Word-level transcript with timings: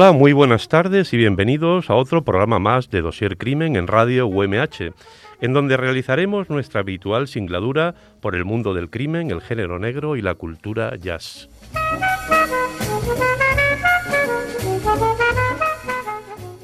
Hola, 0.00 0.12
muy 0.12 0.32
buenas 0.32 0.66
tardes 0.68 1.12
y 1.12 1.18
bienvenidos 1.18 1.90
a 1.90 1.94
otro 1.94 2.24
programa 2.24 2.58
más 2.58 2.88
de 2.88 3.02
Dosier 3.02 3.36
Crimen 3.36 3.76
en 3.76 3.86
Radio 3.86 4.26
UMH, 4.28 4.94
en 5.42 5.52
donde 5.52 5.76
realizaremos 5.76 6.48
nuestra 6.48 6.80
habitual 6.80 7.28
singladura 7.28 7.94
por 8.22 8.34
el 8.34 8.46
mundo 8.46 8.72
del 8.72 8.88
crimen, 8.88 9.30
el 9.30 9.42
género 9.42 9.78
negro 9.78 10.16
y 10.16 10.22
la 10.22 10.36
cultura 10.36 10.96
jazz. 10.96 11.50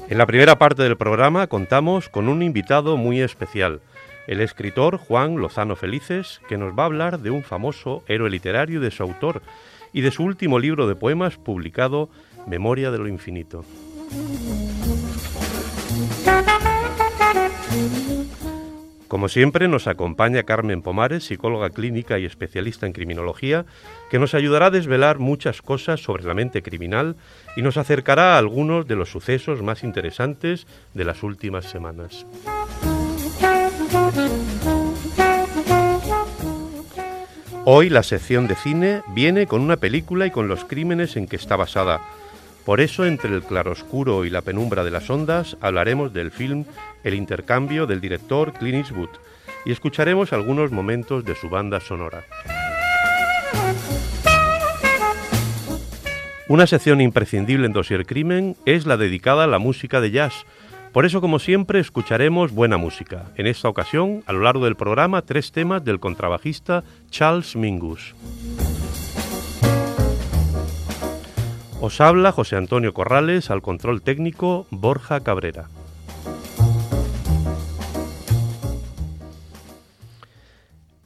En 0.09 0.17
la 0.17 0.25
primera 0.25 0.57
parte 0.57 0.81
del 0.81 0.97
programa 0.97 1.45
contamos 1.45 2.09
con 2.09 2.29
un 2.29 2.41
invitado 2.41 2.97
muy 2.97 3.21
especial, 3.21 3.81
el 4.25 4.41
escritor 4.41 4.97
Juan 4.97 5.35
Lozano 5.35 5.75
Felices, 5.75 6.41
que 6.49 6.57
nos 6.57 6.73
va 6.73 6.81
a 6.81 6.87
hablar 6.87 7.19
de 7.19 7.29
un 7.29 7.43
famoso 7.43 8.03
héroe 8.07 8.31
literario 8.31 8.79
y 8.79 8.83
de 8.83 8.89
su 8.89 9.03
autor, 9.03 9.43
y 9.93 10.01
de 10.01 10.09
su 10.09 10.23
último 10.23 10.57
libro 10.57 10.87
de 10.87 10.95
poemas 10.95 11.37
publicado 11.37 12.09
Memoria 12.47 12.91
de 12.91 12.97
lo 12.97 13.07
Infinito. 13.07 13.63
Como 19.07 19.29
siempre 19.29 19.67
nos 19.67 19.87
acompaña 19.87 20.43
Carmen 20.43 20.81
Pomares, 20.81 21.25
psicóloga 21.25 21.69
clínica 21.69 22.19
y 22.19 22.25
especialista 22.25 22.85
en 22.85 22.93
criminología, 22.93 23.65
que 24.09 24.19
nos 24.19 24.33
ayudará 24.33 24.65
a 24.65 24.71
desvelar 24.71 25.19
muchas 25.19 25.61
cosas 25.61 26.01
sobre 26.01 26.23
la 26.23 26.33
mente 26.33 26.61
criminal 26.61 27.15
y 27.55 27.61
nos 27.61 27.77
acercará 27.77 28.35
a 28.35 28.37
algunos 28.37 28.85
de 28.85 28.95
los 28.95 29.09
sucesos 29.09 29.61
más 29.61 29.83
interesantes 29.83 30.67
de 30.93 31.05
las 31.05 31.23
últimas 31.23 31.65
semanas. 31.65 32.25
Hoy 37.69 37.89
la 37.89 38.03
sección 38.03 38.47
de 38.47 38.55
cine 38.55 39.01
viene 39.09 39.45
con 39.45 39.61
una 39.61 39.75
película 39.75 40.25
y 40.25 40.31
con 40.31 40.47
los 40.47 40.63
crímenes 40.63 41.17
en 41.17 41.27
que 41.27 41.35
está 41.35 41.57
basada, 41.57 42.01
por 42.67 42.81
eso, 42.81 43.05
entre 43.05 43.33
el 43.33 43.43
claroscuro 43.43 44.25
y 44.25 44.29
la 44.29 44.41
penumbra 44.41 44.83
de 44.83 44.91
las 44.91 45.09
ondas, 45.09 45.55
hablaremos 45.61 46.11
del 46.11 46.31
film 46.31 46.65
El 47.01 47.13
intercambio 47.13 47.87
del 47.87 48.01
director 48.01 48.51
Clint 48.51 48.79
Eastwood 48.79 49.07
y 49.63 49.71
escucharemos 49.71 50.33
algunos 50.33 50.73
momentos 50.73 51.23
de 51.23 51.33
su 51.35 51.47
banda 51.47 51.79
sonora. 51.79 52.25
Una 56.49 56.67
sección 56.67 56.99
imprescindible 56.99 57.67
en 57.67 57.71
Dossier 57.71 58.05
Crimen 58.05 58.57
es 58.65 58.85
la 58.85 58.97
dedicada 58.97 59.45
a 59.45 59.47
la 59.47 59.59
música 59.59 60.01
de 60.01 60.11
jazz. 60.11 60.33
Por 60.91 61.05
eso, 61.05 61.21
como 61.21 61.39
siempre, 61.39 61.79
escucharemos 61.79 62.51
buena 62.51 62.75
música. 62.75 63.31
En 63.37 63.47
esta 63.47 63.69
ocasión, 63.69 64.23
a 64.25 64.33
lo 64.33 64.41
largo 64.41 64.65
del 64.65 64.75
programa, 64.75 65.21
tres 65.21 65.53
temas 65.53 65.85
del 65.85 66.01
contrabajista 66.01 66.83
Charles 67.11 67.55
Mingus. 67.55 68.13
Os 71.79 72.01
habla 72.01 72.31
José 72.31 72.55
Antonio 72.55 72.93
Corrales, 72.93 73.51
al 73.51 73.61
control 73.61 74.01
técnico 74.01 74.65
Borja 74.71 75.19
Cabrera. 75.19 75.69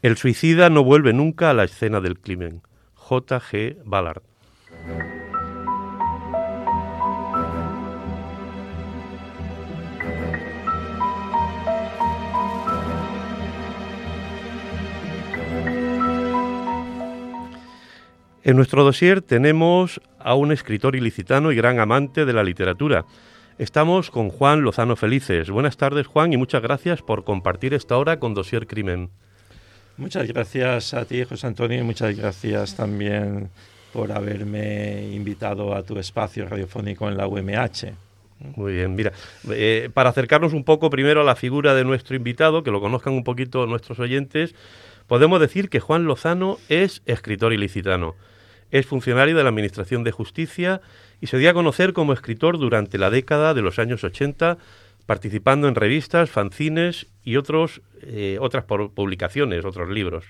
El 0.02 0.16
suicida 0.16 0.70
no 0.70 0.84
vuelve 0.84 1.12
nunca 1.12 1.50
a 1.50 1.54
la 1.54 1.66
escena 1.66 2.00
del 2.00 2.20
crimen. 2.20 2.62
J.G. 2.96 3.78
Ballard. 3.84 4.24
En 18.44 18.56
nuestro 18.56 18.84
dossier 18.84 19.22
tenemos 19.22 20.02
a 20.24 20.36
un 20.36 20.52
escritor 20.52 20.96
ilicitano 20.96 21.52
y 21.52 21.56
gran 21.56 21.80
amante 21.80 22.26
de 22.26 22.34
la 22.34 22.44
literatura. 22.44 23.06
Estamos 23.58 24.10
con 24.10 24.30
Juan 24.30 24.62
Lozano 24.62 24.96
Felices. 24.96 25.50
Buenas 25.50 25.78
tardes, 25.78 26.08
Juan, 26.08 26.34
y 26.34 26.38
muchas 26.38 26.62
gracias 26.62 27.02
por 27.02 27.24
compartir 27.24 27.74
esta 27.74 27.98
hora 27.98 28.20
con 28.20 28.34
Dossier 28.34 28.66
Crimen. 28.66 29.10
Muchas 29.98 30.28
gracias 30.28 30.94
a 30.94 31.06
ti, 31.06 31.24
José 31.24 31.48
Antonio, 31.48 31.80
y 31.80 31.84
muchas 31.84 32.18
gracias 32.18 32.76
también 32.76 33.50
por 33.94 34.12
haberme 34.12 35.10
invitado 35.12 35.76
a 35.76 35.84
tu 35.84 36.00
espacio 36.00 36.48
radiofónico 36.48 37.08
en 37.08 37.18
la 37.18 37.28
UMH. 37.28 37.94
Muy 38.56 38.74
bien, 38.74 38.96
mira, 38.96 39.12
eh, 39.52 39.90
para 39.94 40.10
acercarnos 40.10 40.54
un 40.54 40.64
poco 40.64 40.90
primero 40.90 41.22
a 41.22 41.24
la 41.24 41.36
figura 41.36 41.76
de 41.76 41.84
nuestro 41.84 42.16
invitado, 42.16 42.64
que 42.64 42.72
lo 42.72 42.82
conozcan 42.82 43.14
un 43.14 43.24
poquito 43.24 43.68
nuestros 43.68 44.00
oyentes, 44.00 44.56
podemos 45.06 45.40
decir 45.40 45.70
que 45.70 45.80
Juan 45.80 46.06
Lozano 46.06 46.58
es 46.68 47.04
escritor 47.06 47.54
ilicitano. 47.54 48.16
Es 48.72 48.86
funcionario 48.86 49.36
de 49.36 49.44
la 49.44 49.50
Administración 49.50 50.06
de 50.06 50.12
Justicia 50.12 50.82
y 51.20 51.28
se 51.28 51.38
dio 51.38 51.50
a 51.50 51.54
conocer 51.54 51.92
como 51.92 52.14
escritor 52.14 52.58
durante 52.58 52.98
la 52.98 53.10
década 53.10 53.54
de 53.54 53.62
los 53.62 53.80
años 53.80 54.04
80, 54.04 54.58
participando 55.06 55.68
en 55.68 55.76
revistas, 55.76 56.30
fanzines 56.30 57.08
y 57.24 57.36
otros, 57.36 57.82
eh, 58.02 58.38
otras 58.40 58.64
publicaciones, 58.64 59.66
otros 59.66 59.90
libros, 59.90 60.24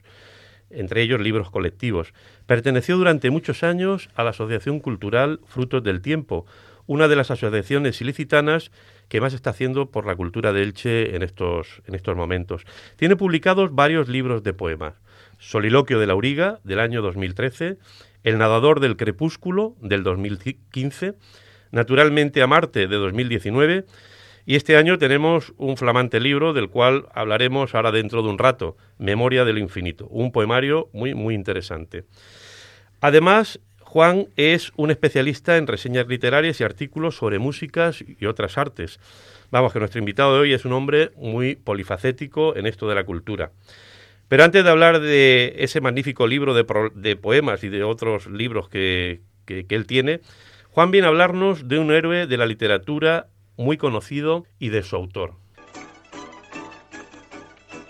entre 0.72 1.04
ellos 1.04 1.22
libros 1.22 1.52
colectivos. 1.52 2.14
Perteneció 2.48 2.98
durante 2.98 3.30
muchos 3.30 3.62
años 3.64 4.10
a 4.16 4.24
la 4.24 4.32
Asociación 4.32 4.80
Cultural 4.80 5.40
Frutos 5.46 5.84
del 5.84 6.02
Tiempo, 6.02 6.48
una 6.88 7.08
de 7.08 7.16
las 7.16 7.30
asociaciones 7.30 8.02
ilicitanas 8.02 8.72
que 9.08 9.22
más 9.22 9.34
está 9.34 9.52
haciendo 9.52 9.92
por 9.92 10.08
la 10.08 10.16
cultura 10.16 10.52
de 10.52 10.64
Elche 10.64 11.16
en 11.16 11.22
estos, 11.22 11.84
en 11.86 11.94
estos 11.94 12.16
momentos. 12.16 12.64
Tiene 12.96 13.16
publicados 13.16 13.76
varios 13.76 14.10
libros 14.10 14.42
de 14.42 14.54
poemas. 14.54 14.96
Soliloquio 15.38 16.00
de 16.00 16.08
la 16.08 16.14
Auriga, 16.14 16.60
del 16.64 16.80
año 16.80 17.02
2013, 17.02 17.78
el 18.24 18.38
nadador 18.38 18.80
del 18.80 18.98
crepúsculo 18.98 19.76
del 19.82 20.04
2015, 20.04 21.16
Naturalmente 21.72 22.42
a 22.42 22.48
Marte 22.48 22.88
de 22.88 22.96
2019 22.98 23.86
y 24.46 24.56
este 24.56 24.76
año 24.76 24.98
tenemos 24.98 25.54
un 25.58 25.78
flamante 25.78 26.20
libro 26.20 26.52
del 26.52 26.70
cual 26.70 27.06
hablaremos 27.14 27.74
ahora 27.74 27.92
dentro 27.92 28.22
de 28.22 28.30
un 28.30 28.38
rato, 28.38 28.76
Memoria 28.98 29.46
del 29.46 29.58
Infinito, 29.58 30.08
un 30.08 30.32
poemario 30.32 30.90
muy 30.92 31.14
muy 31.16 31.34
interesante. 31.34 32.04
Además, 33.00 33.60
Juan 33.80 34.28
es 34.36 34.74
un 34.76 34.92
especialista 34.92 35.58
en 35.58 35.68
reseñas 35.68 36.08
literarias 36.08 36.60
y 36.60 36.64
artículos 36.64 37.16
sobre 37.16 37.40
músicas 37.40 38.04
y 38.20 38.26
otras 38.26 38.58
artes. 38.58 39.00
Vamos, 39.50 39.74
que 39.74 39.80
nuestro 39.80 40.00
invitado 40.00 40.36
de 40.36 40.42
hoy 40.42 40.54
es 40.54 40.66
un 40.66 40.74
hombre 40.74 41.12
muy 41.16 41.56
polifacético 41.56 42.56
en 42.56 42.68
esto 42.68 42.88
de 42.88 42.96
la 42.96 43.04
cultura. 43.04 43.52
Pero 44.32 44.46
antes 44.46 44.64
de 44.64 44.70
hablar 44.70 45.02
de 45.02 45.56
ese 45.58 45.82
magnífico 45.82 46.26
libro 46.26 46.54
de, 46.54 47.16
poemas 47.18 47.66
y 47.66 47.68
de 47.68 47.84
otros 47.84 48.28
libros 48.28 48.70
que, 48.70 49.20
que 49.46 49.66
él 49.68 49.86
tiene, 49.86 50.22
Juan 50.70 50.90
viene 50.90 51.08
a 51.08 51.10
hablarnos 51.10 51.68
de 51.68 51.80
un 51.80 51.92
héroe 51.92 52.28
de 52.28 52.38
la 52.38 52.46
literatura 52.46 53.28
muy 53.58 53.76
conocido 53.76 54.46
y 54.58 54.70
de 54.70 54.84
su 54.84 54.96
autor. 54.96 55.34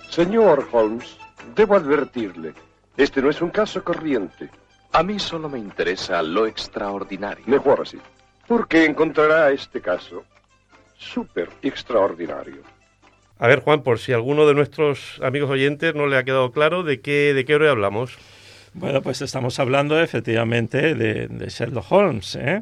Señor 0.10 0.68
Holmes, 0.72 1.16
debo 1.56 1.76
advertirle, 1.76 2.56
este 2.98 3.22
no 3.22 3.30
es 3.30 3.40
un 3.44 3.52
caso 3.52 3.84
corriente. 3.84 4.50
A 4.94 5.04
mí 5.04 5.20
solo 5.20 5.48
me 5.48 5.60
interesa 5.60 6.24
lo 6.24 6.48
extraordinario. 6.48 7.44
Mejor 7.46 7.82
así, 7.82 8.00
porque 8.48 8.86
encontrará 8.86 9.52
este 9.52 9.80
caso 9.80 10.24
súper 10.98 11.50
extraordinario. 11.62 12.64
A 13.42 13.48
ver, 13.48 13.62
Juan, 13.62 13.82
por 13.82 13.98
si 13.98 14.14
alguno 14.14 14.46
de 14.46 14.54
nuestros 14.54 15.20
amigos 15.24 15.50
oyentes 15.50 15.96
no 15.96 16.06
le 16.06 16.16
ha 16.16 16.24
quedado 16.24 16.52
claro 16.52 16.84
de 16.84 17.02
qué, 17.02 17.34
de 17.34 17.44
qué 17.44 17.54
héroe 17.54 17.72
hablamos. 17.72 18.16
Bueno, 18.76 19.02
pues 19.02 19.24
estamos 19.24 19.58
hablando 19.58 20.00
efectivamente 20.00 20.94
de, 20.94 21.48
Sherlock 21.50 21.92
Holmes. 21.92 22.38
¿eh? 22.40 22.62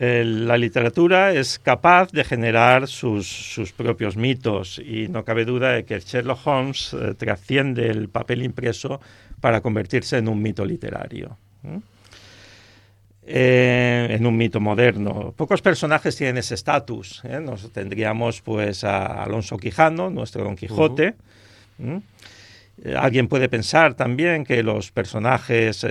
la 0.00 0.58
literatura 0.58 1.32
es 1.32 1.60
capaz 1.60 2.10
de 2.10 2.24
generar 2.24 2.88
sus, 2.88 3.72
propios 3.76 4.16
mitos 4.16 4.80
y 4.80 5.06
no 5.06 5.24
cabe 5.24 5.44
duda 5.44 5.74
de 5.74 5.84
que 5.84 6.00
Sherlock 6.00 6.44
Holmes 6.44 6.92
eh, 6.94 7.14
trasciende 7.14 7.88
el 7.88 8.08
papel 8.08 8.42
impreso 8.42 9.00
para 9.40 9.60
convertirse 9.60 10.18
en 10.18 10.26
un 10.26 10.42
mito 10.42 10.64
literario. 10.64 11.38
Eh, 13.30 14.06
en 14.08 14.24
un 14.24 14.38
mito 14.38 14.58
moderno. 14.58 15.34
Pocos 15.36 15.60
personajes 15.60 16.16
tienen 16.16 16.38
ese 16.38 16.54
estatus. 16.54 17.20
¿eh? 17.24 17.40
Nos 17.40 17.70
tendríamos 17.72 18.40
pues 18.40 18.84
a 18.84 19.22
Alonso 19.22 19.58
Quijano, 19.58 20.08
nuestro 20.08 20.44
Don 20.44 20.56
Quijote, 20.56 21.14
Eh, 21.78 22.94
alguien 22.96 23.28
puede 23.28 23.48
pensar 23.48 23.94
también 23.94 24.44
que 24.44 24.62
los 24.62 24.92
personajes 24.92 25.84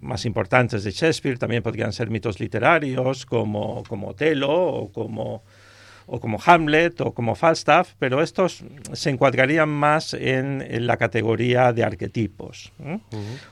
más 0.00 0.24
importantes 0.24 0.82
de 0.82 0.90
Shakespeare 0.90 1.38
también 1.38 1.62
podrían 1.62 1.92
ser 1.92 2.08
mitos 2.10 2.40
literarios, 2.40 3.26
como, 3.26 3.84
como 3.86 4.08
Otelo 4.08 4.50
o 4.50 4.90
como, 4.90 5.44
o 6.06 6.20
como 6.20 6.38
Hamlet 6.44 7.00
o 7.00 7.12
como 7.12 7.34
Falstaff, 7.34 7.94
pero 7.98 8.22
estos 8.22 8.64
se 8.92 9.10
encuadrarían 9.10 9.68
más 9.68 10.14
en, 10.14 10.64
la 10.86 10.96
categoría 10.96 11.72
de 11.72 11.84
arquetipos. 11.84 12.72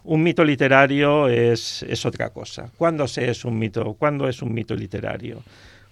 Un 0.04 0.22
mito 0.22 0.44
literario 0.44 1.28
es, 1.28 1.82
es, 1.88 2.04
otra 2.04 2.30
cosa. 2.30 2.70
¿Cuándo 2.76 3.08
se 3.08 3.30
es 3.30 3.44
un 3.44 3.58
mito? 3.58 3.94
¿Cuándo 3.94 4.28
es 4.28 4.42
un 4.42 4.52
mito 4.52 4.74
literario? 4.74 5.42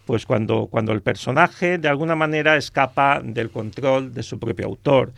Pues 0.05 0.27
cuando, 0.27 0.67
cuando 0.67 0.93
el 0.93 1.03
personaje 1.03 1.79
de 1.79 1.89
alguna 1.89 2.17
manera 2.17 2.57
escapa 2.57 3.21
del 3.23 3.51
control 3.51 4.13
de 4.13 4.23
su 4.23 4.39
propio 4.39 4.67
autor. 4.67 5.13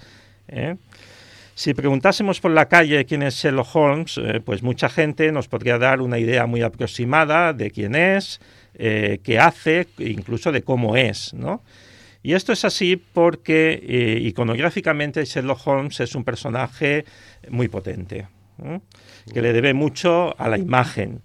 ¿eh? 0.48 0.76
Si 1.54 1.74
preguntásemos 1.74 2.40
por 2.40 2.50
la 2.50 2.66
calle 2.66 3.04
quién 3.04 3.22
es 3.22 3.34
Sherlock 3.34 3.76
Holmes, 3.76 4.18
eh, 4.18 4.40
pues 4.44 4.62
mucha 4.62 4.88
gente 4.88 5.30
nos 5.32 5.48
podría 5.48 5.78
dar 5.78 6.00
una 6.00 6.18
idea 6.18 6.46
muy 6.46 6.62
aproximada 6.62 7.52
de 7.52 7.70
quién 7.70 7.94
es, 7.94 8.40
eh, 8.74 9.20
qué 9.22 9.38
hace, 9.38 9.88
incluso 9.98 10.52
de 10.52 10.62
cómo 10.62 10.96
es, 10.96 11.34
¿no? 11.34 11.62
Y 12.22 12.34
esto 12.34 12.52
es 12.52 12.64
así 12.64 12.96
porque 12.96 13.82
eh, 13.82 14.18
iconográficamente 14.22 15.24
Sherlock 15.24 15.66
Holmes 15.66 15.98
es 16.00 16.14
un 16.14 16.24
personaje 16.24 17.04
muy 17.48 17.68
potente, 17.68 18.28
que 19.32 19.42
le 19.42 19.52
debe 19.52 19.74
mucho 19.74 20.38
a 20.40 20.48
la 20.48 20.56
imagen. 20.56 21.22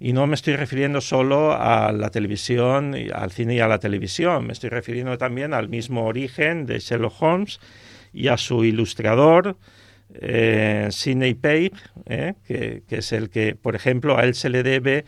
Y 0.00 0.12
no 0.12 0.26
me 0.26 0.34
estoy 0.34 0.54
refiriendo 0.54 1.00
solo 1.00 1.52
a 1.52 1.90
la 1.92 2.10
televisión, 2.10 2.94
al 3.12 3.32
cine 3.32 3.54
y 3.54 3.60
a 3.60 3.66
la 3.66 3.78
televisión, 3.78 4.46
me 4.46 4.52
estoy 4.52 4.70
refiriendo 4.70 5.16
también 5.18 5.54
al 5.54 5.68
mismo 5.68 6.04
origen 6.04 6.66
de 6.66 6.78
Sherlock 6.78 7.20
Holmes 7.20 7.58
y 8.12 8.28
a 8.28 8.36
su 8.36 8.64
ilustrador, 8.64 9.56
eh, 10.14 10.88
Sidney 10.90 11.34
Page, 11.34 11.72
eh, 12.06 12.34
que, 12.46 12.82
que, 12.86 12.96
es 12.98 13.12
el 13.12 13.28
que, 13.28 13.54
por 13.56 13.74
ejemplo, 13.74 14.16
a 14.16 14.22
él 14.22 14.34
se 14.34 14.50
le 14.50 14.62
debe 14.62 15.04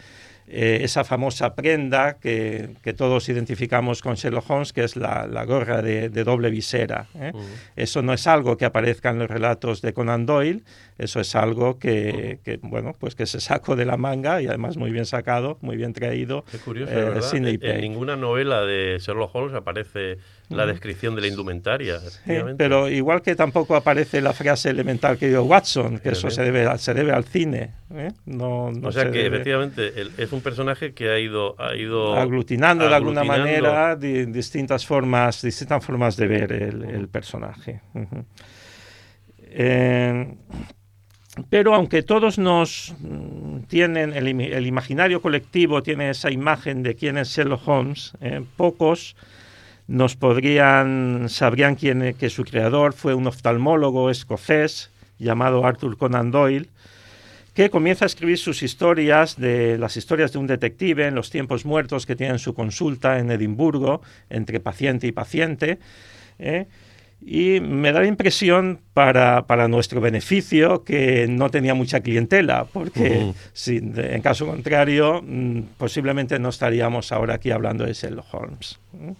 eh, 0.52 0.80
esa 0.82 1.04
famosa 1.04 1.54
prenda 1.54 2.18
que, 2.18 2.74
todos 2.96 3.28
identificamos 3.28 4.02
con 4.02 4.16
Sherlock 4.16 4.50
Holmes, 4.50 4.72
que 4.72 4.82
es 4.82 4.96
la, 4.96 5.44
gorra 5.46 5.80
de, 5.80 6.08
doble 6.08 6.50
visera. 6.50 7.06
¿eh? 7.14 7.32
Eso 7.76 8.02
no 8.02 8.12
es 8.12 8.26
algo 8.26 8.56
que 8.56 8.64
aparezca 8.64 9.10
en 9.10 9.20
los 9.20 9.30
relatos 9.30 9.80
de 9.80 9.92
Conan 9.92 10.26
Doyle, 10.26 10.64
eso 11.00 11.18
es 11.18 11.34
algo 11.34 11.78
que, 11.78 12.40
bueno, 12.62 12.94
pues 12.98 13.14
que 13.14 13.24
se 13.24 13.40
sacó 13.40 13.74
de 13.74 13.86
la 13.86 13.96
manga 13.96 14.42
y 14.42 14.46
además 14.46 14.76
muy 14.76 14.90
bien 14.90 15.06
sacado, 15.06 15.56
muy 15.62 15.76
bien 15.76 15.94
traído. 15.94 16.44
Es 16.52 16.60
curioso, 16.60 16.92
eh, 16.92 17.58
En 17.62 17.80
ninguna 17.80 18.16
novela 18.16 18.66
de 18.66 18.98
Sherlock 19.00 19.34
Holmes 19.34 19.54
aparece 19.54 20.18
la 20.50 20.66
descripción 20.66 21.14
de 21.14 21.22
la 21.22 21.28
indumentaria. 21.28 22.00
pero 22.58 22.88
igual 22.90 23.22
que 23.22 23.34
tampoco 23.34 23.76
aparece 23.76 24.20
la 24.20 24.34
frase 24.34 24.68
elemental 24.68 25.16
que 25.16 25.28
dio 25.28 25.42
Watson, 25.44 26.00
que 26.00 26.10
eso 26.10 26.28
se 26.28 26.42
debe, 26.42 26.76
se 26.76 26.92
debe 26.92 27.12
al 27.12 27.24
cine. 27.24 27.72
No, 28.26 28.66
o 28.66 28.92
sea 28.92 29.10
que 29.10 29.26
efectivamente 29.26 29.92
es 30.18 30.32
un 30.32 30.42
personaje 30.42 30.92
que 30.92 31.10
ha 31.10 31.18
ido, 31.18 31.56
ha 31.58 31.74
ido 31.76 32.14
aglutinando, 32.14 32.86
de 32.86 32.94
alguna 32.94 33.24
manera 33.24 33.96
distintas 33.96 34.84
formas, 34.84 35.40
distintas 35.40 35.82
formas 35.82 36.16
de 36.18 36.26
ver 36.26 36.52
el, 36.52 37.08
personaje. 37.08 37.80
Eh, 39.52 40.34
pero 41.48 41.74
aunque 41.74 42.02
todos 42.02 42.38
nos 42.38 42.94
mm, 42.98 43.60
tienen, 43.68 44.12
el, 44.14 44.66
imaginario 44.66 45.22
colectivo 45.22 45.82
tiene 45.82 46.10
esa 46.10 46.30
imagen 46.30 46.82
de 46.82 46.94
quién 46.94 47.18
es 47.18 47.28
Sherlock 47.28 47.66
Holmes, 47.66 48.12
eh, 48.20 48.42
pocos 48.56 49.16
nos 49.86 50.16
podrían, 50.16 51.28
sabrían 51.28 51.74
quién, 51.74 52.14
que 52.14 52.30
su 52.30 52.44
creador 52.44 52.92
fue 52.92 53.14
un 53.14 53.26
oftalmólogo 53.26 54.10
escocés 54.10 54.90
llamado 55.18 55.66
Arthur 55.66 55.96
Conan 55.98 56.30
Doyle, 56.30 56.68
que 57.54 57.70
comienza 57.70 58.04
a 58.04 58.06
escribir 58.06 58.38
sus 58.38 58.62
historias, 58.62 59.36
de 59.36 59.76
las 59.78 59.96
historias 59.96 60.32
de 60.32 60.38
un 60.38 60.46
detective 60.46 61.06
en 61.06 61.16
los 61.16 61.30
tiempos 61.30 61.64
muertos 61.64 62.06
que 62.06 62.14
tiene 62.14 62.34
en 62.34 62.38
su 62.38 62.54
consulta 62.54 63.18
en 63.18 63.30
Edimburgo, 63.30 64.00
entre 64.30 64.60
paciente 64.60 65.08
y 65.08 65.12
paciente. 65.12 65.78
¿eh? 66.38 66.66
Y 67.22 67.60
me 67.60 67.92
da 67.92 68.00
la 68.00 68.06
impresión, 68.06 68.80
para, 68.94 69.68
nuestro 69.68 70.00
beneficio, 70.00 70.84
que 70.84 71.26
no 71.28 71.50
tenía 71.50 71.74
mucha 71.74 72.00
clientela, 72.00 72.64
porque 72.64 73.32
en 73.66 74.22
caso 74.22 74.46
contrario, 74.46 75.22
mm, 75.22 75.60
posiblemente 75.76 76.38
no 76.38 76.48
estaríamos 76.48 77.12
ahora 77.12 77.34
aquí 77.34 77.50
hablando 77.50 77.84
de 77.84 77.92
Sherlock 77.92 78.32
Holmes. 78.32 78.78
¿eh? 79.00 79.14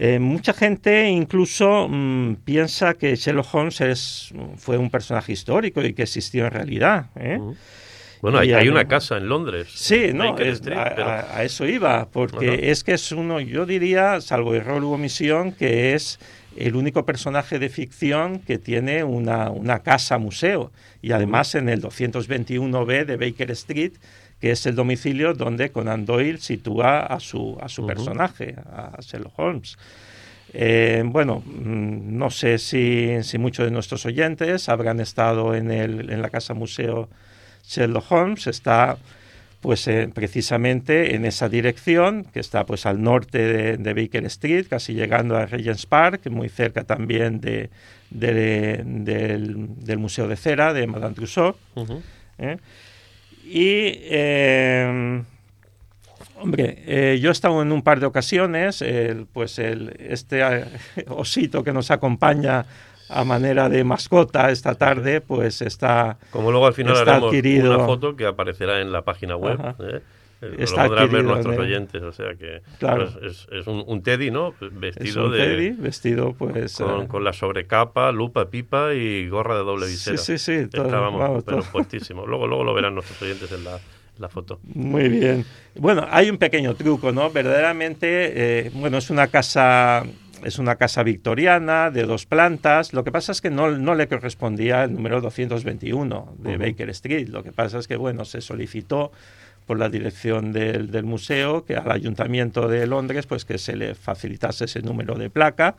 Eh, 0.00 0.18
mucha 0.20 0.52
gente 0.52 1.08
incluso 1.08 1.88
mm, 1.88 2.36
piensa 2.44 2.94
que 2.94 3.16
Sherlock 3.16 3.52
Holmes 3.52 4.32
fue 4.56 4.78
un 4.78 4.90
personaje 4.90 5.32
histórico 5.32 5.82
y 5.82 5.92
que 5.92 6.02
existió 6.02 6.46
en 6.46 6.52
realidad. 6.52 7.06
¿eh? 7.16 7.40
Bueno, 8.20 8.38
hay, 8.38 8.68
una 8.68 8.86
casa 8.86 9.16
en 9.16 9.28
Londres. 9.28 9.68
Sí, 9.74 10.10
no, 10.12 10.36
a, 10.36 11.44
eso 11.44 11.66
iba, 11.66 12.08
porque 12.10 12.70
es 12.70 12.82
que 12.82 12.94
es 12.94 13.12
uno, 13.12 13.40
yo 13.40 13.64
diría, 13.64 14.20
salvo 14.20 14.54
error 14.54 14.82
u 14.82 14.92
omisión, 14.92 15.52
que 15.52 15.94
es 15.94 16.18
el 16.56 16.76
único 16.76 17.04
personaje 17.04 17.58
de 17.58 17.68
ficción 17.68 18.40
que 18.40 18.58
tiene 18.58 19.04
una, 19.04 19.50
una 19.50 19.80
casa 19.80 20.18
museo. 20.18 20.72
Y 21.02 21.12
además 21.12 21.54
en 21.54 21.68
el 21.68 21.82
221B 21.82 23.04
de 23.04 23.16
Baker 23.16 23.50
Street 23.52 23.92
que 24.40 24.52
es 24.52 24.66
el 24.66 24.74
domicilio 24.74 25.34
donde 25.34 25.70
Conan 25.70 26.04
Doyle 26.06 26.38
sitúa 26.38 27.00
a 27.00 27.20
su, 27.20 27.58
a 27.60 27.68
su 27.68 27.86
personaje, 27.86 28.54
a 28.72 28.96
Sherlock 29.00 29.38
Holmes. 29.38 29.76
Eh, 30.52 31.02
bueno, 31.04 31.42
mm, 31.44 32.16
no 32.16 32.30
sé 32.30 32.58
si, 32.58 33.22
si, 33.22 33.38
muchos 33.38 33.66
de 33.66 33.70
nuestros 33.70 34.06
oyentes 34.06 34.68
habrán 34.68 35.00
estado 35.00 35.54
en, 35.54 35.70
el, 35.70 36.10
en 36.10 36.22
la 36.22 36.30
Casa 36.30 36.54
Museo 36.54 37.08
Sherlock 37.64 38.10
Holmes. 38.10 38.46
Está 38.46 38.96
pues 39.60 39.88
eh, 39.88 40.08
precisamente 40.14 41.16
en 41.16 41.24
esa 41.24 41.48
dirección, 41.48 42.24
que 42.24 42.40
está 42.40 42.64
pues 42.64 42.86
al 42.86 43.02
norte 43.02 43.76
de, 43.76 43.94
Baker 43.94 44.24
Street, 44.26 44.66
casi 44.68 44.94
llegando 44.94 45.36
a 45.36 45.46
Regent's 45.46 45.86
Park, 45.86 46.30
muy 46.30 46.48
cerca 46.48 46.84
también 46.84 47.40
de, 47.40 47.70
del, 48.10 49.98
Museo 49.98 50.28
de 50.28 50.36
Cera 50.36 50.72
de 50.72 50.86
Madame 50.86 51.14
Tussauds. 51.14 51.58
Y, 53.44 53.94
em, 54.10 55.24
hombre, 56.36 56.82
eh, 56.86 57.18
yo 57.20 57.30
he 57.30 57.32
estado 57.32 57.60
en 57.62 57.72
un 57.72 57.82
par 57.82 57.98
de 57.98 58.06
ocasiones, 58.06 58.84
pues 59.32 59.58
el, 59.58 59.96
este 59.98 60.40
eh, 60.40 60.64
osito 61.08 61.64
que 61.64 61.72
nos 61.72 61.90
acompaña 61.90 62.64
a 63.08 63.24
manera 63.24 63.68
de 63.68 63.84
mascota 63.84 64.50
esta 64.50 64.74
tarde, 64.74 65.20
pues 65.20 65.62
está 65.62 66.18
Como 66.30 66.50
luego 66.50 66.66
al 66.66 66.74
final 66.74 66.96
haremos 66.96 67.32
una 67.32 67.86
foto 67.86 68.16
que 68.16 68.26
aparecerá 68.26 68.80
en 68.80 68.92
la 68.92 69.02
página 69.02 69.36
web. 69.36 69.58
¿eh? 69.80 70.00
Está 70.58 70.84
lo 70.84 70.90
podrán 70.90 71.10
ver 71.10 71.24
nuestros 71.24 71.58
oyentes, 71.58 72.00
o 72.00 72.12
sea 72.12 72.34
que 72.36 72.62
claro. 72.78 73.10
pues 73.20 73.48
es, 73.50 73.66
un, 73.66 73.82
un, 73.84 74.02
teddy, 74.02 74.30
¿no? 74.30 74.54
Vestido 74.60 75.08
es 75.08 75.16
un 75.16 75.32
de 75.32 75.38
teddy, 75.38 75.70
vestido 75.70 76.32
pues 76.32 76.76
con, 76.76 77.08
con, 77.08 77.24
la 77.24 77.32
sobrecapa, 77.32 78.12
lupa, 78.12 78.48
pipa 78.48 78.94
y 78.94 79.28
gorra 79.28 79.56
de 79.56 79.64
doble 79.64 79.86
visera. 79.86 80.16
Sí, 80.16 80.38
sí, 80.38 80.60
sí, 80.60 80.68
todo, 80.68 80.84
Estábamos, 80.84 81.42
pero 81.44 81.62
puestísimo. 81.62 82.24
Luego, 82.24 82.46
luego 82.46 82.62
lo 82.62 82.72
verán 82.72 82.94
nuestros 82.94 83.20
oyentes 83.20 83.50
en 83.50 83.64
la, 83.64 83.80
la 84.18 84.28
foto. 84.28 84.60
Muy 84.62 85.08
bien. 85.08 85.44
Bueno, 85.74 86.06
hay 86.08 86.30
un 86.30 86.38
pequeño 86.38 86.74
truco, 86.76 87.10
¿no? 87.10 87.30
Verdaderamente, 87.30 88.66
eh, 88.66 88.70
bueno, 88.74 88.98
es 88.98 89.10
una 89.10 89.26
casa 89.26 90.04
es 90.44 90.58
una 90.58 90.76
casa 90.76 91.02
victoriana 91.02 91.90
de 91.90 92.04
dos 92.04 92.26
plantas. 92.26 92.92
Lo 92.92 93.04
que 93.04 93.12
pasa 93.12 93.32
es 93.32 93.40
que 93.40 93.50
no, 93.50 93.70
no 93.70 93.94
le 93.94 94.08
correspondía 94.08 94.84
el 94.84 94.94
número 94.94 95.20
221 95.20 96.36
de 96.38 96.56
Baker 96.56 96.90
Street. 96.90 97.28
Lo 97.28 97.42
que 97.42 97.52
pasa 97.52 97.78
es 97.78 97.88
que, 97.88 97.96
bueno, 97.96 98.24
se 98.24 98.40
solicitó 98.40 99.12
por 99.66 99.78
la 99.78 99.88
dirección 99.90 100.52
del, 100.52 101.04
museo, 101.04 101.64
que 101.64 101.76
al 101.76 101.90
Ayuntamiento 101.90 102.68
de 102.68 102.86
Londres, 102.86 103.26
pues 103.26 103.44
que 103.44 103.58
se 103.58 103.76
le 103.76 103.94
facilitase 103.94 104.64
ese 104.64 104.80
número 104.80 105.14
de 105.16 105.28
placa. 105.28 105.76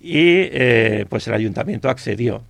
Y 0.00 0.48
eh, 0.52 1.06
pues 1.08 1.26
el 1.28 1.34
ayuntamiento 1.34 1.88
accedió. 1.88 2.42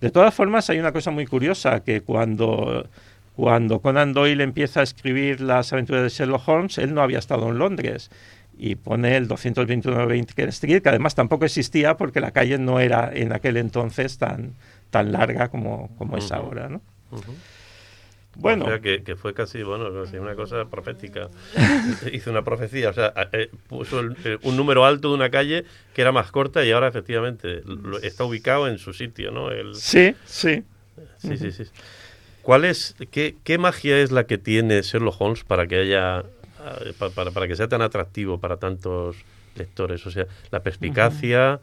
De 0.00 0.10
todas 0.10 0.34
formas, 0.34 0.68
hay 0.70 0.78
una 0.78 0.92
cosa 0.92 1.10
muy 1.10 1.26
curiosa, 1.26 1.80
que 1.80 2.02
cuando, 2.02 2.88
cuando 3.36 3.80
Conan 3.80 4.12
Doyle 4.12 4.42
empieza 4.42 4.80
a 4.80 4.82
escribir 4.84 5.40
las 5.40 5.72
aventuras 5.72 6.02
de 6.02 6.08
Sherlock 6.08 6.48
Holmes, 6.48 6.78
él 6.78 6.94
no 6.94 7.02
había 7.02 7.18
estado 7.18 7.48
en 7.48 7.58
Londres 7.58 8.10
y 8.58 8.74
pone 8.74 9.16
el 9.16 9.28
221 9.28 10.08
Baker 10.08 10.48
Street, 10.48 10.82
que 10.82 10.88
además 10.88 11.14
tampoco 11.14 11.44
existía 11.44 11.96
porque 11.96 12.20
la 12.20 12.32
calle 12.32 12.58
no 12.58 12.80
era 12.80 13.10
en 13.12 13.32
aquel 13.32 13.56
entonces 13.56 14.18
tan, 14.18 14.54
tan 14.90 15.12
larga 15.12 15.48
como, 15.48 15.94
como 15.96 16.16
es 16.16 16.32
ahora. 16.32 16.68
¿no? 16.68 16.82
Bueno. 18.34 18.64
O 18.64 18.68
sea, 18.68 18.80
que, 18.80 19.16
fue 19.16 19.34
casi, 19.34 19.62
bueno, 19.62 19.88
una 20.20 20.34
cosa 20.34 20.64
profética. 20.66 21.28
Hizo 22.12 22.30
una 22.30 22.42
profecía, 22.42 22.90
o 22.90 22.92
sea, 22.92 23.12
eh, 23.32 23.50
puso 23.68 24.00
eh, 24.24 24.38
un 24.42 24.56
número 24.56 24.84
alto 24.84 25.08
de 25.08 25.14
una 25.14 25.30
calle 25.30 25.64
que 25.94 26.02
era 26.02 26.12
más 26.12 26.30
corta 26.30 26.64
y 26.64 26.70
ahora 26.70 26.88
efectivamente 26.88 27.62
está 28.02 28.24
ubicado 28.24 28.68
en 28.68 28.78
su 28.78 28.92
sitio, 28.92 29.30
¿no? 29.30 29.50
El... 29.50 29.74
Sí, 29.74 30.14
sí. 30.24 30.64
Sí, 31.18 31.36
sí, 31.36 31.52
sí. 31.52 31.64
¿Cuál 32.42 32.64
es, 32.64 32.96
qué, 33.10 33.36
qué, 33.44 33.58
magia 33.58 33.98
es 33.98 34.10
la 34.10 34.24
que 34.24 34.38
tiene 34.38 34.82
Sherlock 34.82 35.20
Holmes 35.20 35.44
para 35.44 35.66
que 35.66 35.76
haya, 35.76 36.24
eh, 36.84 36.92
para, 37.14 37.30
para, 37.30 37.48
que 37.48 37.56
sea 37.56 37.68
tan 37.68 37.82
atractivo 37.82 38.38
para 38.38 38.56
tantos 38.56 39.16
lectores? 39.54 40.06
O 40.06 40.10
sea, 40.10 40.26
la 40.50 40.62
perspicacia... 40.62 41.60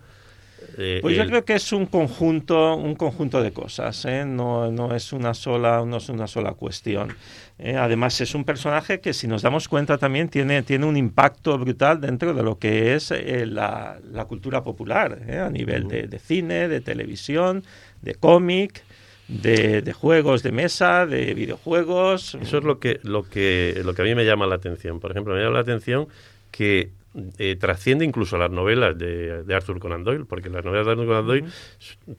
eh, 0.77 0.99
Pues 1.01 1.15
yo 1.15 1.23
el- 1.23 1.29
creo 1.29 1.45
que 1.45 1.53
es 1.55 1.71
un 1.73 1.85
conjunto, 1.85 2.75
un 2.75 2.95
conjunto 2.95 3.41
de 3.41 3.51
cosas, 3.51 4.05
¿eh? 4.05 4.25
no, 4.25 4.71
no 4.71 4.95
es 4.95 5.13
una 5.13 5.33
sola, 5.33 5.83
no 5.85 5.97
es 5.97 6.09
una 6.09 6.27
sola 6.27 6.53
cuestión. 6.53 7.15
¿eh? 7.59 7.75
Además 7.75 8.19
es 8.21 8.33
un 8.35 8.43
personaje 8.45 8.99
que 8.99 9.13
si 9.13 9.27
nos 9.27 9.41
damos 9.41 9.67
cuenta 9.67 9.97
también 9.97 10.29
tiene, 10.29 10.63
tiene 10.63 10.85
un 10.85 10.97
impacto 10.97 11.57
brutal 11.57 12.01
dentro 12.01 12.33
de 12.33 12.43
lo 12.43 12.57
que 12.57 12.95
es 12.95 13.11
la, 13.11 13.99
la 14.11 14.25
cultura 14.25 14.63
popular, 14.63 15.19
a 15.29 15.49
nivel 15.49 15.87
de, 15.87 16.07
de 16.07 16.19
cine, 16.19 16.67
de 16.67 16.81
televisión, 16.81 17.63
de 18.01 18.15
cómic, 18.15 18.83
de, 19.27 19.81
de 19.81 19.93
juegos 19.93 20.43
de 20.43 20.51
mesa, 20.51 21.05
de 21.05 21.33
videojuegos. 21.33 22.35
Eso 22.41 22.57
es 22.59 22.63
lo 22.63 22.79
que, 22.79 22.99
lo 23.03 23.23
que 23.23 23.81
lo 23.83 23.93
que 23.93 24.01
a 24.01 24.05
mí 24.05 24.15
me 24.15 24.25
llama 24.25 24.45
la 24.47 24.55
atención. 24.55 24.99
Por 24.99 25.11
ejemplo, 25.11 25.33
me 25.33 25.41
llama 25.41 25.55
la 25.55 25.59
atención 25.61 26.07
que 26.51 26.91
eh, 27.37 27.55
trasciende 27.55 28.03
incluso 28.03 28.37
las 28.37 28.51
novelas 28.51 28.97
de, 28.97 29.43
de 29.43 29.55
Arthur 29.55 29.79
Conan 29.79 30.03
Doyle, 30.03 30.25
porque 30.25 30.49
las 30.49 30.63
novelas 30.65 30.85
de 30.85 30.91
Arthur 30.91 31.07
Conan 31.07 31.25
Doyle 31.27 31.45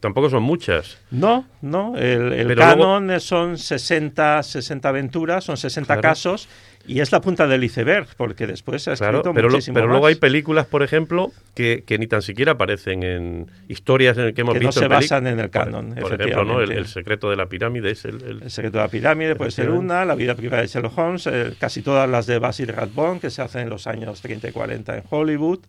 tampoco 0.01 0.31
son 0.31 0.43
muchas. 0.43 0.99
No, 1.11 1.47
no, 1.63 1.97
el, 1.97 2.33
el 2.33 2.55
canon 2.57 3.21
son 3.21 3.59
60, 3.59 4.43
60 4.43 4.89
aventuras, 4.89 5.45
son 5.45 5.57
60 5.59 5.87
Claro. 5.87 6.01
casos 6.03 6.49
y 6.89 7.01
es 7.01 7.13
la 7.13 7.21
punta 7.21 7.47
del 7.47 7.63
iceberg, 7.65 8.07
porque 8.17 8.47
después 8.47 8.83
se 8.83 8.91
ha 8.91 8.93
escrito 8.95 9.23
Claro, 9.23 9.35
pero, 9.35 9.49
muchísimo 9.51 9.75
pero 9.75 9.87
más, 9.87 9.93
luego 9.95 10.07
hay 10.07 10.15
películas, 10.17 10.67
por 10.67 10.83
ejemplo, 10.83 11.33
que, 11.55 11.85
que 11.87 11.99
ni 11.99 12.07
tan 12.07 12.23
siquiera 12.23 12.53
aparecen 12.53 13.03
en 13.03 13.51
historias 13.69 14.17
en 14.19 14.35
que 14.35 14.41
hemos 14.43 14.55
Que 14.55 14.61
no 14.61 14.67
visto. 14.69 14.81
se 14.81 14.87
en 14.87 14.91
peli- 14.91 15.01
basan 15.03 15.27
en 15.27 15.41
el 15.41 15.51
Por- 15.51 15.65
canon, 15.65 15.95
Por, 15.95 16.13
ejemplo, 16.21 16.45
¿no? 16.45 16.61
el, 16.61 16.87
secreto 16.87 17.29
de 17.31 17.37
la 17.37 17.47
pirámide 17.47 17.91
es 17.91 18.05
el... 18.05 18.23
el- 18.23 18.43
El 18.45 18.51
secreto 18.51 18.79
de 18.79 18.85
la 18.85 18.89
pirámide 18.91 19.35
puede 19.37 19.51
ser 19.51 19.71
una, 19.71 20.05
la 20.05 20.15
vida 20.15 20.35
privada 20.35 20.63
de 20.63 20.69
Sherlock 20.69 20.97
Holmes, 20.99 21.27
eh, 21.27 21.53
casi 21.59 21.83
todas 21.83 22.09
las 22.09 22.27
de 22.27 22.39
Basil 22.39 22.69
Rathbone 22.69 23.21
que 23.21 23.31
se 23.31 23.43
hacen 23.43 23.63
en 23.63 23.71
los 23.71 23.87
años 23.87 24.21
30 24.23 24.49
y 24.49 24.53
40 24.53 24.97
en 24.97 25.03
Hollywood, 25.09 25.61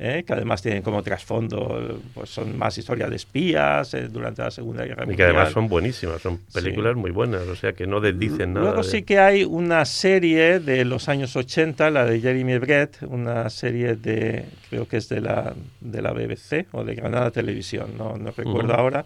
eh, 0.00 0.22
que 0.24 0.32
además 0.32 0.62
tienen 0.62 0.82
como 0.82 1.02
trasfondo, 1.02 2.00
pues 2.14 2.30
son 2.30 2.56
más 2.56 2.78
historias 2.78 3.10
de 3.10 3.16
espías 3.16 3.92
eh, 3.94 4.08
durante 4.08 4.42
la 4.42 4.50
Segunda 4.52 4.84
Guerra 4.84 5.02
y 5.02 5.06
Mundial. 5.08 5.16
que 5.16 5.22
además 5.34 5.52
son 5.52 5.68
buenísimas, 5.68 6.22
son 6.22 6.38
películas 6.54 6.94
muy 6.94 7.10
buenas, 7.10 7.42
o 7.42 7.56
sea 7.56 7.72
que 7.72 7.86
no 7.88 8.00
desdicen 8.00 8.52
nada. 8.54 8.66
Luego 8.66 8.82
de- 8.82 8.88
sí 8.88 9.02
que 9.02 9.18
hay 9.18 9.42
una 9.44 9.84
serie 9.84 10.60
de 10.60 10.84
los 10.84 11.08
años 11.08 11.34
80, 11.34 11.90
la 11.90 12.04
de 12.04 12.20
Jeremy 12.20 12.58
Brett, 12.58 13.02
una 13.02 13.50
serie 13.50 13.96
de, 13.96 14.44
creo 14.70 14.86
que 14.86 14.98
es 14.98 15.08
de 15.08 15.20
la, 15.20 15.54
de 15.80 16.00
la 16.00 16.12
BBC 16.12 16.66
o 16.72 16.84
de 16.84 16.94
Granada 16.94 17.32
Televisión, 17.32 17.94
no, 17.98 18.16
no 18.16 18.30
recuerdo 18.30 18.70
Ujú. 18.72 18.80
ahora, 18.80 19.04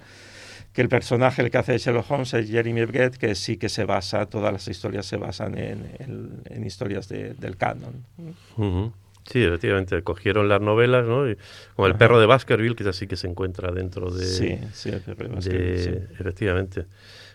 que 0.75 0.83
el 0.83 0.89
personaje, 0.91 1.43
el 1.43 1.51
que 1.51 1.59
hace 1.59 1.77
Sherlock 1.79 2.11
Holmes 2.11 2.33
es 2.35 2.51
Jeremy 2.51 2.85
Brett, 2.85 3.17
que 3.17 3.35
sí 3.35 3.57
que 3.57 3.69
se 3.69 3.85
basa, 3.85 4.27
todas 4.27 4.53
las 4.53 4.69
historias 4.69 5.07
se 5.07 5.17
basan 5.17 5.57
en, 5.57 5.87
en- 5.99 6.43
en 6.51 6.67
historias 6.67 7.09
de- 7.09 7.33
del 7.35 7.57
canon. 7.57 8.05
Ujú. 8.57 8.93
Sí, 9.25 9.43
efectivamente, 9.45 10.03
cogieron 10.03 10.49
las 10.49 10.61
novelas, 10.61 11.07
¿no? 11.07 11.29
Y- 11.31 11.37
como 11.77 11.87
el 11.87 11.95
perro 11.95 12.19
de 12.21 12.27
Baskerville, 12.27 12.75
que 12.75 12.83
es 12.83 12.89
así 12.89 13.07
que 13.07 13.17
se 13.17 13.27
encuentra 13.29 13.71
dentro 13.73 14.11
de... 14.11 14.25
sí, 14.25 14.59
sí, 14.73 14.89
el 14.91 15.01
Perro 15.01 15.17
de 15.17 15.29
de- 15.29 15.35
Baskerville, 15.35 15.79
sí. 15.79 16.15
Efectivamente. 16.19 16.87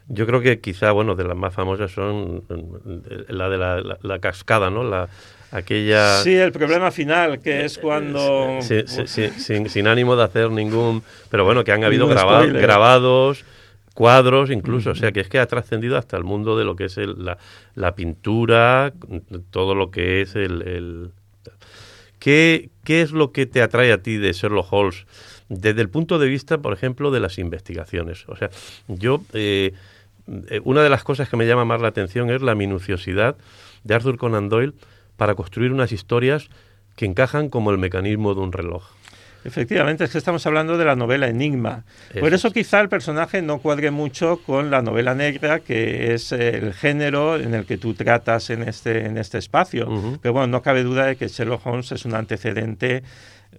Yo 0.10 0.25
creo 0.25 0.39
que 0.41 0.60
quizá, 0.62 0.91
bueno, 0.91 1.15
de 1.15 1.24
las 1.25 1.36
más 1.36 1.53
famosas 1.53 1.91
son 1.91 2.44
eh, 2.50 3.25
la 3.29 3.50
de 3.50 3.58
la, 3.58 3.82
la- 3.82 3.98
la 4.01 4.20
cascada, 4.20 4.70
¿no? 4.70 4.84
La, 4.84 5.10
aquella... 5.51 6.20
Sí, 6.24 6.34
el 6.36 6.51
problema 6.51 6.91
final, 6.91 7.39
que 7.39 7.65
es 7.65 7.77
cuando... 7.77 8.60
Sí, 8.62 8.84
sí, 8.86 9.03
sí, 9.08 9.29
sin, 9.38 9.70
sin 9.70 9.88
ánimo 9.88 10.15
de 10.15 10.24
hacer 10.24 10.50
ningún... 10.51 11.03
Pero 11.29 11.44
bueno, 11.46 11.63
que 11.63 11.72
han 11.74 11.84
habido 11.84 12.06
graba- 12.08 12.39
grabados, 12.62 13.44
cuadros 13.94 14.50
incluso, 14.51 14.91
o 14.91 14.96
sea, 14.96 15.12
que 15.12 15.20
es 15.22 15.27
que 15.29 15.39
ha 15.39 15.46
trascendido 15.46 15.98
hasta 15.98 16.15
el 16.17 16.24
mundo 16.24 16.58
de 16.58 16.63
lo 16.65 16.75
que 16.75 16.86
es 16.86 16.98
el- 16.98 17.25
la, 17.25 17.38
la 17.75 17.96
pintura, 17.96 18.94
todo 19.51 19.75
lo 19.75 19.89
que 19.91 20.22
es 20.22 20.36
el... 20.36 20.62
el- 20.62 21.12
¿Qué, 22.20 22.70
¿Qué 22.84 23.02
es 23.02 23.12
lo 23.12 23.32
que 23.32 23.46
te 23.46 23.62
atrae 23.62 23.92
a 23.92 24.02
ti 24.02 24.18
de 24.18 24.34
Sherlock 24.34 24.72
Holmes 24.72 25.06
desde 25.50 25.82
el 25.82 25.90
punto 25.90 26.20
de 26.20 26.28
vista, 26.28 26.58
por 26.58 26.74
ejemplo, 26.74 27.12
de 27.12 27.20
las 27.20 27.38
investigaciones? 27.38 28.28
O 28.28 28.36
sea, 28.36 28.50
yo... 28.88 29.22
eh, 29.34 29.74
eh, 30.50 30.60
una 30.64 30.82
de 30.84 30.90
las 30.90 31.04
cosas 31.04 31.30
que 31.30 31.38
me 31.38 31.48
llama 31.48 31.66
más 31.66 31.82
la 31.82 31.88
atención 31.88 32.30
es 32.30 32.42
la 32.42 32.56
minuciosidad 32.56 33.38
de 33.84 33.96
Arthur 33.96 34.18
Conan 34.18 34.50
Doyle 34.50 34.74
para 35.16 35.36
construir 35.36 35.72
unas 35.72 35.92
historias 35.92 36.50
que 36.96 37.06
encajan 37.06 37.50
como 37.50 37.72
el 37.72 37.78
mecanismo 37.78 38.34
de 38.36 38.42
un 38.42 38.52
reloj. 38.52 38.84
Efectivamente, 39.48 40.04
es 40.04 40.12
que 40.12 40.18
estamos 40.18 40.46
hablando 40.46 40.77
de 40.77 40.84
la 40.84 40.98
novela 40.98 41.30
Enigma. 41.30 41.86
Por 42.20 42.34
Eso 42.34 42.51
quizá 42.51 42.82
el 42.82 42.89
personaje 42.89 43.42
no 43.42 43.60
cuadre 43.60 43.92
mucho 43.92 44.42
con 44.46 44.70
la 44.70 44.82
novela 44.82 45.16
negra, 45.16 45.62
que 45.62 46.13
es 46.13 46.34
el 46.34 46.74
género 46.74 47.38
en 47.38 47.54
el 47.54 47.66
que 47.66 47.77
tú 47.77 47.94
tratas 47.94 48.50
en 48.50 48.63
este, 48.63 49.06
en 49.06 49.18
este 49.18 49.38
espacio. 49.38 50.20
Pero 50.22 50.34
bueno, 50.34 50.48
no 50.48 50.62
cabe 50.62 50.84
duda 50.84 51.06
de 51.06 51.16
que 51.16 51.30
Sherlock 51.30 51.66
Holmes 51.66 51.94
es 51.94 52.04
un 52.04 52.16
antecedente, 52.16 53.04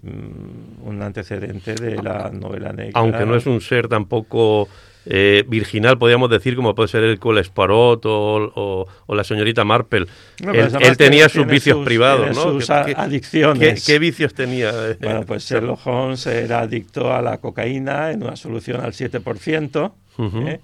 mm, 0.03 0.87
un 0.87 1.03
antecedente 1.03 1.75
de 1.75 2.03
la 2.03 2.31
novela 2.35 2.75
negra. 2.75 2.93
Aunque 3.01 3.25
no 3.25 3.35
es 3.35 3.47
un 3.47 3.63
ser 3.63 3.89
tampoco 3.89 4.69
eh, 5.11 5.43
virginal, 5.49 5.97
podríamos 5.97 6.29
decir, 6.29 6.55
como 6.55 6.75
puede 6.75 6.89
ser 6.89 7.03
el 7.05 7.19
Cole 7.19 7.43
Sparot 7.43 8.05
o, 8.05 8.53
o- 8.55 8.87
o 9.07 9.15
la 9.15 9.25
señorita 9.25 9.65
Marple. 9.65 10.05
No, 10.45 10.53
él, 10.53 10.97
tenía 10.99 11.29
sus 11.31 11.47
vicios 11.47 11.79
sus- 11.79 11.87
privados, 11.87 12.37
¿no? 12.37 12.43
sus 12.53 12.67
¿Qué- 12.67 12.73
a- 12.75 12.85
qué- 12.85 12.95
adicciones. 12.97 13.85
¿Qué, 13.87 13.93
qué 13.95 13.99
vicios 13.99 14.35
tenía? 14.35 14.71
Bueno, 15.01 15.23
pues 15.27 15.49
Sherlock 15.49 15.81
Holmes 15.87 16.27
era 16.27 16.61
adicto 16.61 17.13
a 17.15 17.23
la 17.23 17.39
cocaína 17.39 18.11
en 18.11 18.23
una 18.23 18.37
solución 18.37 18.81
al 18.83 18.93
7%. 18.93 19.93
Ujú. 20.19 20.39
¿eh? 20.49 20.61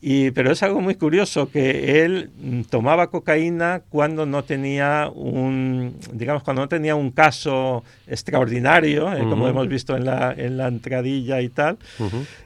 Y, 0.00 0.30
pero 0.32 0.52
es 0.52 0.62
algo 0.62 0.80
muy 0.80 0.94
curioso 0.96 1.50
que 1.50 2.04
él 2.04 2.30
mm, 2.38 2.62
tomaba 2.62 3.08
cocaína 3.10 3.82
cuando 3.88 4.26
no 4.26 4.44
tenía 4.44 5.10
un, 5.12 5.96
digamos, 6.12 6.42
cuando 6.42 6.62
no 6.62 6.68
tenía 6.68 6.94
un 6.94 7.10
caso 7.10 7.82
extraordinario, 8.06 9.12
eh, 9.14 9.20
como 9.20 9.48
hemos 9.48 9.66
visto 9.68 9.96
en 9.96 10.04
la, 10.04 10.34
en 10.36 10.58
la 10.58 10.68
entradilla 10.68 11.40
y 11.40 11.48
tal, 11.48 11.78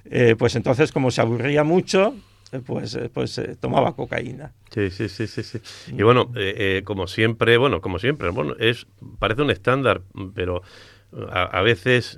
eh, 0.04 0.37
pues 0.38 0.54
entonces 0.54 0.92
como 0.92 1.11
se 1.11 1.23
aburría 1.23 1.64
mucho, 1.64 2.14
eh, 2.52 2.61
pues, 2.64 2.97
pues 3.12 3.37
eh, 3.38 3.57
tomaba 3.59 3.97
cocaína. 3.97 4.52
Sí, 4.73 4.90
sí, 4.90 5.09
sí, 5.09 5.26
sí, 5.26 5.42
sí. 5.42 5.59
Y 5.88 6.02
bueno, 6.02 6.30
como 6.85 7.09
siempre, 7.09 7.57
bueno, 7.57 7.80
como 7.80 7.99
siempre, 7.99 8.30
bueno, 8.30 8.54
es 8.61 8.87
parece 9.19 9.42
un 9.42 9.50
estándar, 9.50 10.02
pero 10.35 10.62
a, 11.33 11.42
a 11.42 11.62
veces, 11.62 12.16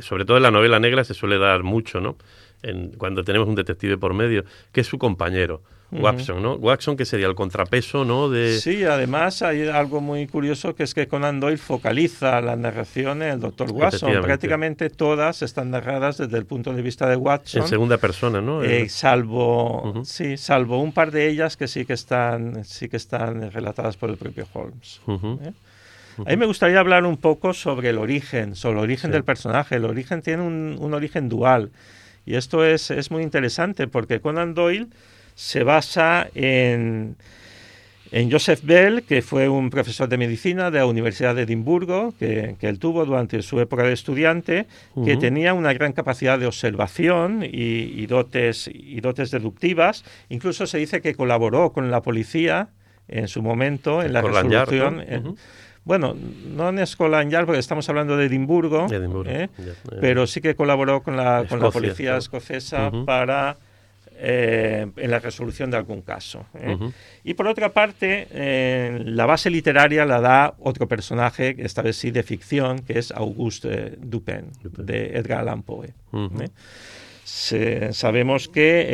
sobre 0.00 0.24
todo 0.24 0.38
en 0.38 0.44
la 0.44 0.50
novela 0.50 0.80
negra, 0.80 1.04
se 1.04 1.12
suele 1.12 1.36
dar 1.36 1.62
mucho, 1.62 2.00
¿no? 2.00 2.16
En, 2.62 2.90
cuando 2.92 3.24
tenemos 3.24 3.48
un 3.48 3.54
detective 3.54 3.96
por 3.98 4.14
medio, 4.14 4.44
que 4.72 4.80
es 4.82 4.86
su 4.86 4.98
compañero. 4.98 5.60
Watson, 5.94 6.42
¿no? 6.42 6.54
Watson, 6.54 6.96
que 6.96 7.04
sería 7.04 7.26
el 7.26 7.34
contrapeso, 7.34 8.02
¿no? 8.06 8.30
De, 8.30 8.58
Sí, 8.58 8.82
además 8.82 9.42
hay 9.42 9.68
algo 9.68 10.00
muy 10.00 10.26
curioso 10.26 10.74
que 10.74 10.84
es 10.84 10.94
que 10.94 11.06
Conan 11.06 11.38
Doyle 11.38 11.58
focaliza 11.58 12.40
la 12.40 12.56
narración 12.56 13.20
en 13.22 13.28
el 13.32 13.40
Dr. 13.40 13.72
Watson. 13.72 14.22
Prácticamente 14.22 14.88
todas 14.88 15.42
están 15.42 15.70
narradas 15.70 16.16
desde 16.16 16.38
el 16.38 16.46
punto 16.46 16.72
de 16.72 16.80
vista 16.80 17.06
de 17.10 17.16
Watson. 17.16 17.60
en 17.60 17.68
segunda 17.68 17.98
persona, 17.98 18.40
¿no? 18.40 18.62
Eh, 18.64 18.84
Eh, 18.84 18.88
salvo 18.88 20.00
sí, 20.06 20.38
salvo 20.38 20.80
un 20.80 20.92
par 20.92 21.10
de 21.10 21.28
ellas 21.28 21.58
que 21.58 21.68
sí 21.68 21.84
que 21.84 21.92
están 21.92 22.64
sí 22.64 22.88
que 22.88 22.96
están 22.96 23.50
relatadas 23.50 23.98
por 23.98 24.08
el 24.08 24.16
propio 24.16 24.46
Holmes. 24.54 25.00
¿eh? 25.08 25.52
A 26.24 26.30
mí 26.30 26.36
me 26.38 26.46
gustaría 26.46 26.80
hablar 26.80 27.04
un 27.04 27.18
poco 27.18 27.52
sobre 27.52 27.90
el 27.90 27.98
origen, 27.98 28.54
sobre 28.54 28.78
el 28.78 28.84
origen 28.84 29.10
Sí. 29.10 29.12
del 29.12 29.24
personaje. 29.24 29.76
El 29.76 29.84
origen 29.84 30.22
tiene 30.22 30.42
un, 30.42 30.76
un 30.80 30.94
origen 30.94 31.28
dual. 31.28 31.70
Y 32.26 32.34
esto 32.36 32.64
es, 32.64 32.90
es 32.90 33.10
muy 33.10 33.22
interesante 33.22 33.86
porque 33.88 34.20
Conan 34.20 34.54
Doyle 34.54 34.86
se 35.34 35.64
basa 35.64 36.28
en, 36.34 37.16
en 38.12 38.30
Joseph 38.30 38.60
Bell, 38.62 39.02
que 39.02 39.22
fue 39.22 39.48
un 39.48 39.70
profesor 39.70 40.08
de 40.08 40.18
medicina 40.18 40.70
de 40.70 40.78
la 40.78 40.86
Universidad 40.86 41.34
de 41.34 41.42
Edimburgo, 41.42 42.12
que, 42.18 42.56
que 42.60 42.68
él 42.68 42.78
tuvo 42.78 43.04
durante 43.06 43.40
su 43.42 43.58
época 43.60 43.82
de 43.84 43.92
estudiante, 43.92 44.66
que 45.04 45.16
tenía 45.16 45.54
una 45.54 45.72
gran 45.72 45.92
capacidad 45.92 46.38
de 46.38 46.46
observación 46.46 47.42
y, 47.42 47.48
y 47.50 48.06
dotes, 48.06 48.70
y 48.72 49.00
dotes 49.00 49.30
deductivas. 49.30 50.04
Incluso 50.28 50.66
se 50.66 50.78
dice 50.78 51.00
que 51.00 51.14
colaboró 51.14 51.72
con 51.72 51.90
la 51.90 52.02
policía 52.02 52.68
en 53.08 53.26
su 53.28 53.42
momento 53.42 54.02
en 54.02 54.12
la 54.12 54.20
Scotland 54.20 54.52
Yard, 54.52 54.68
resolución. 54.70 55.04
eh. 55.08 55.34
Bueno, 55.84 56.14
no 56.46 56.68
en 56.68 56.86
Scotland 56.86 57.34
porque 57.44 57.58
estamos 57.58 57.88
hablando 57.88 58.16
de 58.16 58.26
Edimburgo, 58.26 58.86
Edimburgo, 58.86 59.30
¿eh? 59.30 59.50
ya, 59.58 59.72
eh. 59.72 59.98
pero 60.00 60.26
sí 60.26 60.40
que 60.40 60.54
colaboró 60.54 61.02
con 61.02 61.16
la, 61.16 61.44
con 61.48 61.58
la 61.60 61.68
Escocia, 61.68 61.70
policía 61.72 62.16
escocesa 62.16 62.88
Ujú. 62.88 63.04
para 63.04 63.56
eh, 64.24 64.86
en 64.96 65.10
la 65.10 65.18
resolución 65.18 65.70
de 65.72 65.76
algún 65.76 66.02
caso. 66.02 66.46
¿eh? 66.54 66.74
Ujú. 66.74 66.92
Y 67.24 67.34
por 67.34 67.48
otra 67.48 67.70
parte, 67.72 68.28
eh, 68.30 69.02
la 69.04 69.26
base 69.26 69.50
literaria 69.50 70.04
la 70.04 70.20
da 70.20 70.54
otro 70.60 70.86
personaje, 70.86 71.56
esta 71.58 71.82
vez 71.82 71.96
sí 71.96 72.12
de 72.12 72.22
ficción, 72.22 72.78
que 72.80 73.00
es 73.00 73.10
Auguste 73.10 73.96
Dupin, 73.98 74.52
Dupin. 74.62 74.86
de 74.86 75.16
Edgar 75.18 75.40
Allan 75.40 75.62
Poe. 75.62 75.92
Ujú. 76.12 76.42
¿eh? 76.42 76.50
Se- 77.24 77.92
sabemos 77.92 78.48
que 78.48 78.86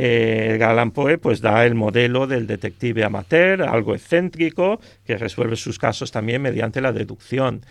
eh, 0.57 0.63
Allan 0.63 0.91
Poe 0.91 1.19
pues, 1.19 1.41
da 1.41 1.65
el 1.65 1.75
modelo 1.75 2.27
del 2.27 2.47
detective 2.47 3.05
amateur, 3.05 3.63
algo 3.63 3.95
excéntrico, 3.95 4.81
que 5.07 5.17
resuelve 5.17 5.57
sus 5.57 5.79
casos 5.79 6.11
también 6.13 6.43
mediante 6.43 6.81
la 6.81 6.93
deducción. 6.93 7.63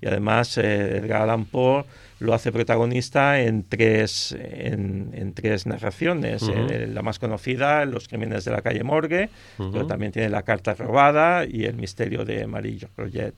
Y 0.00 0.06
además 0.06 0.58
eh, 0.62 1.08
Allan 1.14 1.44
Poe 1.46 1.84
lo 2.18 2.32
hace 2.32 2.50
protagonista 2.50 3.40
en 3.42 3.62
tres, 3.64 4.34
en, 4.40 5.10
en 5.12 5.34
tres 5.34 5.66
narraciones. 5.66 6.42
Eh, 6.70 6.86
la 6.86 7.02
más 7.02 7.18
conocida, 7.18 7.84
Los 7.84 8.08
crímenes 8.08 8.44
de 8.46 8.52
la 8.52 8.62
calle 8.62 8.82
Morgue, 8.84 9.28
pero 9.58 9.86
también 9.86 10.12
tiene 10.12 10.30
La 10.30 10.42
carta 10.42 10.74
robada 10.74 11.44
y 11.46 11.64
El 11.66 11.76
misterio 11.76 12.24
de 12.24 12.46
Marie 12.46 12.88
Roget. 12.96 13.34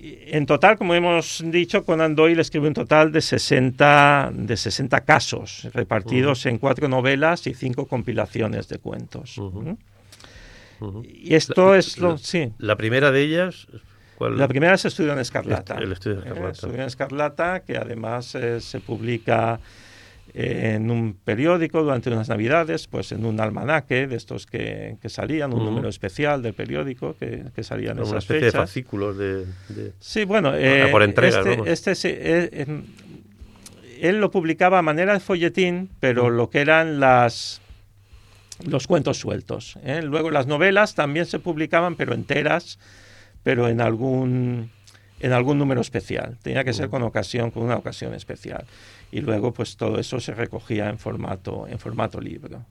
En 0.00 0.46
total, 0.46 0.78
como 0.78 0.94
hemos 0.94 1.42
dicho, 1.46 1.84
Conan 1.84 2.14
Doyle 2.14 2.40
escribe 2.40 2.68
un 2.68 2.74
total 2.74 3.10
de 3.10 3.20
60, 3.20 4.30
de 4.32 4.56
60 4.56 5.00
casos, 5.00 5.68
repartidos 5.72 6.46
en 6.46 6.58
cuatro 6.58 6.86
novelas 6.88 7.46
y 7.48 7.54
cinco 7.54 7.86
compilaciones 7.86 8.68
de 8.68 8.78
cuentos. 8.78 9.36
¿Mm? 9.38 9.72
Y 11.04 11.34
esto 11.34 11.72
La- 11.72 11.78
es 11.78 11.98
lo... 11.98 12.12
la- 12.12 12.18
sí. 12.18 12.52
La 12.58 12.76
primera 12.76 13.10
de 13.10 13.22
ellas, 13.22 13.66
¿cuál? 14.16 14.38
La 14.38 14.46
primera 14.46 14.74
es 14.74 14.84
Estudio 14.84 15.12
en 15.12 15.18
Escarlata. 15.18 15.76
El 15.78 15.90
Estudio 15.92 16.18
en 16.22 16.28
Escarlata. 16.28 16.46
Eh, 16.48 16.52
Estudio 16.52 16.74
en 16.74 16.80
Escarlata, 16.82 17.60
que 17.60 17.76
además 17.76 18.34
eh, 18.36 18.60
se 18.60 18.78
publica 18.78 19.58
eh, 20.34 20.74
en 20.76 20.90
un 20.90 21.14
periódico 21.14 21.82
durante 21.82 22.10
unas 22.10 22.28
navidades, 22.28 22.86
pues 22.86 23.12
en 23.12 23.24
un 23.24 23.40
almanaque 23.40 24.06
de 24.06 24.16
estos 24.16 24.46
que, 24.46 24.96
que 25.00 25.08
salían, 25.08 25.52
un 25.52 25.64
número 25.64 25.88
especial 25.88 26.42
del 26.42 26.54
periódico 26.54 27.16
que, 27.18 27.44
que 27.54 27.62
salían 27.62 27.92
en 27.98 28.02
una 28.04 28.10
esas 28.10 28.24
especie 28.24 28.44
de 28.46 28.50
fechas. 28.50 28.60
fascículos 28.68 29.16
de... 29.18 29.44
de- 29.68 29.92
Sí, 30.00 30.24
bueno, 30.24 30.54
eh, 30.54 30.88
por 30.90 31.02
entregas, 31.02 31.44
este, 31.46 31.72
este 31.72 31.94
sí, 31.94 32.08
eh, 32.10 32.50
em, 32.66 32.82
él 34.00 34.20
lo 34.20 34.30
publicaba 34.30 34.78
a 34.78 34.82
manera 34.82 35.12
de 35.14 35.20
folletín, 35.20 35.88
pero 36.00 36.30
lo 36.30 36.50
que 36.50 36.60
eran 36.60 37.00
las 37.00 37.60
los 38.64 38.86
cuentos 38.88 39.18
sueltos. 39.18 39.78
¿eh? 39.84 40.02
Luego 40.02 40.30
las 40.30 40.46
novelas 40.48 40.94
también 40.94 41.26
se 41.26 41.38
publicaban, 41.38 41.94
pero 41.94 42.12
enteras, 42.12 42.78
pero 43.44 43.68
en 43.68 43.80
algún 43.80 44.70
en 45.20 45.32
algún 45.32 45.58
número 45.58 45.80
especial. 45.80 46.36
Tenía 46.42 46.62
que 46.62 46.72
ser 46.72 46.88
con 46.90 47.02
ocasión, 47.02 47.50
con 47.50 47.64
una 47.64 47.76
ocasión 47.76 48.14
especial. 48.14 48.64
Y 49.10 49.20
luego, 49.20 49.52
pues 49.52 49.76
todo 49.76 49.98
eso 49.98 50.20
se 50.20 50.34
recogía 50.34 50.88
en 50.88 50.98
formato 50.98 51.66
en 51.66 51.78
formato 51.78 52.20
libro. 52.20 52.64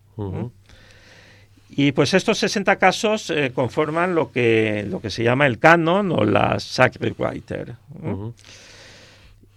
Y 1.69 1.91
pues 1.91 2.13
estos 2.13 2.37
60 2.37 2.77
casos 2.77 3.29
eh, 3.29 3.51
conforman 3.53 4.15
lo 4.15 4.31
que, 4.31 4.85
lo 4.89 5.01
que 5.01 5.09
se 5.09 5.23
llama 5.23 5.45
el 5.45 5.59
canon 5.59 6.11
o 6.11 6.23
la 6.23 6.59
Sacred 6.59 7.13
Writer. 7.17 7.75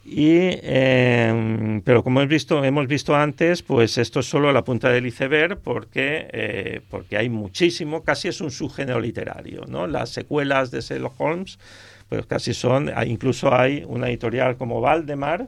Y, 0.04 0.38
eh, 0.62 1.80
pero 1.84 2.02
como 2.02 2.20
hemos 2.20 2.30
visto, 2.30 2.64
hemos 2.64 2.88
visto 2.88 3.14
antes, 3.14 3.62
pues 3.62 3.96
esto 3.96 4.20
es 4.20 4.26
solo 4.26 4.52
la 4.52 4.64
punta 4.64 4.88
del 4.88 5.06
iceberg 5.06 5.60
porque, 5.60 6.28
eh, 6.32 6.80
porque 6.90 7.16
hay 7.16 7.28
muchísimo, 7.28 8.02
casi 8.02 8.26
es 8.26 8.40
un 8.40 8.50
subgénero 8.50 8.98
literario. 8.98 9.64
¿no? 9.68 9.86
Las 9.86 10.10
secuelas 10.10 10.72
de 10.72 10.80
Sherlock 10.80 11.14
Holmes, 11.20 11.60
pues 12.08 12.26
casi 12.26 12.54
son, 12.54 12.90
incluso 13.06 13.54
hay 13.54 13.84
una 13.86 14.08
editorial 14.08 14.56
como 14.56 14.80
Valdemar. 14.80 15.46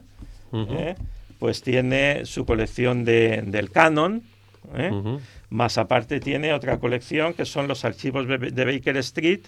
Pues 1.43 1.61
tiene 1.61 2.25
su 2.25 2.45
colección 2.45 3.03
de- 3.03 3.41
del 3.45 3.69
canon, 3.69 4.23
¿eh? 4.77 4.89
Más 5.49 5.77
aparte 5.77 6.21
tiene 6.21 6.53
otra 6.53 6.79
colección 6.79 7.33
que 7.33 7.43
son 7.43 7.67
los 7.67 7.83
archivos 7.83 8.25
de 8.29 8.63
Baker 8.63 8.95
Street, 8.95 9.41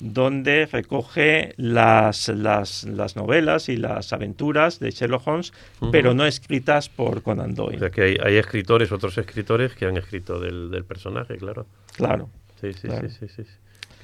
donde 0.00 0.64
recoge 0.64 1.52
las, 1.58 2.28
las, 2.28 2.84
las 2.84 3.16
novelas 3.16 3.68
y 3.68 3.76
las 3.76 4.14
aventuras 4.14 4.80
de 4.80 4.90
Sherlock 4.90 5.26
Holmes, 5.28 5.52
pero 5.92 6.14
no 6.14 6.24
escritas 6.24 6.88
por 6.88 7.20
Conan 7.22 7.50
O 7.50 7.54
Doyle. 7.56 7.78
sea 7.78 7.90
que 7.90 8.02
hay, 8.04 8.16
hay 8.24 8.36
escritores, 8.38 8.90
otros 8.90 9.18
escritores 9.18 9.74
que 9.74 9.84
han 9.84 9.98
escrito 9.98 10.40
del, 10.40 10.70
del 10.70 10.84
personaje, 10.86 11.36
claro. 11.36 11.66
Claro. 11.94 12.30
Sí, 12.58 12.72
sí, 12.72 12.88
Claro. 12.88 13.06
sí, 13.10 13.16
sí, 13.28 13.34
sí. 13.36 13.42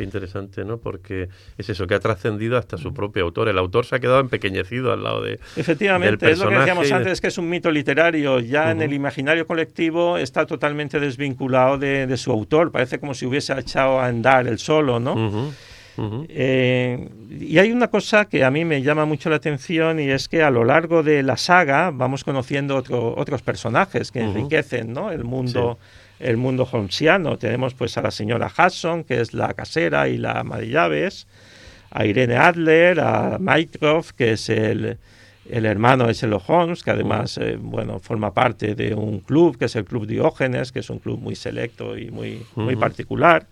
Qué 0.00 0.04
interesante, 0.04 0.64
¿no? 0.64 0.78
Porque 0.78 1.28
es 1.58 1.68
eso, 1.68 1.86
que 1.86 1.94
ha 1.94 2.00
trascendido 2.00 2.56
hasta 2.56 2.78
su 2.78 2.94
propio 2.94 3.22
autor. 3.22 3.50
El 3.50 3.58
autor 3.58 3.84
se 3.84 3.96
ha 3.96 4.00
quedado 4.00 4.20
empequeñecido 4.20 4.94
al 4.94 5.02
lado 5.04 5.20
de... 5.22 5.38
Efectivamente, 5.56 6.24
del 6.24 6.32
es 6.32 6.38
lo 6.38 6.48
que 6.48 6.54
decíamos 6.60 6.88
de- 6.88 6.94
antes, 6.94 7.20
que 7.20 7.26
es 7.26 7.36
un 7.36 7.50
mito 7.50 7.70
literario. 7.70 8.40
Ya 8.40 8.70
en 8.70 8.80
el 8.80 8.94
imaginario 8.94 9.46
colectivo 9.46 10.16
está 10.16 10.46
totalmente 10.46 11.00
desvinculado 11.00 11.76
de, 11.76 12.06
de 12.06 12.16
su 12.16 12.32
autor. 12.32 12.72
Parece 12.72 12.98
como 12.98 13.12
si 13.12 13.26
hubiese 13.26 13.52
echado 13.58 14.00
a 14.00 14.06
andar 14.06 14.46
el 14.46 14.58
solo, 14.58 14.98
¿no? 15.00 15.52
Eh, 16.30 17.08
y 17.40 17.58
hay 17.58 17.72
una 17.72 17.88
cosa 17.88 18.24
que 18.24 18.42
a 18.42 18.50
mí 18.50 18.64
me 18.64 18.80
llama 18.80 19.04
mucho 19.04 19.28
la 19.28 19.36
atención 19.36 20.00
y 20.00 20.08
es 20.08 20.28
que 20.28 20.42
a 20.42 20.48
lo 20.50 20.64
largo 20.64 21.02
de 21.02 21.22
la 21.22 21.36
saga 21.36 21.90
vamos 21.92 22.24
conociendo 22.24 22.74
otro- 22.76 23.14
otros 23.18 23.42
personajes 23.42 24.10
que 24.10 24.20
enriquecen 24.20 24.94
¿no? 24.94 25.10
el 25.12 25.24
mundo 25.24 25.78
el 26.20 26.36
mundo 26.36 26.68
holmesiano. 26.70 27.36
Tenemos 27.38 27.74
pues 27.74 27.96
a 27.96 28.02
la 28.02 28.10
señora 28.10 28.50
Hudson, 28.56 29.04
que 29.04 29.20
es 29.20 29.34
la 29.34 29.52
casera 29.54 30.08
y 30.08 30.16
la 30.18 30.40
ama 30.40 30.58
de 30.58 30.68
llaves, 30.68 31.26
a 31.90 32.06
Irene 32.06 32.36
Adler, 32.36 33.00
a 33.00 33.38
Mycroft, 33.40 34.12
que 34.12 34.32
es 34.32 34.48
el, 34.48 34.98
el 35.48 35.66
hermano 35.66 36.06
de 36.06 36.12
Sherlock 36.12 36.48
Holmes, 36.48 36.82
que 36.84 36.90
además 36.92 37.36
eh, 37.38 37.56
bueno, 37.58 37.98
forma 37.98 38.32
parte 38.32 38.74
de 38.74 38.94
un 38.94 39.20
club, 39.20 39.58
que 39.58 39.64
es 39.64 39.74
el 39.76 39.84
Club 39.84 40.06
Diógenes, 40.06 40.70
que 40.70 40.80
es 40.80 40.90
un 40.90 40.98
club 41.00 41.18
muy 41.18 41.34
selecto 41.34 41.96
y 41.98 42.10
muy, 42.10 42.46
particular 42.76 43.46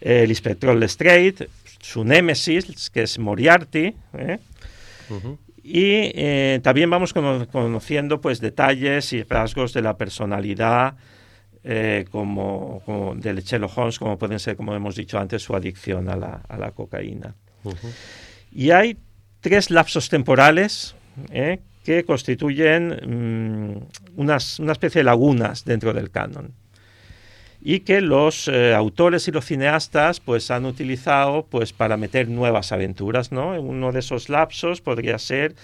el 0.00 0.30
inspector 0.30 0.74
Lestrade, 0.76 1.48
su 1.80 2.04
némesis, 2.04 2.90
que 2.90 3.04
es 3.04 3.18
Moriarty, 3.18 3.94
¿eh? 4.18 4.38
Y 5.64 6.10
eh, 6.14 6.58
también 6.62 6.90
vamos 6.90 7.14
cono- 7.14 7.46
conociendo 7.46 8.20
pues 8.20 8.40
detalles 8.40 9.12
y 9.12 9.22
rasgos 9.22 9.72
de 9.72 9.82
la 9.82 9.96
personalidad 9.96 10.94
eh, 11.64 12.04
como, 12.10 12.82
como 12.84 13.14
del 13.14 13.42
Sherlock 13.42 13.76
Holmes, 13.76 13.98
como 13.98 14.18
pueden 14.18 14.38
ser, 14.38 14.56
como 14.56 14.74
hemos 14.74 14.96
dicho 14.96 15.18
antes, 15.18 15.42
su 15.42 15.54
adicción 15.54 16.08
a 16.08 16.16
la, 16.16 16.42
a 16.48 16.56
la 16.56 16.72
cocaína. 16.72 17.34
Y 18.52 18.70
hay 18.70 18.96
tres 19.40 19.70
lapsos 19.70 20.08
temporales 20.08 20.94
¿eh? 21.30 21.60
que 21.84 22.04
constituyen 22.04 23.76
mm, 23.76 24.20
unas, 24.20 24.58
una 24.58 24.72
especie 24.72 25.00
de 25.00 25.04
lagunas 25.04 25.64
dentro 25.64 25.92
del 25.92 26.10
canon 26.10 26.52
y 27.64 27.80
que 27.80 28.00
los 28.00 28.48
eh, 28.48 28.74
autores 28.74 29.28
y 29.28 29.30
los 29.30 29.44
cineastas 29.44 30.18
pues 30.18 30.50
han 30.50 30.66
utilizado 30.66 31.46
pues 31.48 31.72
para 31.72 31.96
meter 31.96 32.28
nuevas 32.28 32.72
aventuras, 32.72 33.30
¿no? 33.30 33.60
Uno 33.60 33.92
de 33.92 34.00
esos 34.00 34.28
lapsos 34.28 34.80
podría 34.80 35.18
ser 35.18 35.54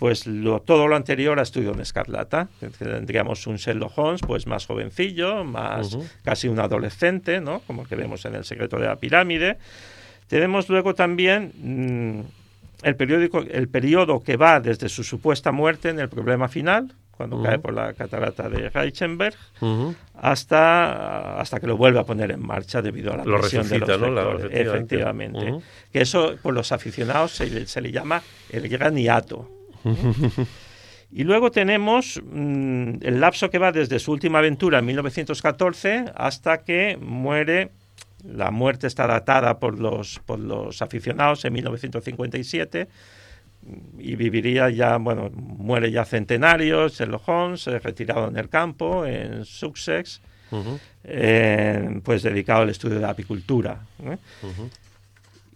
pues 0.00 0.26
lo, 0.26 0.60
todo 0.60 0.88
lo 0.88 0.96
anterior 0.96 1.38
a 1.38 1.42
Estudio 1.42 1.72
en 1.72 1.80
Escarlata. 1.80 2.48
Tendríamos 2.78 3.46
un 3.46 3.56
Sherlock 3.56 3.96
Holmes 3.96 4.22
pues 4.26 4.46
más 4.48 4.66
jovencillo, 4.66 5.44
más 5.44 5.96
casi 6.24 6.48
un 6.48 6.58
adolescente, 6.58 7.40
¿no? 7.40 7.60
Como 7.60 7.84
que 7.86 7.94
vemos 7.94 8.24
en 8.24 8.34
El 8.34 8.44
secreto 8.44 8.78
de 8.78 8.86
la 8.86 8.96
pirámide. 8.96 9.58
Tenemos 10.26 10.68
luego 10.68 10.94
también 10.94 11.52
mm, 11.62 12.86
el, 12.86 12.96
periódico, 12.96 13.40
el 13.40 13.68
periodo 13.68 14.22
que 14.22 14.36
va 14.36 14.58
desde 14.60 14.88
su 14.88 15.04
supuesta 15.04 15.52
muerte 15.52 15.90
en 15.90 15.98
el 16.00 16.08
problema 16.08 16.48
final, 16.48 16.92
cuando 17.16 17.42
cae 17.42 17.58
por 17.58 17.74
la 17.74 17.92
catarata 17.92 18.48
de 18.48 18.70
Reichenberg, 18.70 19.34
hasta, 20.14 21.40
hasta 21.40 21.60
que 21.60 21.66
lo 21.66 21.76
vuelve 21.76 21.98
a 21.98 22.04
poner 22.04 22.30
en 22.30 22.40
marcha 22.40 22.80
debido 22.82 23.12
a 23.12 23.18
la 23.18 23.24
Lo 23.24 23.40
presión 23.40 23.68
de 23.68 23.78
los 23.80 23.88
¿no? 24.22 24.38
Efectivamente. 24.60 25.38
Que 25.92 26.00
eso, 26.00 26.36
por 26.42 26.54
los 26.54 26.72
aficionados, 26.72 27.32
se, 27.32 27.50
le- 27.50 27.66
se 27.66 27.80
le 27.80 27.90
llama 27.92 28.22
el 28.50 28.68
gran 28.68 28.96
hiato. 28.96 29.48
Y 31.12 31.24
luego 31.24 31.50
tenemos 31.50 32.20
mm, 32.22 32.94
el 33.02 33.20
lapso 33.20 33.50
que 33.50 33.58
va 33.58 33.72
desde 33.72 33.98
su 33.98 34.12
última 34.12 34.38
aventura 34.38 34.78
en 34.78 34.86
1914 34.86 36.06
hasta 36.14 36.62
que 36.62 36.98
muere. 37.00 37.70
La 38.24 38.50
muerte 38.50 38.86
está 38.86 39.06
datada 39.06 39.58
por 39.58 39.78
los, 39.78 40.20
por 40.26 40.38
los 40.38 40.82
aficionados 40.82 41.44
en 41.46 41.54
1957 41.54 42.88
y 43.98 44.16
viviría 44.16 44.70
ya, 44.70 44.96
bueno, 44.96 45.30
muere 45.32 45.90
ya 45.90 46.04
centenario, 46.04 46.88
Sherlock 46.88 47.28
Holmes, 47.28 47.66
eh, 47.66 47.78
retirado 47.78 48.28
en 48.28 48.36
el 48.36 48.48
campo, 48.48 49.04
en 49.04 49.44
Sussex, 49.44 50.20
eh, 51.04 52.00
pues 52.02 52.22
dedicado 52.22 52.62
al 52.62 52.70
estudio 52.70 52.96
de 52.96 53.02
la 53.02 53.10
apicultura. 53.10 53.80
¿eh? 54.02 54.16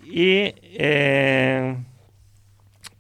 Y, 0.07 0.55
eh, 0.63 1.77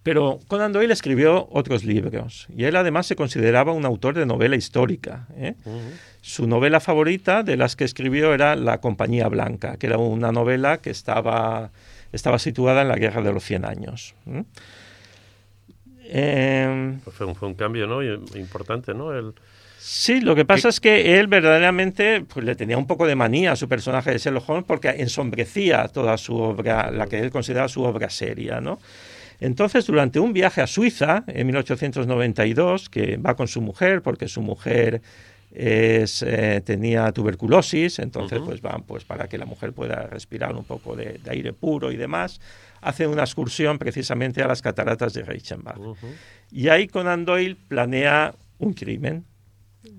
pero 0.05 0.38
Conan 0.49 0.73
Doyle 0.73 0.93
escribió 0.93 1.49
otros 1.51 1.83
libros 1.83 2.47
y 2.55 2.64
él 2.64 2.77
además 2.77 3.07
se 3.07 3.17
consideraba 3.17 3.73
un 3.73 3.87
autor 3.87 4.14
de 4.14 4.27
novela 4.27 4.55
histórica. 4.55 5.27
¿eh? 5.35 5.55
Su 6.21 6.47
novela 6.47 6.79
favorita 6.79 7.43
de 7.43 7.57
las 7.57 7.75
que 7.75 7.85
escribió 7.85 8.35
era 8.35 8.55
La 8.55 8.83
Compañía 8.83 9.29
Blanca, 9.29 9.79
que 9.79 9.87
era 9.87 9.97
una 9.97 10.31
novela 10.31 10.79
que 10.79 10.90
estaba, 10.90 11.71
estaba 12.12 12.38
situada 12.38 12.83
en 12.83 12.88
la 12.88 12.97
Guerra 12.97 13.23
de 13.23 13.33
los 13.33 13.45
Cien 13.45 13.64
Años. 13.64 14.14
¿eh? 14.27 14.45
Eh, 16.05 16.99
Pues 17.03 17.17
fue, 17.17 17.27
un, 17.27 17.35
fue 17.35 17.49
un 17.49 17.55
cambio, 17.55 17.87
¿no? 17.87 18.03
Importante, 18.03 18.93
¿no? 18.93 19.12
El, 19.14 19.33
Sí, 19.87 20.23
lo 20.23 20.35
que 20.35 20.47
pasa 20.47 20.71
es 20.71 20.81
que 20.81 21.19
él 21.19 21.27
verdaderamente 21.27 22.23
pues, 22.23 22.43
le 22.45 22.57
tenía 22.57 22.79
un 22.79 22.87
poco 22.87 23.07
de 23.07 23.17
manía 23.17 23.53
a 23.53 23.57
su 23.57 23.69
personaje 23.69 24.12
de 24.12 24.19
Sherlock 24.19 24.49
Holmes 24.49 24.64
porque 24.67 24.88
ensombrecía 24.88 25.88
toda 25.88 26.17
su 26.17 26.37
obra, 26.38 26.90
la 26.90 27.07
que 27.07 27.21
él 27.21 27.31
consideraba 27.31 27.69
su 27.69 27.83
obra 27.83 28.09
seria, 28.09 28.62
¿no? 28.62 28.79
Entonces, 29.40 29.87
durante 29.87 30.20
un 30.20 30.33
viaje 30.33 30.61
a 30.61 30.66
Suiza 30.66 31.25
en 31.27 31.47
1892, 31.47 32.88
que 32.88 33.16
va 33.16 33.35
con 33.35 33.49
su 33.49 33.61
mujer, 33.61 34.03
porque 34.03 34.29
su 34.29 34.40
mujer 34.42 35.03
es, 35.53 36.23
eh, 36.23 36.62
tenía 36.64 37.12
tuberculosis, 37.12 37.99
entonces 38.01 38.40
pues 38.44 38.61
van 38.61 38.83
pues 38.83 39.05
para 39.05 39.29
que 39.29 39.38
la 39.38 39.47
mujer 39.47 39.73
pueda 39.73 40.07
respirar 40.09 40.55
un 40.57 40.64
poco 40.64 40.97
de, 40.97 41.20
de 41.23 41.31
aire 41.31 41.53
puro 41.53 41.92
y 41.92 41.97
demás, 41.97 42.40
hace 42.85 43.07
una 43.07 43.23
excursión 43.23 43.79
precisamente 43.79 44.42
a 44.42 44.47
las 44.47 44.62
cataratas 44.62 45.14
de 45.14 45.23
Reichenbach. 45.23 45.79
Y 46.51 46.68
ahí 46.68 46.87
Conan 46.87 47.25
Doyle 47.25 47.57
planea 47.57 48.35
un 48.59 48.75
crimen. 48.75 49.25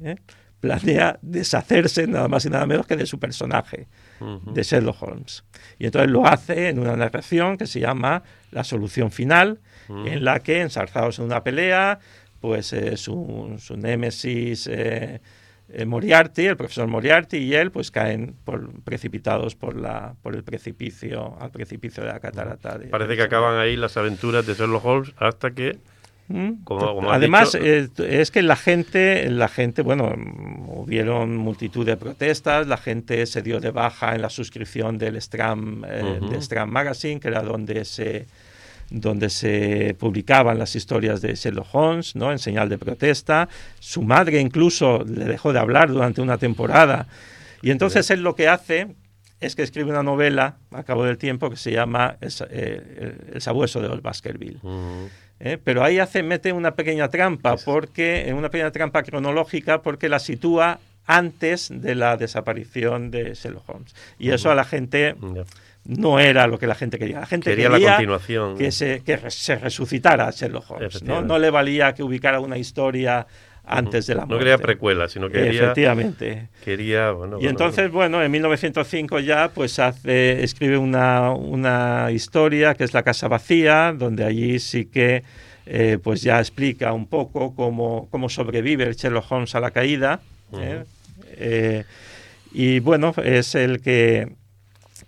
¿eh? 0.04 0.15
Planea 0.60 1.17
deshacerse 1.21 2.08
nada 2.08 2.28
más 2.28 2.45
y 2.45 2.50
nada 2.50 2.65
menos 2.65 2.86
que 2.86 2.95
de 2.95 3.06
su 3.06 3.19
personaje. 3.19 3.88
De 4.19 4.63
Sherlock 4.63 5.01
Holmes. 5.01 5.43
Y 5.78 5.86
entonces 5.86 6.10
lo 6.10 6.25
hace 6.25 6.69
en 6.69 6.80
una 6.80 6.95
narración 6.95 7.58
que 7.58 7.67
se 7.67 7.80
llama 7.80 8.23
La 8.51 8.63
solución 8.63 9.12
final, 9.12 9.60
en 9.89 10.23
la 10.23 10.39
que, 10.39 10.62
ensarzados 10.62 11.19
en 11.19 11.25
una 11.25 11.43
pelea, 11.43 11.99
pues 12.41 12.73
eh, 12.73 12.97
su, 12.97 13.56
su 13.60 13.78
némesis 13.78 14.67
eh, 14.67 15.21
eh, 15.69 15.86
Moriarty, 15.86 16.45
el 16.45 16.58
profesor 16.58 16.88
Moriarty 16.88 17.38
y 17.38 17.56
él, 17.56 17.71
pues 17.71 17.89
caen 17.89 18.36
por, 18.43 18.71
precipitados 18.84 19.56
por, 19.56 19.75
la, 19.75 20.15
por 20.21 20.36
el 20.36 20.43
precipicio, 20.43 21.38
al 21.39 21.49
precipicio 21.49 22.04
de 22.04 22.10
la 22.10 22.19
catarata. 22.19 22.78
De, 22.78 22.88
Parece 22.88 23.15
que 23.15 23.23
acaban 23.23 23.58
ahí 23.58 23.75
las 23.75 23.97
aventuras 23.97 24.45
de 24.45 24.54
Sherlock 24.54 24.86
Holmes 24.86 25.13
hasta 25.17 25.51
que. 25.51 25.80
Como- 26.28 26.96
como 26.96 27.12
has 27.12 27.18
Además, 27.18 27.56
eh, 27.56 27.88
es 28.10 28.32
que 28.32 28.42
la 28.42 28.56
gente, 28.56 29.30
la 29.30 29.48
gente, 29.48 29.82
bueno, 29.84 30.14
hubieron 30.68 31.36
multitud 31.38 31.86
de 31.86 31.98
protestas, 31.98 32.66
la 32.68 32.78
gente 32.78 33.26
se 33.28 33.42
dio 33.42 33.60
de 33.60 33.70
baja 33.72 34.16
en 34.16 34.22
la 34.22 34.30
suscripción 34.30 34.98
del 34.98 35.22
Stram, 35.22 35.84
eh, 35.88 36.20
de 36.32 36.42
Stram 36.42 36.70
Magazine, 36.70 37.20
que 37.20 37.28
era 37.28 37.42
donde 37.42 37.86
se 37.86 38.26
donde 38.92 39.32
se 39.32 39.96
publicaban 40.00 40.60
las 40.60 40.76
historias 40.76 41.20
de 41.20 41.34
Sherlock 41.34 41.68
Holmes, 41.74 42.16
¿no? 42.16 42.32
En 42.32 42.38
señal 42.38 42.70
de 42.70 42.78
protesta. 42.78 43.50
Su 43.80 44.04
madre 44.04 44.40
incluso 44.40 45.04
le 45.04 45.26
dejó 45.26 45.52
de 45.54 45.58
hablar 45.60 45.90
durante 45.90 46.22
una 46.22 46.38
temporada. 46.38 47.08
Y 47.64 47.72
entonces 47.72 48.08
él 48.12 48.22
lo 48.22 48.36
que 48.36 48.48
hace 48.48 48.88
es 49.40 49.56
que 49.56 49.64
escribe 49.64 49.90
una 49.90 50.04
novela 50.04 50.58
a 50.72 50.84
cabo 50.84 51.04
del 51.04 51.18
tiempo 51.18 51.50
que 51.50 51.58
se 51.58 51.72
llama 51.72 52.18
El, 52.22 52.32
eh, 52.52 53.18
el 53.34 53.42
sabueso 53.42 53.82
de 53.82 53.88
los 53.90 54.04
Baskerville. 54.04 54.60
¿Eh? 55.39 55.58
Pero 55.63 55.84
ahí 55.84 56.00
hace, 56.00 56.24
mete 56.24 56.54
una 56.54 56.76
pequeña 56.76 57.10
trampa, 57.10 57.56
porque, 57.58 58.30
en 58.30 58.36
una 58.36 58.50
pequeña 58.50 58.71
trampa 58.71 59.04
cronológica, 59.04 59.82
porque 59.82 60.10
la 60.10 60.19
sitúa 60.19 60.80
antes 61.08 61.69
de 61.71 61.95
la 61.95 62.17
desaparición 62.17 63.12
de 63.12 63.34
Sherlock 63.36 63.69
Holmes. 63.69 63.95
Y 64.17 64.32
eso 64.32 64.50
a 64.50 64.56
la 64.56 64.63
gente 64.65 65.15
no 65.84 66.19
era 66.19 66.48
lo 66.48 66.58
que 66.58 66.65
la 66.65 66.74
gente 66.76 66.98
quería. 66.98 67.19
La 67.19 67.28
gente 67.28 67.52
Quería 67.52 67.69
la 67.69 67.76
quería 67.76 67.91
continuación. 67.91 68.58
que 68.58 68.71
se, 68.71 69.02
que 69.02 69.19
se 69.30 69.56
resucitara 69.56 70.32
Sherlock 70.32 70.71
Holmes. 70.71 71.04
no 71.04 71.38
le 71.38 71.50
valía 71.52 71.93
que 71.93 72.02
ubicara 72.02 72.39
una 72.39 72.58
historia 72.58 73.28
antes 73.67 74.08
de 74.08 74.15
la 74.15 74.21
No 74.21 74.28
muerte. 74.28 74.45
quería 74.45 74.58
precuela, 74.58 75.08
sino 75.10 75.30
quería, 75.30 75.63
Efectivamente. 75.63 76.49
quería 76.63 77.12
bueno, 77.12 77.34
Y 77.38 77.39
bueno, 77.39 77.49
entonces, 77.49 77.91
bueno, 77.91 78.21
en 78.23 78.32
1905 78.32 79.19
ya 79.19 79.49
pues 79.54 79.80
hace, 79.80 80.43
escribe 80.43 80.78
una, 80.78 81.32
una 81.32 82.10
historia 82.12 82.73
que 82.75 82.84
es 82.84 82.93
La 82.93 83.04
Casa 83.04 83.28
Vacía, 83.28 83.93
donde 83.97 84.23
allí 84.23 84.60
sí 84.60 84.86
que 84.86 85.23
eh, 85.65 85.97
pues 86.04 86.21
ya 86.21 86.39
explica 86.39 86.93
un 86.93 87.08
poco 87.08 87.56
cómo, 87.56 88.08
cómo 88.12 88.30
sobrevive 88.30 88.84
el 88.84 88.95
Sherlock 88.95 89.32
Holmes 89.32 89.56
a 89.56 89.60
la 89.60 89.71
caída. 89.71 90.19
¿eh? 90.54 90.84
Eh, 91.38 91.84
y 92.54 92.80
bueno, 92.80 93.13
es 93.23 93.56
el 93.56 93.82
que 93.82 94.34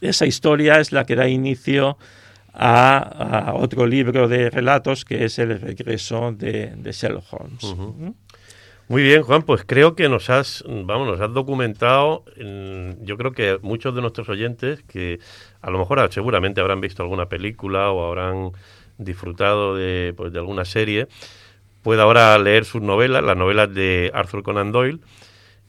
esa 0.02 0.26
historia 0.26 0.80
es 0.80 0.92
la 0.92 1.06
que 1.06 1.16
da 1.16 1.28
inicio 1.28 1.98
a, 2.54 3.50
a 3.50 3.54
otro 3.54 3.86
libro 3.86 4.28
de 4.28 4.50
relatos 4.50 5.06
que 5.06 5.26
es 5.26 5.38
el 5.38 5.60
regreso 5.62 6.32
de, 6.32 6.74
de 6.76 6.92
Sherlock 6.92 7.26
Holmes. 7.32 8.16
Muy 8.90 9.04
bien, 9.04 9.22
Juan, 9.24 9.42
pues 9.44 9.64
creo 9.66 9.96
que 9.96 10.08
nos 10.08 10.30
has, 10.30 10.64
vamos, 10.68 11.08
nos 11.08 11.20
has 11.20 11.34
documentado, 11.34 12.24
yo 13.02 13.18
creo 13.18 13.34
que 13.34 13.60
muchos 13.62 13.94
de 13.94 14.02
nuestros 14.02 14.30
oyentes 14.30 14.82
que 14.84 15.20
a 15.62 15.70
lo 15.70 15.78
mejor 15.80 16.08
seguramente 16.12 16.62
habrán 16.62 16.80
visto 16.80 17.04
alguna 17.04 17.28
película 17.28 17.92
o 17.92 18.08
habrán 18.08 18.52
disfrutado 18.98 19.76
de, 19.76 20.14
pues, 20.16 20.32
de 20.32 20.40
alguna 20.40 20.64
serie, 20.64 21.08
puede 21.84 22.02
ahora 22.02 22.38
leer 22.40 22.64
sus 22.64 22.82
novelas, 22.82 23.24
las 23.24 23.36
novelas 23.36 23.74
de 23.74 24.10
Arthur 24.14 24.42
Conan 24.44 24.72
Doyle, 24.72 25.00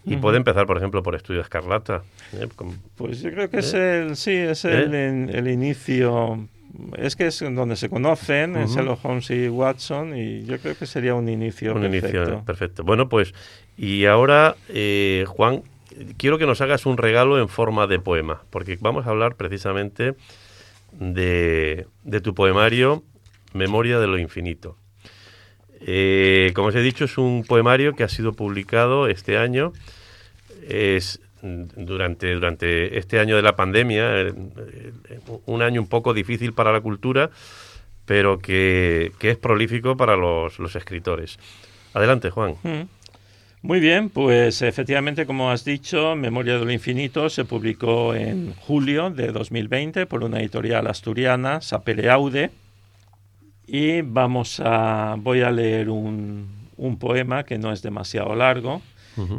y 0.05 0.17
puede 0.17 0.37
empezar, 0.39 0.65
por 0.67 0.77
ejemplo, 0.79 1.03
por 1.03 1.15
Estudio 1.17 1.41
Escarlata. 1.43 2.03
¿eh? 2.35 2.49
Con- 2.57 2.79
Pues 2.97 3.21
yo 3.21 3.31
creo 3.31 3.51
que 3.51 3.59
es 3.59 3.75
el, 3.75 4.17
sí, 4.17 4.31
es 4.33 4.65
el, 4.65 4.95
en- 4.95 5.29
el 5.35 5.49
inicio, 5.49 6.47
es 6.97 7.17
que 7.17 7.27
es 7.27 7.39
donde 7.41 7.77
se 7.77 7.89
conocen, 7.89 8.57
en 8.57 8.65
Ujú. 8.65 8.75
Sherlock 8.75 9.05
Holmes 9.05 9.31
y 9.31 9.49
Watson, 9.49 10.17
y 10.17 10.45
yo 10.45 10.59
creo 10.59 10.77
que 10.77 10.87
sería 10.87 11.15
un 11.15 11.29
inicio 11.29 11.75
Un 11.75 11.83
perfecto. 11.83 12.09
inicio 12.19 12.45
perfecto. 12.45 12.85
Bueno, 12.85 13.09
pues, 13.09 13.35
y 13.77 14.05
ahora, 14.07 14.57
eh, 14.69 15.25
Juan, 15.29 15.63
quiero 16.17 16.39
que 16.39 16.47
nos 16.47 16.61
hagas 16.61 16.87
un 16.87 16.97
regalo 16.97 17.39
en 17.41 17.49
forma 17.49 17.87
de 17.87 17.99
poema, 17.99 18.43
porque 18.51 18.77
vamos 18.81 19.07
a 19.07 19.11
hablar 19.11 19.37
precisamente 19.37 20.15
de, 20.93 21.87
de 22.05 22.21
tu 22.21 22.35
poemario 22.35 23.03
Memoria 23.55 23.99
de 23.99 24.07
lo 24.07 24.19
Infinito. 24.19 24.77
Eh, 25.81 26.53
como 26.55 26.69
os 26.69 26.75
he 26.75 26.83
dicho, 26.83 27.05
es 27.05 27.19
un 27.19 27.45
poemario 27.45 27.95
que 27.95 28.05
ha 28.05 28.09
sido 28.09 28.33
publicado 28.33 29.07
este 29.09 29.39
año. 29.39 29.73
Es 30.69 31.21
durante, 31.43 32.33
durante 32.35 32.99
este 32.99 33.21
año 33.21 33.37
de 33.37 33.43
la 33.43 33.57
pandemia, 33.57 34.21
eh, 34.21 34.33
eh, 35.09 35.21
un 35.47 35.63
año 35.63 35.81
un 35.81 35.89
poco 35.89 36.15
difícil 36.15 36.53
para 36.53 36.73
la 36.73 36.81
cultura, 36.81 37.31
pero 38.05 38.39
que, 38.39 39.13
que 39.19 39.31
es 39.31 39.37
prolífico 39.37 39.97
para 39.97 40.17
los, 40.17 40.59
los 40.59 40.75
escritores. 40.77 41.39
Adelante, 41.95 42.31
Juan. 42.31 42.55
Mm. 42.63 42.83
Muy 43.61 43.81
bien, 43.81 44.09
pues 44.09 44.63
efectivamente, 44.63 45.27
como 45.27 45.51
has 45.51 45.65
dicho, 45.65 46.15
Memoria 46.15 46.59
de 46.59 46.65
lo 46.65 46.71
Infinito 46.71 47.29
se 47.29 47.45
publicó 47.45 48.15
en 48.15 48.55
julio 48.55 49.11
de 49.11 49.33
2020 49.33 50.07
por 50.07 50.23
una 50.23 50.39
editorial 50.39 50.87
asturiana, 50.87 51.61
Sapere 51.61 52.09
Aude, 52.09 52.51
y 53.67 54.01
vamos 54.03 54.61
a, 54.65 55.17
voy 55.19 55.41
a 55.43 55.51
leer 55.51 55.91
un, 55.91 56.69
un 56.77 56.99
poema 56.99 57.45
que 57.45 57.59
no 57.59 57.73
es 57.73 57.83
demasiado 57.83 58.35
largo 58.35 58.81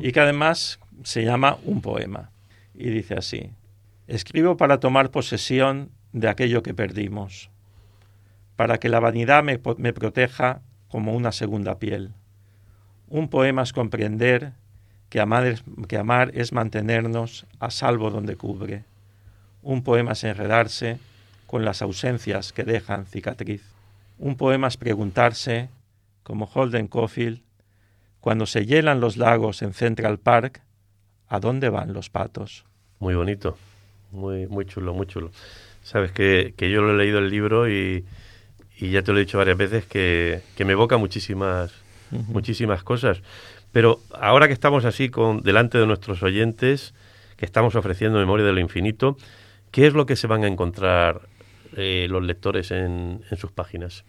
y 0.01 0.11
que 0.11 0.19
además 0.19 0.77
se 1.03 1.23
llama 1.23 1.57
un 1.63 1.81
poema. 1.81 2.31
Y 2.73 2.89
dice 2.89 3.15
así, 3.15 3.51
escribo 4.07 4.57
para 4.57 4.79
tomar 4.79 5.11
posesión 5.11 5.91
de 6.13 6.29
aquello 6.29 6.63
que 6.63 6.73
perdimos, 6.73 7.49
para 8.55 8.77
que 8.77 8.89
la 8.89 8.99
vanidad 8.99 9.43
me, 9.43 9.59
me 9.77 9.93
proteja 9.93 10.61
como 10.87 11.13
una 11.13 11.31
segunda 11.31 11.79
piel. 11.79 12.13
Un 13.07 13.29
poema 13.29 13.63
es 13.63 13.73
comprender 13.73 14.53
que 15.09 15.19
amar, 15.19 15.45
es, 15.45 15.63
que 15.87 15.97
amar 15.97 16.31
es 16.35 16.53
mantenernos 16.53 17.45
a 17.59 17.71
salvo 17.71 18.11
donde 18.11 18.35
cubre. 18.35 18.85
Un 19.61 19.83
poema 19.83 20.13
es 20.13 20.23
enredarse 20.23 20.99
con 21.47 21.65
las 21.65 21.81
ausencias 21.81 22.53
que 22.53 22.63
dejan 22.63 23.05
cicatriz. 23.05 23.63
Un 24.19 24.35
poema 24.35 24.67
es 24.67 24.77
preguntarse, 24.77 25.69
como 26.23 26.45
Holden 26.45 26.87
Caulfield, 26.87 27.41
cuando 28.19 28.45
se 28.45 28.65
hielan 28.65 28.99
los 28.99 29.17
lagos 29.17 29.61
en 29.61 29.73
Central 29.73 30.19
Park, 30.19 30.61
¿a 31.29 31.39
dónde 31.39 31.69
van 31.69 31.93
los 31.93 32.09
patos? 32.09 32.65
Muy 32.99 33.15
bonito, 33.15 33.57
muy, 34.11 34.47
muy 34.47 34.65
chulo, 34.65 34.93
muy 34.93 35.05
chulo. 35.07 35.31
Sabes 35.83 36.11
que, 36.11 36.53
que 36.57 36.69
yo 36.69 36.81
lo 36.81 36.91
he 36.91 36.97
leído 36.97 37.19
el 37.19 37.29
libro 37.29 37.69
y, 37.69 38.03
y 38.77 38.91
ya 38.91 39.01
te 39.01 39.11
lo 39.11 39.17
he 39.17 39.21
dicho 39.21 39.37
varias 39.37 39.57
veces 39.57 39.85
que, 39.85 40.41
que 40.57 40.65
me 40.65 40.73
evoca 40.73 40.97
muchísimas, 40.97 41.71
muchísimas 42.27 42.83
cosas. 42.83 43.21
Pero 43.71 43.99
ahora 44.19 44.47
que 44.47 44.53
estamos 44.53 44.83
así 44.85 45.09
con 45.09 45.41
delante 45.41 45.77
de 45.77 45.85
nuestros 45.87 46.21
oyentes, 46.23 46.93
que 47.37 47.45
estamos 47.45 47.75
ofreciendo 47.75 48.19
Memoria 48.19 48.45
de 48.45 48.51
lo 48.53 48.59
Infinito, 48.59 49.15
¿qué 49.71 49.87
es 49.87 49.93
lo 49.93 50.05
que 50.05 50.15
se 50.15 50.27
van 50.27 50.43
a 50.43 50.47
encontrar 50.47 51.21
eh, 51.77 52.07
los 52.09 52.23
lectores 52.23 52.71
en, 52.71 53.21
en 53.29 53.37
sus 53.37 53.51
páginas? 53.51 54.03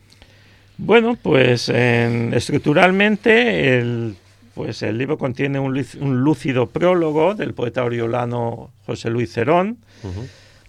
Bueno, 0.78 1.16
pues 1.22 1.68
en- 1.68 2.33
estructuralmente 2.35 3.78
el, 3.78 4.16
pues 4.64 4.83
el 4.83 4.99
libro 4.99 5.16
contiene 5.16 5.59
un, 5.59 5.73
lúci- 5.75 5.99
un 6.01 6.20
lúcido 6.20 6.66
prólogo 6.66 7.35
del 7.35 7.55
poeta 7.55 7.83
oriolano 7.83 8.70
José 8.85 9.09
Luis 9.09 9.33
Cerón, 9.33 9.79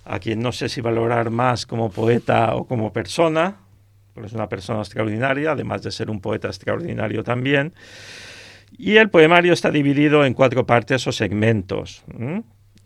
a 0.06 0.20
quien 0.20 0.40
no 0.40 0.54
sé 0.54 0.70
si 0.70 0.80
valorar 0.80 1.30
más 1.30 1.66
como 1.66 1.92
poeta 1.92 2.56
o 2.56 2.66
como 2.66 2.94
persona, 2.94 3.58
porque 4.14 4.28
es 4.28 4.34
una 4.34 4.48
persona 4.48 4.80
extraordinaria, 4.80 5.52
además 5.52 5.84
de 5.84 5.92
ser 5.92 6.10
un 6.10 6.22
poeta 6.22 6.48
extraordinario 6.48 7.22
también. 7.26 7.74
Y 8.78 8.96
el 8.96 9.10
poemario 9.10 9.52
está 9.52 9.72
dividido 9.72 10.24
en 10.26 10.34
cuatro 10.34 10.66
partes 10.66 11.06
o 11.08 11.12
segmentos. 11.12 12.04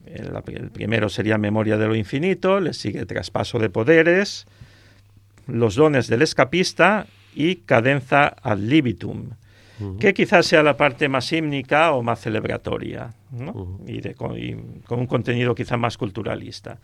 el 0.07 0.71
primero 0.71 1.07
sería 1.09 1.37
Memoria 1.37 1.77
de 1.77 1.85
lo 1.87 1.93
Infinito, 1.95 2.59
le 2.59 2.73
sigue 2.73 3.05
Traspaso 3.05 3.59
de 3.59 3.69
Poderes, 3.69 4.47
Los 5.47 5.75
dones 5.75 6.07
del 6.07 6.23
escapista 6.23 7.05
y 7.35 7.57
Cadenza 7.57 8.35
ad 8.41 8.57
libitum, 8.57 9.29
que 9.99 10.13
quizás 10.13 10.45
sea 10.45 10.63
la 10.63 10.77
parte 10.77 11.09
más 11.09 11.31
hímnica 11.33 11.91
o 11.91 12.01
más 12.01 12.21
celebratoria, 12.21 13.13
¿no? 13.31 13.51
Ujú. 13.51 13.79
y, 13.87 13.99
de- 14.01 14.13
con, 14.15 14.37
y 14.37 14.55
con 14.85 14.99
un 14.99 15.07
contenido 15.07 15.53
quizá 15.55 15.75
más 15.77 15.97
culturalista. 15.97 16.79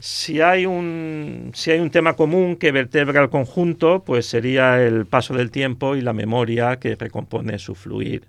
Si 0.00 0.40
hay, 0.40 0.66
un, 0.66 1.50
si 1.52 1.72
hay 1.72 1.80
un 1.80 1.90
tema 1.90 2.14
común 2.14 2.56
que 2.56 2.70
vertebra 2.72 3.20
el 3.22 3.28
conjunto, 3.28 4.04
pues 4.04 4.24
sería 4.26 4.80
el 4.82 5.04
paso 5.06 5.34
del 5.34 5.50
tiempo 5.50 5.96
y 5.96 6.00
la 6.00 6.12
memoria 6.12 6.78
que 6.78 6.94
recompone 6.94 7.58
su 7.58 7.74
fluir. 7.74 8.22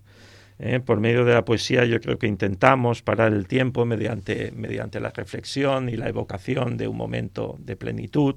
¿eh? 0.58 0.80
Por 0.80 1.00
medio 1.00 1.24
de 1.24 1.34
la 1.34 1.46
poesía 1.46 1.86
yo 1.86 2.00
creo 2.02 2.18
que 2.18 2.28
intentamos 2.28 3.02
parar 3.02 3.32
el 3.32 3.46
tiempo 3.48 3.86
mediante, 3.86 4.52
mediante 4.56 5.00
la 5.00 5.12
reflexión 5.12 5.88
y 5.88 5.98
la 5.98 6.10
evocación 6.10 6.78
de 6.78 6.88
un 6.88 6.98
momento 6.98 7.58
de 7.60 7.76
plenitud. 7.76 8.36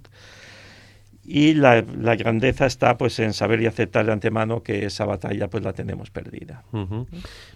Y 1.31 1.53
la, 1.53 1.85
la 2.01 2.17
grandeza 2.17 2.65
está 2.65 2.97
pues 2.97 3.19
en 3.19 3.35
saber 3.35 3.61
y 3.61 3.67
aceptar 3.67 4.07
de 4.07 4.13
antemano 4.13 4.63
que 4.63 4.87
esa 4.87 5.05
batalla 5.05 5.49
pues 5.49 5.63
la 5.63 5.75
tenemos 5.75 6.11
perdida. 6.11 6.65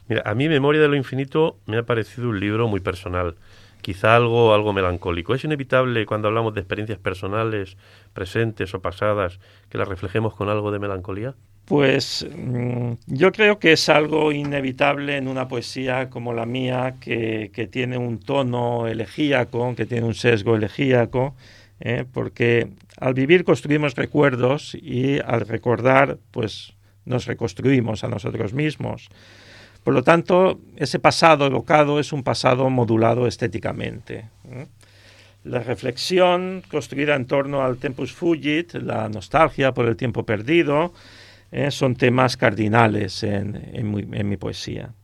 Mira, 0.08 0.22
a 0.26 0.34
mí 0.34 0.46
Memoria 0.46 0.82
de 0.82 0.88
lo 0.88 0.94
Infinito 0.94 1.56
me 1.64 1.78
ha 1.78 1.82
parecido 1.84 2.28
un 2.28 2.38
libro 2.38 2.68
muy 2.68 2.80
personal. 2.80 3.34
quizá 3.80 4.14
algo, 4.14 4.52
algo 4.52 4.74
melancólico. 4.74 5.34
¿Es 5.34 5.44
inevitable 5.44 6.04
cuando 6.04 6.28
hablamos 6.28 6.52
de 6.52 6.60
experiencias 6.60 6.98
personales, 6.98 7.78
presentes 8.12 8.74
o 8.74 8.82
pasadas, 8.82 9.40
que 9.70 9.78
las 9.78 9.88
reflejemos 9.88 10.34
con 10.34 10.50
algo 10.50 10.70
de 10.70 10.78
melancolía? 10.78 11.34
Pues 11.64 12.26
mm, 12.30 12.92
yo 13.06 13.32
creo 13.32 13.58
que 13.58 13.72
es 13.72 13.88
algo 13.88 14.32
inevitable 14.32 15.16
en 15.16 15.28
una 15.28 15.48
poesía 15.48 16.10
como 16.10 16.34
la 16.34 16.44
mía, 16.44 16.96
que, 17.00 17.68
tiene 17.70 17.96
un 17.96 18.18
tono 18.18 18.86
elegíaco, 18.86 19.74
que 19.74 19.86
tiene 19.86 20.06
un 20.06 20.14
sesgo 20.14 20.56
elegíaco, 20.56 21.34
¿eh? 21.80 22.04
porque 22.12 22.68
al 23.02 23.14
vivir 23.14 23.42
construimos 23.42 23.96
recuerdos 23.96 24.76
y 24.80 25.18
al 25.18 25.40
recordar, 25.40 26.18
pues 26.30 26.74
nos 27.04 27.26
reconstruimos 27.26 28.04
a 28.04 28.08
nosotros 28.08 28.52
mismos. 28.52 29.08
Por 29.82 29.92
lo 29.92 30.04
tanto, 30.04 30.60
ese 30.76 31.00
pasado 31.00 31.46
evocado 31.46 31.98
es 31.98 32.12
un 32.12 32.22
pasado 32.22 32.70
modulado 32.70 33.26
estéticamente. 33.26 34.28
¿eh? 34.48 34.68
La 35.42 35.58
reflexión 35.64 36.62
construida 36.70 37.16
en 37.16 37.26
torno 37.26 37.64
al 37.64 37.78
tempus 37.78 38.12
fugit, 38.12 38.74
la 38.74 39.08
nostalgia 39.08 39.74
por 39.74 39.88
el 39.88 39.96
tiempo 39.96 40.24
perdido, 40.24 40.94
¿eh? 41.50 41.72
son 41.72 41.96
temas 41.96 42.36
cardinales 42.36 43.24
en, 43.24 43.90
mi, 43.90 44.36
poesía. 44.36 44.94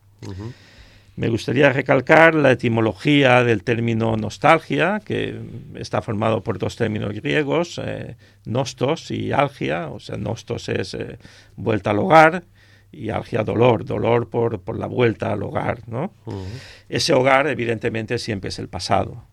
Me 1.19 1.27
gustaría 1.27 1.73
recalcar 1.73 2.33
la 2.33 2.51
etimología 2.51 3.43
del 3.43 3.65
término 3.65 4.15
nostalgia, 4.15 5.01
que 5.03 5.37
está 5.75 6.01
formado 6.01 6.41
por 6.43 6.57
dos 6.57 6.77
términos 6.77 7.11
griegos, 7.13 7.77
eh, 7.83 8.15
nostos 8.45 9.11
y 9.11 9.33
algia, 9.33 9.89
o 9.89 9.99
sea, 9.99 10.15
nostos 10.15 10.69
es 10.69 10.95
vuelta 11.57 11.89
al 11.89 11.99
hogar, 11.99 12.45
y 12.89 13.09
algia 13.09 13.43
dolor, 13.43 13.83
dolor 13.83 14.29
por, 14.29 14.61
por 14.61 14.79
la 14.79 14.87
vuelta 14.87 15.33
al 15.33 15.43
hogar, 15.43 15.87
¿no? 15.87 16.13
Ese 16.87 17.13
hogar, 17.13 17.47
evidentemente, 17.47 18.17
siempre 18.17 18.47
es 18.47 18.57
el 18.57 18.69
pasado. 18.69 19.25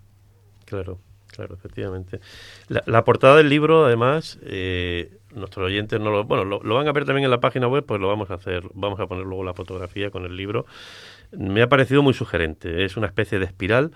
Claro, 0.64 0.98
claro, 1.28 1.54
efectivamente. 1.54 2.18
La, 2.66 3.04
portada 3.04 3.36
del 3.36 3.48
libro, 3.48 3.86
además, 3.86 4.40
eh, 4.42 5.18
nuestros 5.34 5.66
oyentes 5.66 6.00
no 6.00 6.10
lo, 6.10 6.24
bueno, 6.24 6.44
lo, 6.44 6.74
van 6.74 6.88
a 6.88 6.92
ver 6.92 7.04
también 7.04 7.26
en 7.26 7.30
la 7.30 7.40
página 7.40 7.68
web, 7.68 7.84
pues 7.86 8.00
lo 8.00 8.08
vamos 8.08 8.30
a 8.30 8.34
hacer, 8.34 8.64
vamos 8.74 8.98
a 8.98 9.06
poner 9.06 9.24
luego 9.24 9.44
la 9.44 9.54
fotografía 9.54 10.10
con 10.10 10.24
el 10.24 10.36
libro. 10.36 10.66
Me 11.32 11.62
ha 11.62 11.68
parecido 11.68 12.02
muy 12.02 12.14
sugerente. 12.14 12.84
Es 12.84 12.96
una 12.96 13.06
especie 13.06 13.38
de 13.38 13.46
espiral 13.46 13.92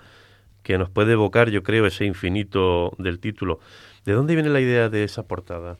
que 0.63 0.77
nos 0.77 0.89
puede 0.89 1.13
evocar, 1.13 1.49
yo 1.49 1.63
creo, 1.63 1.85
ese 1.85 2.05
infinito 2.05 2.93
del 2.97 3.19
título. 3.19 3.59
¿De 4.05 4.13
dónde 4.13 4.35
viene 4.35 4.49
la 4.49 4.61
idea 4.61 4.89
de 4.89 5.03
esa 5.03 5.23
portada? 5.23 5.77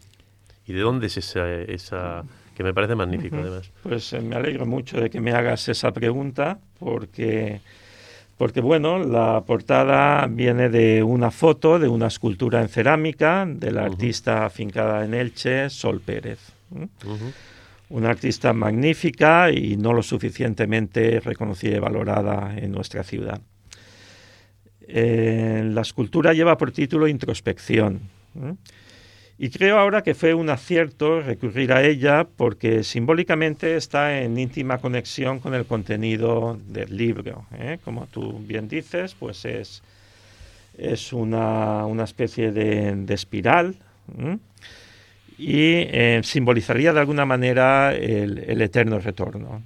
¿Y 0.66 0.74
de 0.74 0.82
dónde 0.82 1.08
es 1.08 1.18
esa, 1.18 1.52
esa 1.52 2.24
que 2.56 2.64
me 2.64 2.74
parece 2.74 2.96
magnífico 2.96 3.38
además. 3.38 3.72
Pues 3.84 4.14
eh, 4.14 4.22
me 4.22 4.36
alegro 4.36 4.66
mucho 4.66 5.00
de 5.00 5.10
que 5.10 5.20
me 5.20 5.32
hagas 5.32 5.68
esa 5.70 5.92
pregunta 5.92 6.60
porque 6.80 7.62
porque 8.38 8.60
bueno, 8.60 8.98
la 8.98 9.42
portada 9.46 10.26
viene 10.28 10.70
de 10.70 11.04
una 11.04 11.30
foto 11.30 11.78
de 11.78 11.88
una 11.88 12.08
escultura 12.08 12.62
en 12.62 12.70
cerámica 12.70 13.46
de 13.48 13.72
la 13.72 13.86
artista 13.86 14.46
afincada 14.46 15.06
en 15.06 15.14
Elche, 15.14 15.70
Sol 15.70 16.02
Pérez. 16.02 16.40
Una 17.92 18.10
artista 18.10 18.54
magnífica 18.54 19.52
y 19.52 19.76
no 19.76 19.92
lo 19.92 20.02
suficientemente 20.02 21.20
reconocida 21.20 21.76
y 21.76 21.80
valorada 21.80 22.58
en 22.58 22.72
nuestra 22.72 23.04
ciudad. 23.04 23.42
Eh, 24.88 25.62
la 25.66 25.82
escultura 25.82 26.32
lleva 26.32 26.58
por 26.58 26.72
título 26.72 27.06
Introspección. 27.10 28.00
Y 29.38 29.50
creo 29.50 29.78
ahora 29.78 30.04
que 30.04 30.16
fue 30.16 30.34
un 30.34 30.50
acierto 30.50 31.20
recurrir 31.22 31.74
a 31.74 31.84
ella 31.84 32.26
porque 32.38 32.86
simbólicamente 32.86 33.76
está 33.76 34.22
en 34.22 34.38
íntima 34.38 34.78
conexión 34.78 35.40
con 35.40 35.54
el 35.54 35.66
contenido 35.66 36.58
del 36.68 36.96
libro. 36.96 37.46
¿eh? 37.60 37.78
Como 37.84 38.08
tú 38.08 38.40
bien 38.40 38.70
dices, 38.70 39.18
pues 39.20 39.44
es, 39.44 39.84
es 40.78 41.12
una, 41.12 41.86
especie 42.06 42.54
de, 42.54 43.14
espiral 43.14 43.76
y 45.42 45.88
eh, 45.90 46.22
simbolizaría 46.24 46.94
de 46.94 47.00
alguna 47.00 47.26
manera 47.26 47.96
el, 47.96 48.62
eterno 48.62 49.00
retorno. 49.00 49.64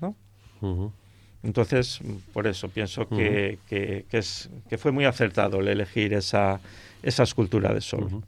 Entonces, 1.43 1.99
por 2.31 2.47
eso 2.47 2.69
pienso 2.69 3.09
que, 3.09 3.59
es, 4.09 4.49
que 4.69 4.77
fue 4.77 4.93
muy 4.93 5.03
acertado 5.03 5.59
el 5.59 5.67
elegir 5.67 6.13
esa, 6.13 6.61
esa 7.03 7.23
escultura 7.23 7.73
de 7.73 7.81
sol. 7.81 8.23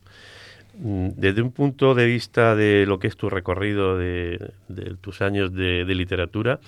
Mm, 0.77 1.11
desde 1.15 1.41
un 1.41 1.51
punto 1.51 1.95
de 1.95 2.05
vista 2.05 2.53
de 2.53 2.85
lo 2.85 2.99
que 2.99 3.07
es 3.07 3.15
tu 3.15 3.29
recorrido 3.29 3.97
de, 3.97 4.51
tus 4.99 5.21
años 5.21 5.53
de, 5.53 5.85
literatura, 5.85 6.59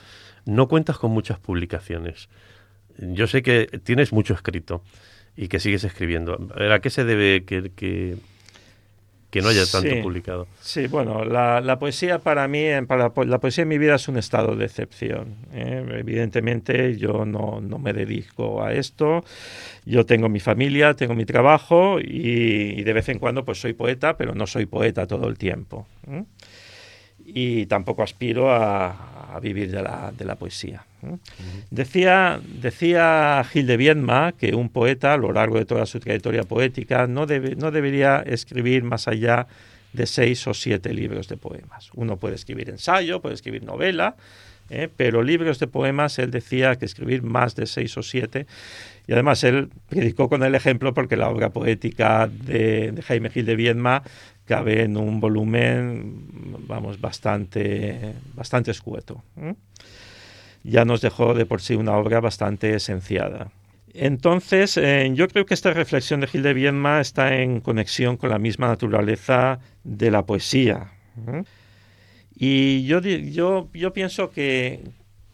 no 0.45 0.69
cuentas 0.69 0.97
con 0.97 1.11
muchas 1.11 1.39
publicaciones. 1.39 2.29
Yo 2.97 3.27
sé 3.27 3.41
que 3.41 3.67
tienes 3.83 4.13
mucho 4.13 4.33
escrito 4.33 4.81
y 5.35 5.49
que 5.49 5.59
sigues 5.59 5.83
escribiendo. 5.83 6.47
¿A 6.71 6.79
qué 6.79 6.89
se 6.89 7.03
debe 7.03 7.43
que, 7.43 7.71
que 7.75 8.17
no 9.41 9.49
haya 9.49 9.65
tanto 9.65 10.01
publicado. 10.01 10.47
Sí, 10.59 10.87
bueno, 10.87 11.23
la, 11.23 11.79
poesía 11.79 12.19
para 12.19 12.47
mí, 12.47 12.65
para 12.87 13.11
la, 13.25 13.39
poesía 13.39 13.61
en 13.61 13.67
mi 13.67 13.77
vida 13.77 13.95
es 13.95 14.07
un 14.07 14.17
estado 14.17 14.55
de 14.55 14.65
excepción. 14.65 15.35
¿eh? 15.53 15.85
Evidentemente 15.99 16.97
yo 16.97 17.25
no, 17.25 17.61
me 17.61 17.93
dedico 17.93 18.63
a 18.63 18.73
esto, 18.73 19.23
yo 19.85 20.05
tengo 20.05 20.29
mi 20.29 20.39
familia, 20.39 20.95
tengo 20.95 21.13
mi 21.13 21.25
trabajo 21.25 21.99
y, 21.99 22.81
de 22.81 22.93
vez 22.93 23.09
en 23.09 23.19
cuando 23.19 23.45
pues 23.45 23.61
soy 23.61 23.73
poeta, 23.73 24.17
pero 24.17 24.33
no 24.33 24.47
soy 24.47 24.65
poeta 24.65 25.05
todo 25.05 25.27
el 25.27 25.37
tiempo. 25.37 25.87
Y 27.23 27.67
tampoco 27.67 28.01
aspiro 28.01 28.51
a, 28.51 29.18
a 29.33 29.39
vivir 29.39 29.71
de 29.71 29.81
la, 29.81 30.11
de 30.17 30.25
la 30.25 30.35
poesía. 30.35 30.83
Decía, 31.71 32.39
decía 32.43 33.43
Gil 33.49 33.67
de 33.67 33.77
Viedma 33.77 34.33
que 34.33 34.55
un 34.55 34.69
poeta, 34.69 35.13
a 35.13 35.17
lo 35.17 35.31
largo 35.31 35.57
de 35.57 35.65
toda 35.65 35.85
su 35.85 35.99
trayectoria 35.99 36.43
poética, 36.43 37.07
no, 37.07 37.25
debe, 37.25 37.55
no 37.55 37.71
debería 37.71 38.21
escribir 38.25 38.83
más 38.83 39.07
allá 39.07 39.47
de 39.93 40.05
seis 40.05 40.45
o 40.47 40.53
siete 40.53 40.93
libros 40.93 41.27
de 41.27 41.37
poemas. 41.37 41.89
Uno 41.95 42.17
puede 42.17 42.35
escribir 42.35 42.69
ensayo, 42.69 43.21
puede 43.21 43.35
escribir 43.35 43.63
novela, 43.63 44.15
¿eh? 44.69 44.89
pero 44.95 45.23
libros 45.23 45.59
de 45.59 45.67
poemas 45.67 46.19
él 46.19 46.31
decía 46.31 46.75
que 46.75 46.85
escribir 46.85 47.23
más 47.23 47.55
de 47.55 47.65
seis 47.65 47.97
o 47.97 48.03
siete. 48.03 48.45
Y 49.09 49.13
además 49.13 49.43
él 49.43 49.69
predicó 49.89 50.29
con 50.29 50.43
el 50.43 50.53
ejemplo 50.53 50.93
porque 50.93 51.17
la 51.17 51.29
obra 51.29 51.49
poética 51.49 52.27
de, 52.27 52.93
Jaime 53.07 53.31
Gil 53.31 53.47
de 53.47 53.55
Viedma 53.55 54.03
cabe 54.45 54.83
en 54.83 54.97
un 54.97 55.19
volumen, 55.19 56.27
vamos, 56.67 57.01
bastante, 57.01 58.13
bastante 58.35 58.69
escueto 58.69 59.23
ya 60.63 60.85
nos 60.85 61.01
dejó 61.01 61.33
de 61.33 61.45
por 61.45 61.61
sí 61.61 61.75
una 61.75 61.93
obra 61.97 62.19
bastante 62.19 62.75
esenciada. 62.75 63.51
Entonces, 63.93 64.77
eh, 64.77 65.09
yo 65.13 65.27
creo 65.27 65.45
que 65.45 65.53
esta 65.53 65.73
reflexión 65.73 66.21
de 66.21 66.27
Gil 66.27 66.43
de 66.43 66.53
Viedma 66.53 67.01
está 67.01 67.41
en 67.41 67.59
conexión 67.59 68.17
con 68.17 68.29
la 68.29 68.39
misma 68.39 68.67
naturaleza 68.67 69.59
de 69.83 70.11
la 70.11 70.25
poesía. 70.25 70.91
Y 72.35 72.85
yo, 72.85 73.01
yo, 73.01 73.67
yo 73.73 73.93
pienso 73.93 74.29
que, 74.29 74.81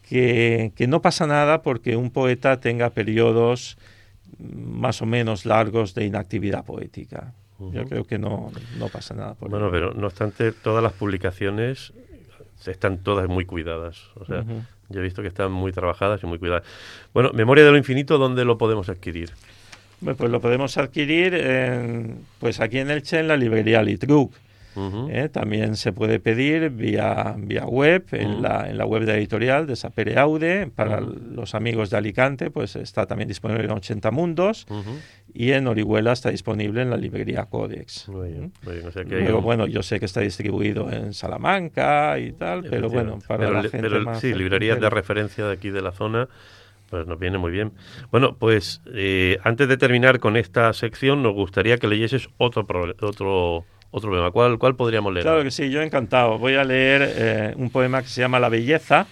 que, 0.08 0.72
no 0.88 1.02
pasa 1.02 1.28
nada 1.28 1.62
porque 1.62 1.96
un 1.96 2.12
poeta 2.12 2.60
tenga 2.60 2.90
periodos 2.92 3.78
más 4.40 5.02
o 5.02 5.06
menos 5.06 5.46
largos 5.46 5.94
de 5.96 6.06
inactividad 6.06 6.66
poética. 6.66 7.34
Yo 7.72 7.86
creo 7.86 8.04
que 8.04 8.18
no, 8.18 8.52
no 8.78 8.90
pasa 8.90 9.14
nada. 9.14 9.34
Por 9.34 9.50
bueno, 9.50 9.72
pero 9.72 9.94
no 9.94 10.08
obstante, 10.08 10.52
todas 10.52 10.84
las 10.84 10.92
publicaciones 10.92 11.94
están 12.66 12.98
todas 12.98 13.28
muy 13.30 13.46
cuidadas. 13.46 14.10
O 14.16 14.26
sea, 14.26 14.44
yo 14.90 15.00
he 15.00 15.04
visto 15.04 15.22
que 15.22 15.30
están 15.30 15.52
muy 15.52 15.72
trabajadas 15.72 16.22
y 16.24 16.28
muy 16.28 16.38
cuidadas. 16.38 16.64
Bueno, 17.14 17.32
Memoria 17.34 17.64
de 17.64 17.72
lo 17.72 17.78
Infinito, 17.78 18.18
¿dónde 18.18 18.46
lo 18.46 18.58
podemos 18.58 18.90
adquirir? 18.90 19.32
pues 20.02 20.30
lo 20.30 20.40
podemos 20.40 20.78
adquirir 20.78 21.34
en, 21.34 22.20
pues 22.40 22.60
aquí 22.60 22.80
en 22.80 22.92
Elche, 22.92 23.20
en 23.20 23.28
la 23.28 23.38
librería 23.38 23.82
Litruc. 23.82 24.34
¿Eh? 25.10 25.30
También 25.32 25.76
se 25.76 25.92
puede 25.92 26.20
pedir 26.20 26.70
vía, 26.70 27.36
vía 27.38 27.66
web, 27.66 28.06
en, 28.12 28.42
la, 28.42 28.70
en 28.70 28.78
la 28.78 28.86
web 28.86 29.06
de 29.06 29.16
editorial 29.16 29.68
de 29.68 29.76
Sapere 29.76 30.18
Aude. 30.18 30.68
Para 30.74 31.02
los 31.02 31.56
amigos 31.56 31.90
de 31.90 31.98
Alicante, 31.98 32.52
pues 32.52 32.76
está 32.76 33.06
también 33.06 33.28
disponible 33.28 33.66
en 33.66 33.72
80 33.72 34.12
Mundos. 34.12 34.66
Y 35.34 35.52
en 35.52 35.68
Orihuela 35.68 36.14
está 36.14 36.30
disponible 36.30 36.82
en 36.82 36.90
la 36.90 36.98
librería 36.98 37.46
Codex. 37.46 38.08
Muy 38.10 38.30
bien, 38.30 38.54
Luego, 39.06 39.42
bueno, 39.42 39.68
yo 39.68 39.84
sé 39.84 40.00
que 40.00 40.06
está 40.06 40.22
distribuido 40.22 40.92
en 40.92 41.14
Salamanca 41.14 42.18
y 42.20 42.32
tal, 42.32 42.64
pero 42.70 42.90
bueno, 42.90 43.20
para 43.28 43.50
la 43.52 43.62
gente 43.64 43.90
pero, 43.90 44.16
Sí, 44.16 44.34
librerías 44.34 44.80
de 44.80 44.90
referencia 44.90 45.46
de 45.46 45.54
aquí 45.54 45.70
de 45.70 45.82
la 45.82 45.92
zona 45.92 46.28
pues 46.90 47.08
nos 47.08 47.20
viene 47.20 47.38
muy 47.38 47.52
bien. 47.52 47.74
Bueno, 48.12 48.38
pues 48.38 48.82
eh, 48.94 49.40
antes 49.44 49.68
de 49.68 49.78
terminar 49.78 50.20
con 50.20 50.38
esta 50.38 50.72
sección, 50.74 51.24
nos 51.24 51.34
gustaría 51.34 51.78
que 51.78 51.88
leyeses 51.88 52.30
otro, 52.38 52.66
otro 53.02 53.66
otro 53.92 54.10
poema. 54.10 54.32
¿Cuál, 54.32 54.58
¿Cuál 54.58 54.76
podríamos 54.76 55.14
leer? 55.14 55.26
Claro 55.26 55.44
que 55.44 55.52
sí, 55.52 55.70
yo 55.70 55.82
encantado. 55.82 56.38
Voy 56.38 56.56
a 56.56 56.64
leer 56.64 57.14
eh, 57.16 57.54
un 57.58 57.70
poema 57.70 58.02
que 58.02 58.10
se 58.10 58.22
llama 58.22 58.40
La 58.40 58.50
Belleza, 58.50 59.08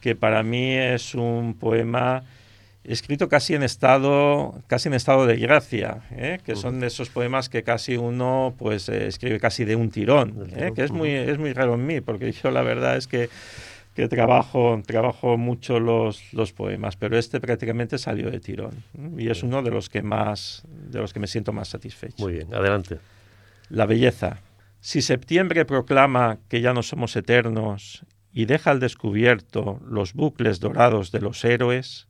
que 0.00 0.14
para 0.14 0.42
mí 0.42 0.74
es 0.74 1.14
un 1.14 1.54
poema 1.54 2.24
escrito 2.84 3.28
casi 3.28 3.54
en 3.54 3.62
estado 3.62 4.54
casi 4.66 4.88
en 4.88 4.94
estado 4.94 5.26
de 5.26 5.36
gracia 5.36 6.02
¿eh? 6.12 6.38
que 6.44 6.54
son 6.54 6.78
de 6.78 6.86
esos 6.86 7.08
poemas 7.08 7.48
que 7.48 7.64
casi 7.64 7.96
uno 7.96 8.54
pues 8.58 8.88
eh, 8.88 9.08
escribe 9.08 9.40
casi 9.40 9.64
de 9.64 9.74
un 9.74 9.90
tirón, 9.90 10.46
que 10.74 10.84
es 10.84 10.92
muy 10.92 11.10
es 11.10 11.38
muy 11.38 11.52
raro 11.52 11.74
en 11.74 11.86
mí 11.86 12.00
porque 12.00 12.30
yo 12.30 12.50
la 12.50 12.62
verdad 12.62 12.96
es 12.96 13.06
que 13.06 13.28
que 13.96 14.08
trabajo, 14.08 14.82
trabajo 14.84 15.38
mucho 15.38 15.80
los, 15.80 16.34
los 16.34 16.52
poemas, 16.52 16.96
pero 16.96 17.16
este 17.16 17.40
prácticamente 17.40 17.96
salió 17.96 18.30
de 18.30 18.40
tirón 18.40 18.84
y 19.16 19.30
es 19.30 19.42
uno 19.42 19.62
de 19.62 19.70
los 19.70 19.88
que 19.88 20.02
más, 20.02 20.64
de 20.68 21.00
los 21.00 21.14
que 21.14 21.18
me 21.18 21.26
siento 21.26 21.54
más 21.54 21.68
satisfecho. 21.68 22.22
Muy 22.22 22.34
bien, 22.34 22.54
adelante. 22.54 22.98
La 23.68 23.86
belleza. 23.86 24.42
Si 24.80 25.02
septiembre 25.02 25.64
proclama 25.64 26.38
que 26.48 26.60
ya 26.60 26.72
no 26.72 26.84
somos 26.84 27.16
eternos 27.16 28.06
y 28.32 28.44
deja 28.44 28.70
al 28.70 28.78
descubierto 28.78 29.80
los 29.84 30.12
bucles 30.12 30.60
dorados 30.60 31.10
de 31.10 31.20
los 31.20 31.44
héroes, 31.44 32.06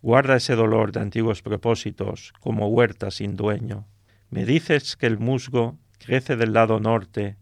guarda 0.00 0.36
ese 0.36 0.54
dolor 0.54 0.92
de 0.92 1.00
antiguos 1.00 1.42
propósitos 1.42 2.32
como 2.40 2.68
huerta 2.68 3.10
sin 3.10 3.36
dueño. 3.36 3.86
Me 4.30 4.46
dices 4.46 4.96
que 4.96 5.06
el 5.06 5.18
musgo 5.18 5.78
crece 5.98 6.36
del 6.36 6.54
lado 6.54 6.80
norte 6.80 7.36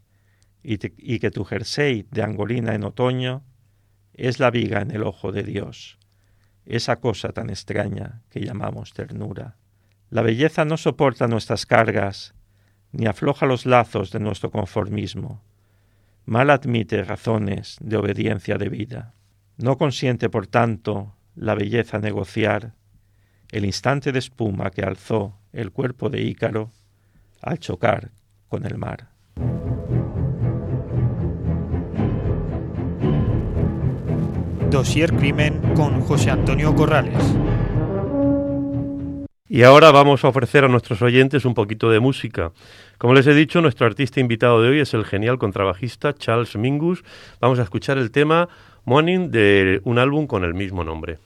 y, 0.62 0.78
que 0.78 1.30
tu 1.30 1.44
jersey 1.44 2.06
de 2.10 2.22
angolina 2.24 2.74
en 2.74 2.82
otoño 2.82 3.44
es 4.14 4.40
la 4.40 4.50
viga 4.50 4.80
en 4.80 4.90
el 4.90 5.04
ojo 5.04 5.30
de 5.30 5.44
Dios, 5.44 5.98
esa 6.64 6.96
cosa 6.96 7.28
tan 7.28 7.50
extraña 7.50 8.22
que 8.30 8.40
llamamos 8.40 8.92
ternura. 8.92 9.56
La 10.10 10.22
belleza 10.22 10.64
no 10.64 10.76
soporta 10.76 11.28
nuestras 11.28 11.66
cargas, 11.66 12.34
ni 12.96 13.06
afloja 13.06 13.46
los 13.46 13.66
lazos 13.66 14.10
de 14.10 14.20
nuestro 14.20 14.50
conformismo. 14.50 15.42
Mal 16.24 16.50
admite 16.50 17.04
razones 17.04 17.76
de 17.80 17.96
obediencia 17.96 18.56
debida. 18.56 19.14
No 19.58 19.76
consiente, 19.76 20.28
por 20.28 20.46
tanto, 20.46 21.14
la 21.34 21.54
belleza 21.54 21.98
negociar 21.98 22.74
el 23.52 23.64
instante 23.64 24.12
de 24.12 24.18
espuma 24.18 24.70
que 24.70 24.82
alzó 24.82 25.38
el 25.52 25.70
cuerpo 25.70 26.10
de 26.10 26.22
Ícaro 26.22 26.72
al 27.42 27.58
chocar 27.58 28.10
con 28.48 28.66
el 28.66 28.76
mar. 28.76 29.10
Dosier 34.70 35.14
Crimen 35.14 35.60
con 35.74 36.00
José 36.00 36.30
Antonio 36.30 36.74
Corrales. 36.74 37.22
Y 39.48 39.62
ahora 39.62 39.92
vamos 39.92 40.24
a 40.24 40.28
ofrecer 40.28 40.64
a 40.64 40.68
nuestros 40.68 41.02
oyentes 41.02 41.44
un 41.44 41.54
poquito 41.54 41.88
de 41.88 42.00
música. 42.00 42.50
Como 42.98 43.14
les 43.14 43.28
he 43.28 43.34
dicho, 43.34 43.60
nuestro 43.60 43.86
artista 43.86 44.18
invitado 44.18 44.60
de 44.60 44.70
hoy 44.70 44.80
es 44.80 44.92
el 44.92 45.04
genial 45.04 45.38
contrabajista 45.38 46.14
Charles 46.14 46.56
Mingus. 46.56 47.04
Vamos 47.40 47.60
a 47.60 47.62
escuchar 47.62 47.96
el 47.96 48.10
tema 48.10 48.48
Morning 48.84 49.30
de 49.30 49.80
un 49.84 50.00
álbum 50.00 50.26
con 50.26 50.42
el 50.42 50.54
mismo 50.54 50.82
nombre. 50.82 51.18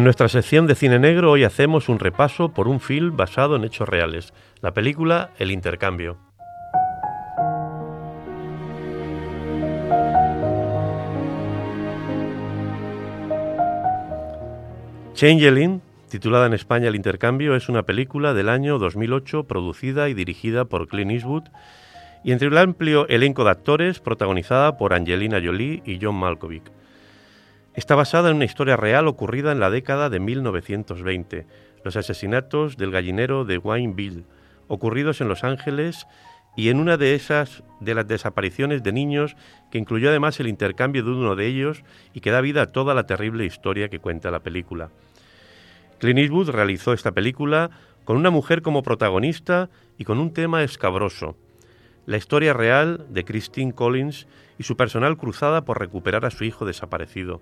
En 0.00 0.04
nuestra 0.04 0.28
sección 0.28 0.66
de 0.66 0.74
cine 0.74 0.98
negro 0.98 1.30
hoy 1.30 1.44
hacemos 1.44 1.90
un 1.90 1.98
repaso 1.98 2.54
por 2.54 2.68
un 2.68 2.80
film 2.80 3.18
basado 3.18 3.54
en 3.54 3.64
hechos 3.64 3.86
reales, 3.86 4.32
la 4.62 4.72
película 4.72 5.28
El 5.38 5.50
Intercambio. 5.50 6.16
Changeling, 15.12 15.82
titulada 16.08 16.46
en 16.46 16.54
España 16.54 16.88
El 16.88 16.96
Intercambio, 16.96 17.54
es 17.54 17.68
una 17.68 17.82
película 17.82 18.32
del 18.32 18.48
año 18.48 18.78
2008 18.78 19.44
producida 19.44 20.08
y 20.08 20.14
dirigida 20.14 20.64
por 20.64 20.88
Clint 20.88 21.10
Eastwood 21.10 21.44
y 22.24 22.32
entre 22.32 22.48
el 22.48 22.56
amplio 22.56 23.06
elenco 23.08 23.44
de 23.44 23.50
actores 23.50 24.00
protagonizada 24.00 24.78
por 24.78 24.94
Angelina 24.94 25.42
Jolie 25.44 25.82
y 25.84 25.98
John 26.00 26.14
Malkovich. 26.14 26.79
Está 27.74 27.94
basada 27.94 28.30
en 28.30 28.36
una 28.36 28.44
historia 28.44 28.76
real 28.76 29.06
ocurrida 29.06 29.52
en 29.52 29.60
la 29.60 29.70
década 29.70 30.10
de 30.10 30.18
1920, 30.18 31.46
los 31.84 31.96
asesinatos 31.96 32.76
del 32.76 32.90
gallinero 32.90 33.44
de 33.44 33.58
Wineville, 33.58 34.24
ocurridos 34.66 35.20
en 35.20 35.28
Los 35.28 35.44
Ángeles 35.44 36.06
y 36.56 36.70
en 36.70 36.80
una 36.80 36.96
de 36.96 37.14
esas 37.14 37.62
de 37.78 37.94
las 37.94 38.08
desapariciones 38.08 38.82
de 38.82 38.92
niños 38.92 39.36
que 39.70 39.78
incluyó 39.78 40.10
además 40.10 40.40
el 40.40 40.48
intercambio 40.48 41.04
de 41.04 41.10
uno 41.10 41.36
de 41.36 41.46
ellos 41.46 41.84
y 42.12 42.20
que 42.20 42.32
da 42.32 42.40
vida 42.40 42.62
a 42.62 42.72
toda 42.72 42.92
la 42.92 43.06
terrible 43.06 43.44
historia 43.44 43.88
que 43.88 44.00
cuenta 44.00 44.32
la 44.32 44.40
película. 44.40 44.90
Clint 45.98 46.18
Eastwood 46.18 46.50
realizó 46.50 46.92
esta 46.92 47.12
película 47.12 47.70
con 48.04 48.16
una 48.16 48.30
mujer 48.30 48.62
como 48.62 48.82
protagonista 48.82 49.70
y 49.96 50.04
con 50.04 50.18
un 50.18 50.32
tema 50.32 50.64
escabroso, 50.64 51.36
la 52.10 52.16
historia 52.16 52.52
real 52.52 53.06
de 53.10 53.24
Christine 53.24 53.72
Collins 53.72 54.26
y 54.58 54.64
su 54.64 54.76
personal 54.76 55.16
cruzada 55.16 55.64
por 55.64 55.78
recuperar 55.78 56.24
a 56.24 56.32
su 56.32 56.42
hijo 56.42 56.66
desaparecido, 56.66 57.40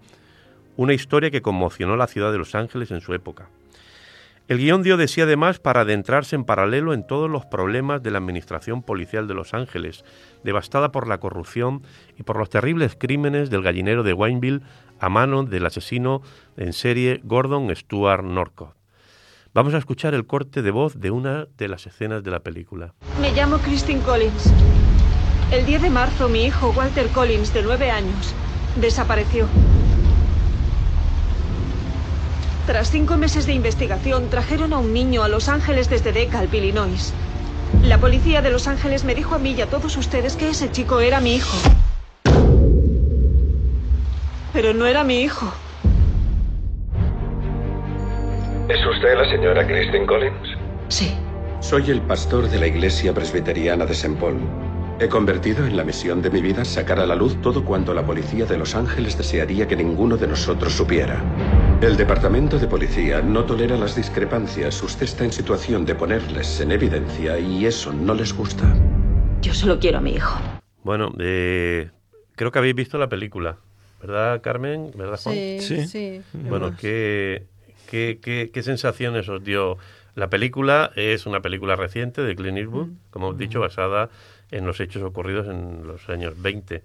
una 0.77 0.93
historia 0.93 1.31
que 1.31 1.41
conmocionó 1.41 1.97
la 1.97 2.07
ciudad 2.07 2.33
de 2.33 2.37
Los 2.37 2.55
Ángeles 2.55 2.91
en 2.91 3.01
su 3.01 3.15
época. 3.15 3.49
El 4.47 4.59
guion 4.59 4.83
dio 4.83 4.99
de 4.99 5.09
sí 5.09 5.23
además 5.23 5.59
para 5.59 5.81
adentrarse 5.81 6.37
en 6.37 6.45
paralelo 6.45 6.93
en 6.93 7.07
todos 7.07 7.31
los 7.31 7.47
problemas 7.47 8.03
de 8.03 8.11
la 8.11 8.19
administración 8.19 8.83
policial 8.83 9.27
de 9.27 9.33
Los 9.33 9.55
Ángeles, 9.55 10.05
devastada 10.45 10.93
por 10.93 11.09
la 11.09 11.17
corrupción 11.17 11.81
y 12.19 12.25
por 12.25 12.37
los 12.37 12.51
terribles 12.51 12.95
crímenes 12.95 13.49
del 13.49 13.63
gallinero 13.63 14.03
de 14.03 14.13
Wineville 14.13 14.61
a 15.01 15.09
mano 15.09 15.45
del 15.45 15.65
asesino 15.65 16.21
en 16.59 16.75
serie 16.75 17.23
Gordon 17.25 17.75
Stewart 17.75 18.23
Norcott. 18.23 18.78
Vamos 19.55 19.73
a 19.73 19.79
escuchar 19.79 20.13
el 20.15 20.27
corte 20.27 20.61
de 20.61 20.71
voz 20.71 21.01
de 21.01 21.11
una 21.11 21.47
de 21.57 21.69
las 21.69 21.87
escenas 21.87 22.23
de 22.23 22.31
la 22.31 22.41
película. 22.41 22.95
Me 23.21 23.33
llamo 23.33 23.59
Christine 23.59 24.01
Collins. 24.01 24.53
El 25.51 25.65
10 25.65 25.83
de 25.83 25.91
marzo 25.91 26.29
mi 26.29 26.45
hijo 26.45 26.71
Walter 26.77 27.09
Collins, 27.09 27.55
de 27.55 27.63
nueve 27.63 27.91
años, 27.91 28.35
desapareció. 28.77 29.47
Tras 32.67 32.91
cinco 32.91 33.17
meses 33.17 33.47
de 33.47 33.55
investigación, 33.55 34.29
trajeron 34.29 34.75
a 34.75 34.79
un 34.79 34.93
niño 34.93 35.23
a 35.23 35.29
Los 35.29 35.49
Ángeles 35.49 35.89
desde 35.89 36.13
DeKalb, 36.13 36.53
Illinois. 36.53 37.15
La 37.83 37.97
policía 37.97 38.43
de 38.43 38.51
Los 38.51 38.69
Ángeles 38.69 39.05
me 39.05 39.15
dijo 39.15 39.35
a 39.35 39.39
mí 39.39 39.53
y 39.53 39.63
a 39.63 39.71
todos 39.71 39.97
ustedes 39.97 40.37
que 40.37 40.51
ese 40.51 40.71
chico 40.71 41.01
era 41.01 41.21
mi 41.21 41.37
hijo. 41.37 41.57
Pero 44.53 44.75
no 44.75 44.85
era 44.85 45.05
mi 45.05 45.23
hijo. 45.23 45.51
¿Es 48.69 48.85
usted 48.87 49.17
la 49.17 49.29
señora 49.31 49.67
Kristen 49.67 50.07
Collins? 50.07 50.57
Sí. 50.89 51.15
Soy 51.61 51.91
el 51.91 52.03
pastor 52.03 52.49
de 52.49 52.59
la 52.59 52.67
iglesia 52.67 53.15
presbiteriana 53.15 53.87
de 53.87 53.93
St. 53.93 54.17
Paul. 54.21 54.39
He 55.01 55.09
convertido 55.09 55.65
en 55.67 55.77
la 55.77 55.85
misión 55.85 56.21
de 56.23 56.31
mi 56.31 56.43
vida 56.43 56.65
sacar 56.65 56.99
a 56.99 57.07
la 57.07 57.15
luz 57.15 57.41
todo 57.41 57.65
cuanto 57.65 57.95
la 57.95 58.05
policía 58.05 58.45
de 58.47 58.59
Los 58.59 58.75
Ángeles 58.75 59.17
desearía 59.17 59.67
que 59.67 59.77
ninguno 59.77 60.17
de 60.17 60.27
nosotros 60.27 60.73
supiera. 60.75 61.23
El 61.81 61.97
departamento 61.97 62.59
de 62.59 62.67
policía 62.67 63.23
no 63.23 63.45
tolera 63.45 63.77
las 63.77 63.95
discrepancias. 63.97 64.83
Usted 64.83 65.05
está 65.05 65.25
en 65.25 65.33
situación 65.33 65.87
de 65.87 65.95
ponerles 65.95 66.61
en 66.61 66.73
evidencia 66.73 67.39
y 67.39 67.65
eso 67.65 67.93
no 67.93 68.15
les 68.15 68.33
gusta. 68.37 68.65
Yo 69.41 69.55
solo 69.55 69.79
quiero 69.79 69.99
a 69.99 70.01
mi 70.01 70.13
hijo. 70.15 70.39
Bueno, 70.83 71.13
eh, 71.21 71.91
creo 72.35 72.51
que 72.51 72.59
habéis 72.59 72.75
visto 72.75 72.99
la 72.99 73.09
película, 73.09 73.57
¿verdad, 74.01 74.41
Carmen? 74.43 74.91
¿Verdad, 74.97 75.19
Juan? 75.23 75.35
Sí, 75.35 75.59
Sí. 75.61 75.87
sí. 75.87 76.23
Bueno, 76.33 76.73
¿qué, 76.77 77.47
qué, 77.89 78.19
qué, 78.23 78.51
qué 78.53 78.63
sensaciones 78.63 79.29
os 79.29 79.43
dio? 79.43 79.79
La 80.15 80.29
película 80.29 80.93
es 80.97 81.27
una 81.27 81.41
película 81.41 81.77
reciente 81.77 82.23
de 82.23 82.35
Clint 82.35 82.59
Eastwood, 82.59 82.89
como 83.11 83.33
he 83.33 83.37
dicho, 83.37 83.61
basada 83.61 84.11
en 84.51 84.67
los 84.67 84.81
hechos 84.81 85.03
ocurridos 85.03 85.47
en 85.47 85.87
los 85.87 86.09
años 86.09 86.41
20. 86.41 86.83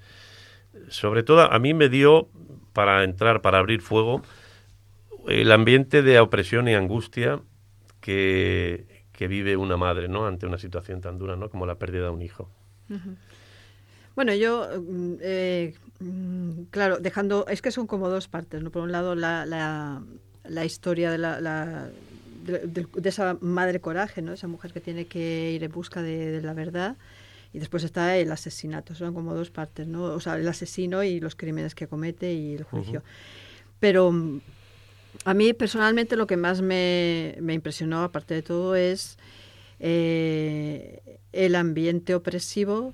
Sobre 0.89 1.23
todo, 1.23 1.51
a 1.51 1.59
mí 1.59 1.73
me 1.73 1.89
dio, 1.89 2.29
para 2.73 3.03
entrar, 3.03 3.41
para 3.41 3.59
abrir 3.59 3.81
fuego, 3.81 4.21
el 5.27 5.51
ambiente 5.51 6.01
de 6.01 6.19
opresión 6.19 6.67
y 6.67 6.75
angustia 6.75 7.39
que, 8.01 9.03
que 9.13 9.27
vive 9.27 9.57
una 9.57 9.77
madre, 9.77 10.07
¿no? 10.07 10.27
Ante 10.27 10.45
una 10.45 10.57
situación 10.57 11.01
tan 11.01 11.17
dura, 11.17 11.35
¿no? 11.35 11.49
Como 11.49 11.65
la 11.65 11.75
pérdida 11.75 12.03
de 12.03 12.09
un 12.09 12.21
hijo. 12.21 12.49
Bueno, 14.15 14.33
yo, 14.35 14.69
mm, 14.79 15.13
eh, 15.21 15.73
mm, 15.99 16.63
claro, 16.69 16.99
dejando, 16.99 17.47
es 17.47 17.61
que 17.61 17.71
son 17.71 17.87
como 17.87 18.09
dos 18.09 18.27
partes, 18.27 18.61
¿no? 18.61 18.69
Por 18.69 18.83
un 18.83 18.91
lado, 18.91 19.15
la, 19.15 19.45
la, 19.45 20.03
la 20.43 20.65
historia 20.65 21.11
de, 21.11 21.17
la, 21.17 21.39
la- 21.41 21.89
de, 22.45 22.87
esa 23.03 23.37
madre 23.41 23.79
coraje, 23.79 24.21
¿no? 24.21 24.33
Esa 24.33 24.47
mujer 24.47 24.73
que 24.73 24.81
tiene 24.81 25.05
que 25.05 25.51
ir 25.51 25.63
en 25.63 25.71
busca 25.71 26.01
de, 26.01 26.31
de 26.31 26.41
la 26.41 26.53
verdad. 26.53 26.97
Y 27.53 27.59
después 27.59 27.83
está 27.83 28.17
el 28.17 28.31
asesinato, 28.31 28.95
son 28.95 29.13
como 29.13 29.33
dos 29.35 29.51
partes, 29.51 29.87
¿no? 29.87 30.05
O 30.05 30.19
sea, 30.19 30.35
el 30.37 30.47
asesino 30.47 31.03
y 31.03 31.19
los 31.19 31.35
crímenes 31.35 31.75
que 31.75 31.87
comete 31.87 32.33
y 32.33 32.55
el 32.55 32.63
juicio. 32.63 33.03
Pero 33.79 34.11
mm, 34.11 34.41
a 35.25 35.33
mí 35.35 35.53
personalmente 35.53 36.15
lo 36.15 36.25
que 36.25 36.35
más 36.35 36.61
me, 36.61 37.37
me 37.41 37.53
impresionó, 37.53 38.01
aparte 38.03 38.33
de 38.33 38.41
todo, 38.41 38.75
es 38.75 39.17
eh, 39.79 41.19
el 41.31 41.55
ambiente 41.55 42.15
opresivo, 42.15 42.93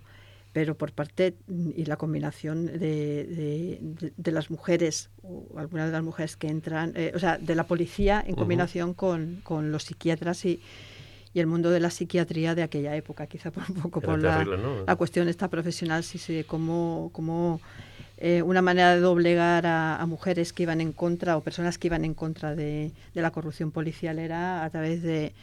pero 0.53 0.75
por 0.75 0.91
parte 0.91 1.35
mm, 1.47 1.69
y 1.75 1.85
la 1.85 1.97
combinación 1.97 2.65
de, 2.65 3.79
de- 4.17 4.31
las 4.31 4.49
mujeres, 4.51 5.09
o 5.23 5.45
algunas 5.57 5.87
de 5.87 5.91
las 5.93 6.03
mujeres 6.03 6.35
que 6.37 6.47
entran, 6.47 6.93
eh, 6.95 7.11
o 7.15 7.19
sea, 7.19 7.37
de 7.37 7.55
la 7.55 7.65
policía 7.65 8.23
en 8.25 8.35
combinación 8.35 8.93
con, 8.93 9.41
con 9.43 9.71
los 9.71 9.83
psiquiatras 9.83 10.45
y, 10.45 10.59
y 11.33 11.39
el 11.39 11.47
mundo 11.47 11.69
de 11.71 11.79
la 11.79 11.89
psiquiatría 11.91 12.55
de 12.55 12.63
aquella 12.63 12.95
época, 12.95 13.27
quizá 13.27 13.51
por 13.51 13.63
un 13.69 13.75
poco 13.75 13.99
Era 13.99 14.05
por 14.07 14.21
la, 14.21 14.45
la 14.87 14.95
cuestión 14.95 15.27
esta 15.27 15.47
profesional, 15.49 16.03
sí, 16.03 16.17
sí, 16.17 16.43
como, 16.47 17.09
como 17.13 17.59
eh, 18.17 18.41
una 18.41 18.61
manera 18.61 18.95
de 18.95 19.01
doblegar 19.01 19.65
a, 19.65 19.97
a 20.01 20.05
mujeres 20.05 20.53
que 20.53 20.63
iban 20.63 20.81
en 20.81 20.91
contra 20.93 21.37
o 21.37 21.41
personas 21.41 21.77
que 21.77 21.87
iban 21.87 22.05
en 22.05 22.13
contra 22.13 22.55
de, 22.55 22.91
de 23.13 23.21
la 23.21 23.31
corrupción 23.31 23.71
policial 23.71 24.19
era 24.19 24.63
a 24.63 24.69
través 24.69 25.01
de, 25.03 25.33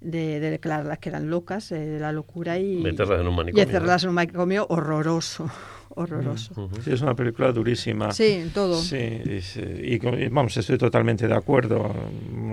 de, 0.00 0.40
de 0.40 0.50
declararlas 0.50 0.98
que 0.98 1.08
eran 1.10 1.28
locas, 1.30 1.70
eh, 1.72 1.76
de 1.78 2.00
la 2.00 2.12
locura 2.12 2.58
y, 2.58 2.76
Meterlas 2.76 3.20
en 3.20 3.26
un 3.26 3.34
y 3.34 3.36
manicomio. 3.36 3.62
encerrarlas 3.64 4.02
en 4.04 4.08
un 4.10 4.14
manicomio 4.14 4.66
horroroso, 4.70 5.50
horroroso. 5.90 6.70
Sí, 6.84 6.92
es 6.92 7.02
una 7.02 7.14
película 7.14 7.52
durísima. 7.52 8.10
Sí, 8.12 8.28
en 8.32 8.50
todo. 8.50 8.80
Sí, 8.80 8.96
y, 8.96 9.94
y 9.94 9.94
y 9.94 10.28
vamos, 10.28 10.56
estoy 10.56 10.78
totalmente 10.78 11.28
de 11.28 11.34
acuerdo. 11.34 11.94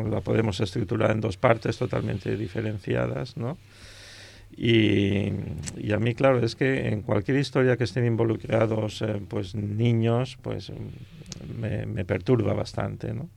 La 0.09 0.21
podemos 0.21 0.59
estructurar 0.59 1.11
en 1.11 1.21
dos 1.21 1.37
partes 1.37 1.77
totalmente 1.77 2.35
diferenciadas, 2.35 3.37
¿no? 3.37 3.57
Y, 4.55 5.31
y 5.77 5.91
a 5.93 5.99
mí, 5.99 6.15
claro, 6.15 6.39
es 6.39 6.55
que 6.55 6.87
en 6.87 7.01
cualquier 7.03 7.37
historia 7.37 7.77
que 7.77 7.83
estén 7.83 8.05
involucrados 8.05 9.01
eh, 9.03 9.21
pues 9.27 9.53
niños, 9.53 10.37
pues 10.41 10.71
me, 11.59 11.85
me 11.85 12.05
perturba 12.05 12.53
bastante, 12.53 13.13
¿no? 13.13 13.29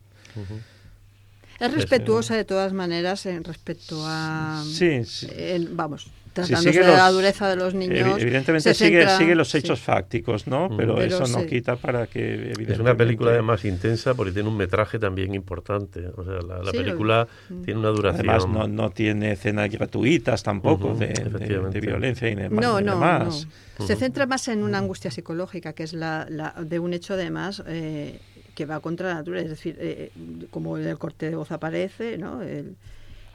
Es 1.61 1.73
respetuosa 1.75 2.35
de 2.35 2.45
todas 2.45 2.73
maneras 2.73 3.27
en 3.27 3.45
respecto 3.45 4.03
a... 4.07 4.63
Sí, 4.67 5.05
sí. 5.05 5.29
en- 5.37 5.77
vamos, 5.77 6.11
tratándose 6.33 6.81
de 6.81 6.87
la 6.87 7.11
dureza 7.11 7.49
de 7.49 7.57
los 7.57 7.75
niños. 7.75 7.99
Evi- 7.99 8.21
Evidentemente 8.23 8.73
se 8.73 8.85
sigue, 8.87 9.01
centra- 9.03 9.19
sigue 9.19 9.35
los 9.35 9.51
sí. 9.51 9.59
hechos 9.59 9.81
fácticos, 9.81 10.47
¿no? 10.47 10.69
Mm. 10.71 10.77
Pero, 10.77 10.95
Pero 10.95 11.23
eso 11.25 11.39
no 11.39 11.45
quita 11.47 11.77
para 11.77 12.07
que 12.07 12.53
Es 12.67 12.79
una 12.79 12.97
película 12.97 13.33
además 13.33 13.65
intensa 13.65 14.15
porque 14.15 14.33
tiene 14.33 14.49
un 14.49 14.57
metraje 14.57 14.99
también 14.99 15.35
importante. 15.35 16.07
O 16.17 16.25
sea, 16.25 16.35
la, 16.41 16.63
la 16.63 16.71
Sí, 16.71 16.79
lo- 16.79 16.85
película 16.85 17.29
Mm. 17.51 17.63
tiene 17.63 17.81
una 17.81 17.89
duración. 17.91 18.31
Además, 18.31 18.49
no, 18.49 18.67
no 18.69 18.91
tiene 18.91 19.33
escenas 19.33 19.69
gratuitas 19.71 20.43
tampoco 20.43 20.95
de, 20.95 21.09
de- 21.09 21.13
efectivamente. 21.13 21.81
de 21.81 21.87
violencia 21.87 22.29
y 22.31 22.35
demás. 22.37 22.61
No, 22.65 22.81
no, 22.81 22.93
demás. 22.95 23.47
no. 23.79 23.87
Se 23.87 23.97
centra 23.97 24.27
más 24.27 24.47
en 24.49 24.63
una 24.63 24.79
angustia 24.79 25.11
psicológica, 25.11 25.73
que 25.73 25.83
es 25.83 25.95
la, 25.95 26.27
la- 26.31 26.55
de 26.63 26.79
un 26.79 26.93
hecho 26.95 27.15
además 27.15 27.63
eh, 27.67 28.19
que 28.61 28.67
va 28.67 28.81
contra 28.81 29.09
la 29.09 29.15
naturaleza. 29.15 29.45
Es 29.53 29.59
decir, 29.59 29.77
eh, 29.81 30.11
como 30.51 30.77
en 30.77 30.87
el 30.87 30.99
corte 30.99 31.31
de 31.31 31.37
voz 31.37 31.51
aparece, 31.51 32.19
¿no? 32.19 32.43
El- 32.43 32.77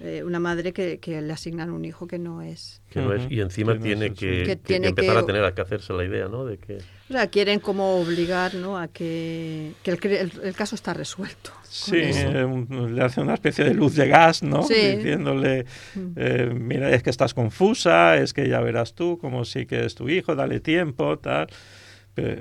eh, 0.01 0.23
una 0.25 0.39
madre 0.39 0.73
que, 0.73 0.99
que 0.99 1.21
le 1.21 1.31
asignan 1.33 1.69
un 1.71 1.83
hijo 1.85 2.05
que 2.05 2.19
no 2.19 2.41
es. 2.43 2.81
que 2.91 2.99
no 2.99 3.13
es- 3.13 3.25
y 3.31 3.39
encima 3.39 3.71
Que 3.73 3.79
no 3.79 3.85
tiene 3.85 4.05
es 4.07 4.11
que, 4.13 4.55
tiene 4.57 4.87
empezar 4.89 5.13
que- 5.15 5.19
a 5.21 5.25
tener 5.25 5.53
que 5.53 5.61
hacerse 5.61 5.93
la 5.93 6.03
idea, 6.03 6.27
¿no? 6.27 6.45
De 6.45 6.57
que 6.57 6.77
O 7.09 7.13
sea, 7.13 7.27
quieren 7.27 7.59
como 7.59 7.95
obligar 8.01 8.53
¿no? 8.55 8.77
a 8.77 8.87
que, 8.89 9.71
que 9.83 9.91
el, 9.91 9.99
el- 10.05 10.31
el 10.43 10.53
caso 10.55 10.75
está 10.75 10.93
resuelto. 10.93 11.51
Sí, 11.63 11.95
eh, 11.97 12.65
le 12.91 13.01
hace 13.03 13.21
una 13.21 13.33
especie 13.35 13.63
de 13.65 13.73
luz 13.73 13.95
de 13.95 14.07
gas, 14.09 14.43
¿no? 14.43 14.63
Sí. 14.63 14.73
Diciéndole, 14.97 15.65
Mm. 15.95 15.99
eh, 16.17 16.51
mira, 16.53 16.91
es 16.91 17.01
que 17.01 17.09
estás 17.09 17.33
confusa, 17.33 18.17
es 18.17 18.33
que 18.33 18.47
ya 18.49 18.59
verás 18.59 18.93
tú, 18.95 19.17
como 19.17 19.43
sí 19.45 19.65
que 19.65 19.85
es 19.85 19.95
tu 19.95 20.07
hijo, 20.09 20.35
dale 20.35 20.59
tiempo, 20.59 21.17
tal. 21.19 21.47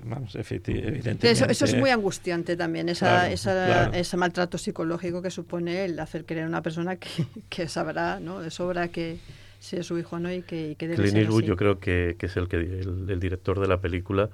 Vamos, 0.05 0.37
evidentemente. 0.37 1.31
Eso, 1.31 1.47
eso, 1.47 1.65
es 1.65 1.77
muy 1.77 1.91
angustiante 1.91 2.57
también, 2.57 2.89
esa, 2.89 3.31
esa, 3.31 3.89
ese 3.97 4.17
maltrato 4.17 4.59
psicológico 4.59 5.23
que 5.23 5.31
supone 5.31 5.85
el 5.85 5.99
hacer 5.99 6.25
creer 6.25 6.45
a 6.45 6.49
una 6.49 6.63
persona 6.63 6.97
que, 6.97 7.09
que 7.49 7.69
sabrá 7.69 8.21
¿no? 8.21 8.41
de 8.41 8.51
sobra 8.51 8.89
que 8.89 9.19
si 9.59 9.77
es 9.77 9.87
su 9.87 9.99
hijo 9.99 10.19
no 10.19 10.33
y 10.33 10.43
que, 10.43 10.77
que 10.79 10.89
debe 10.89 11.03
Clint 11.03 11.17
Eastwood 11.17 11.45
yo 11.45 11.57
creo 11.57 11.81
que, 11.81 12.17
que 12.19 12.27
es 12.27 12.37
el, 12.37 12.49
que, 12.49 12.57
el, 12.57 13.19
director 13.19 13.61
de 13.61 13.67
la 13.67 13.81
película. 13.81 14.31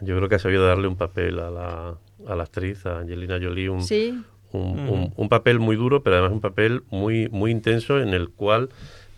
Yo 0.00 0.16
creo 0.16 0.28
que 0.28 0.36
ha 0.36 0.38
sabido 0.38 0.66
darle 0.66 0.86
un 0.86 0.96
papel 0.96 1.40
a 1.40 1.50
la, 1.50 1.98
a 2.26 2.36
la 2.36 2.42
actriz, 2.42 2.86
a 2.86 3.00
Angelina 3.00 3.38
Jolie, 3.42 3.68
un, 3.68 3.82
¿Sí? 3.82 4.22
un, 4.52 5.12
un, 5.16 5.28
papel 5.28 5.58
muy 5.58 5.74
duro, 5.74 6.02
pero 6.02 6.16
además 6.16 6.32
un 6.32 6.40
papel 6.40 6.82
muy, 6.90 7.28
muy 7.30 7.50
intenso 7.50 7.98
en 7.98 8.10
el 8.10 8.28
cual 8.28 8.68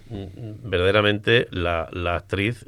mm, 0.09 0.71
verdaderamente 0.71 1.49
la, 1.51 1.89
la 1.93 2.17
actriz 2.17 2.67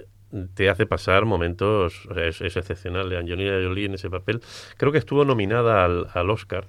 te 0.55 0.69
hace 0.69 0.87
pasar 0.87 1.25
momentos, 1.25 2.07
o 2.09 2.15
sea, 2.15 2.27
es, 2.27 2.41
es, 2.41 2.57
excepcional. 2.57 3.15
Angelina 3.17 3.59
Jolie 3.63 3.87
en 3.87 3.95
ese 3.95 4.11
papel, 4.11 4.41
creo 4.77 4.93
que 4.93 4.99
estuvo 4.99 5.25
nominada 5.25 5.85
al, 5.85 6.07
al 6.13 6.31
Oscar. 6.31 6.67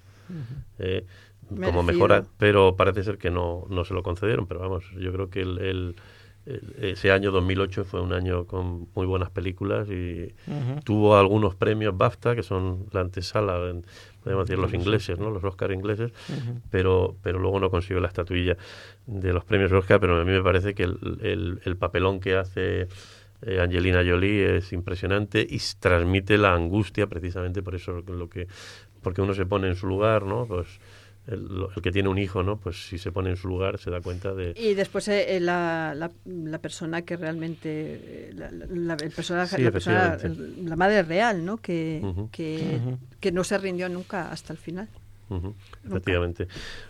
eh, 0.79 1.05
como 1.61 1.83
mejora, 1.83 2.23
pero 2.37 2.75
parece 2.75 3.03
ser 3.03 3.17
que 3.17 3.29
no, 3.29 3.65
no 3.69 3.83
se 3.83 3.93
lo 3.93 4.01
concedieron, 4.01 4.47
pero 4.47 4.59
vamos, 4.61 4.85
yo 4.97 5.11
creo 5.11 5.29
que 5.29 5.41
el, 5.41 5.59
el, 5.59 5.95
ese 6.81 7.11
año 7.11 7.31
2008 7.31 7.85
fue 7.85 8.01
un 8.01 8.13
año 8.13 8.45
con 8.45 8.87
muy 8.95 9.05
buenas 9.05 9.29
películas 9.29 9.87
y 9.89 10.33
uh 10.47 10.51
-huh. 10.51 10.83
tuvo 10.83 11.17
algunos 11.17 11.55
premios 11.55 11.95
BAFTA, 11.95 12.35
que 12.35 12.43
son 12.43 12.87
la 12.91 13.01
antesala, 13.01 13.69
en, 13.69 13.85
podemos 14.23 14.47
decir 14.47 14.59
los 14.59 14.73
ingleses, 14.73 15.19
¿no? 15.19 15.29
los 15.29 15.43
Oscar 15.43 15.71
ingleses, 15.71 16.11
uh 16.29 16.33
-huh. 16.33 16.61
pero, 16.69 17.15
pero 17.21 17.39
luego 17.39 17.59
no 17.59 17.69
consiguió 17.69 17.99
la 18.01 18.07
estatuilla 18.07 18.57
de 19.05 19.33
los 19.33 19.43
premios 19.45 19.71
Oscar, 19.71 19.99
pero 19.99 20.19
a 20.19 20.25
mí 20.25 20.31
me 20.31 20.41
parece 20.43 20.73
que 20.73 20.83
el, 20.83 20.97
el, 21.21 21.61
el 21.63 21.75
papelón 21.77 22.19
que 22.19 22.35
hace 22.35 22.87
eh, 23.45 23.59
Angelina 23.59 24.03
Jolie 24.05 24.57
es 24.57 24.73
impresionante 24.73 25.45
y 25.47 25.59
transmite 25.79 26.37
la 26.37 26.53
angustia 26.53 27.07
precisamente 27.07 27.61
por 27.61 27.75
eso 27.75 28.01
lo 28.05 28.29
que 28.29 28.47
porque 29.01 29.21
uno 29.21 29.33
se 29.33 29.45
pone 29.45 29.67
en 29.67 29.75
su 29.75 29.85
lugar, 29.85 30.23
¿no? 30.23 30.45
Pues 30.45 30.67
el, 31.27 31.67
el, 31.75 31.81
que 31.81 31.91
tiene 31.91 32.09
un 32.09 32.17
hijo, 32.17 32.43
¿no? 32.43 32.57
Pues 32.57 32.87
si 32.87 32.97
se 32.97 33.11
pone 33.11 33.29
en 33.29 33.37
su 33.37 33.47
lugar 33.47 33.77
se 33.77 33.89
da 33.89 34.01
cuenta 34.01 34.33
de... 34.33 34.53
Y 34.57 34.73
después 34.73 35.07
eh, 35.07 35.39
la, 35.39 35.93
la, 35.95 36.11
la, 36.25 36.57
persona 36.59 37.03
que 37.03 37.15
realmente... 37.15 38.31
La, 38.33 38.49
la 38.51 38.93
el 38.95 39.11
personaje, 39.11 39.55
sí, 39.57 39.61
la, 39.61 39.71
persona, 39.71 40.17
la 40.63 40.75
madre 40.75 41.03
real, 41.03 41.45
¿no? 41.45 41.57
Que, 41.57 42.01
uh 42.03 42.07
-huh. 42.07 42.31
que, 42.31 42.79
uh 42.83 42.89
-huh. 42.91 42.97
que, 43.19 43.31
no 43.31 43.43
se 43.43 43.57
rindió 43.57 43.87
nunca 43.89 44.31
hasta 44.31 44.53
el 44.53 44.59
final. 44.59 44.89
Uh 45.29 45.35
-huh. 45.35 45.53
Efectivamente. 45.85 46.47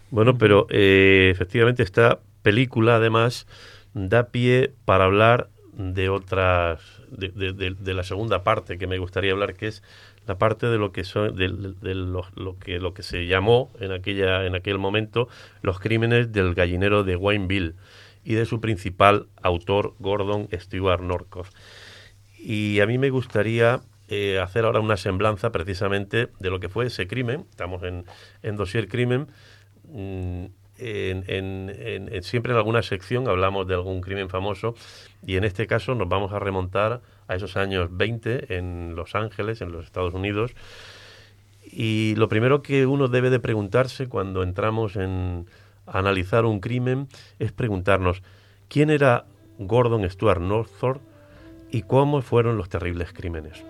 Bueno, 0.09 0.37
pero 0.37 0.67
eh, 0.69 1.29
efectivamente 1.31 1.83
esta 1.83 2.19
película 2.41 2.95
además 2.95 3.45
da 3.93 4.29
pie 4.29 4.73
para 4.85 5.05
hablar 5.05 5.49
de 5.77 6.09
otras... 6.09 6.81
De, 7.09 7.29
de, 7.53 7.93
la 7.93 8.03
segunda 8.03 8.43
parte 8.43 8.79
que 8.79 8.87
me 8.87 8.97
gustaría 8.97 9.33
hablar, 9.33 9.53
que 9.53 9.67
es 9.67 9.83
la 10.25 10.37
parte 10.37 10.67
de 10.67 10.79
lo 10.79 10.91
que 10.91 11.03
son 11.03 11.35
de, 11.35 11.47
lo, 11.47 12.25
lo, 12.35 12.57
que 12.57 12.79
lo 12.79 12.93
que 12.95 13.03
se 13.03 13.27
llamó 13.27 13.71
en 13.79 13.91
aquella 13.91 14.45
en 14.45 14.55
aquel 14.55 14.79
momento 14.79 15.27
los 15.61 15.79
crímenes 15.79 16.31
del 16.31 16.55
gallinero 16.55 17.03
de 17.03 17.15
Wayneville 17.15 17.75
y 18.23 18.33
de 18.33 18.45
su 18.45 18.61
principal 18.61 19.27
autor 19.43 19.93
Gordon 19.99 20.47
Stewart 20.53 21.01
Norcross 21.01 21.51
y 22.43 22.81
a 22.81 22.87
mí 22.87 22.97
me 22.97 23.09
gustaría 23.09 23.81
eh, 24.09 24.39
hacer 24.39 24.65
ahora 24.65 24.81
una 24.81 24.97
semblanza 24.97 25.51
precisamente 25.51 26.29
de 26.39 26.49
lo 26.49 26.59
que 26.59 26.67
fue 26.67 26.87
ese 26.87 27.07
crimen. 27.07 27.45
Estamos 27.49 27.83
en, 27.83 28.05
en 28.41 28.57
dossier 28.57 28.89
crimen. 28.89 29.27
Mmm, 29.85 30.47
en, 30.83 31.23
en, 31.27 32.23
siempre 32.23 32.51
en 32.51 32.57
alguna 32.57 32.83
sección 32.83 33.27
hablamos 33.27 33.67
de 33.67 33.73
algún 33.73 34.01
crimen 34.01 34.29
famoso 34.29 34.75
y 35.25 35.37
en 35.37 35.43
este 35.43 35.67
caso 35.67 35.95
nos 35.95 36.09
vamos 36.09 36.33
a 36.33 36.39
remontar 36.39 37.01
a 37.27 37.35
esos 37.35 37.57
años 37.57 37.89
20 37.91 38.57
en 38.57 38.95
Los 38.95 39.15
Ángeles, 39.15 39.61
en 39.61 39.71
los 39.71 39.85
Estados 39.85 40.13
Unidos. 40.13 40.53
Y 41.63 42.15
lo 42.17 42.27
primero 42.27 42.61
que 42.61 42.85
uno 42.85 43.07
debe 43.07 43.29
de 43.29 43.39
preguntarse 43.39 44.07
cuando 44.07 44.43
entramos 44.43 44.95
en 44.95 45.47
analizar 45.85 46.45
un 46.45 46.59
crimen 46.59 47.07
es 47.39 47.51
preguntarnos 47.51 48.21
quién 48.67 48.89
era 48.89 49.25
Gordon 49.59 50.09
Stuart 50.09 50.41
Northford 50.41 50.99
y 51.71 51.83
cómo 51.83 52.21
fueron 52.21 52.57
los 52.57 52.69
terribles 52.69 53.13
crímenes. 53.13 53.63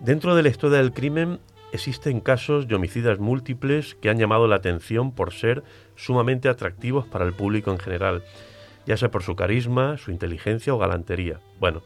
Dentro 0.00 0.34
de 0.34 0.42
la 0.42 0.48
historia 0.48 0.78
del 0.78 0.92
crimen 0.92 1.40
existen 1.76 2.20
casos 2.20 2.68
de 2.68 2.74
homicidas 2.74 3.18
múltiples 3.18 3.94
que 3.94 4.10
han 4.10 4.18
llamado 4.18 4.48
la 4.48 4.56
atención 4.56 5.12
por 5.12 5.32
ser 5.32 5.62
sumamente 5.94 6.48
atractivos 6.48 7.06
para 7.06 7.24
el 7.24 7.32
público 7.32 7.70
en 7.70 7.78
general, 7.78 8.24
ya 8.86 8.96
sea 8.96 9.10
por 9.10 9.22
su 9.22 9.36
carisma, 9.36 9.96
su 9.96 10.10
inteligencia 10.10 10.74
o 10.74 10.78
galantería. 10.78 11.40
Bueno, 11.60 11.82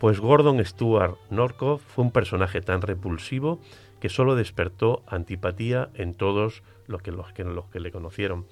pues 0.00 0.20
Gordon 0.20 0.64
Stuart 0.64 1.16
Norcross 1.30 1.82
fue 1.82 2.04
un 2.04 2.10
personaje 2.10 2.60
tan 2.60 2.82
repulsivo 2.82 3.60
que 4.00 4.08
solo 4.08 4.36
despertó 4.36 5.02
antipatía 5.06 5.90
en 5.94 6.14
todos 6.14 6.62
los 6.86 7.02
que, 7.02 7.12
los 7.12 7.32
que, 7.32 7.44
los 7.44 7.66
que 7.66 7.80
le 7.80 7.90
conocieron. 7.90 8.46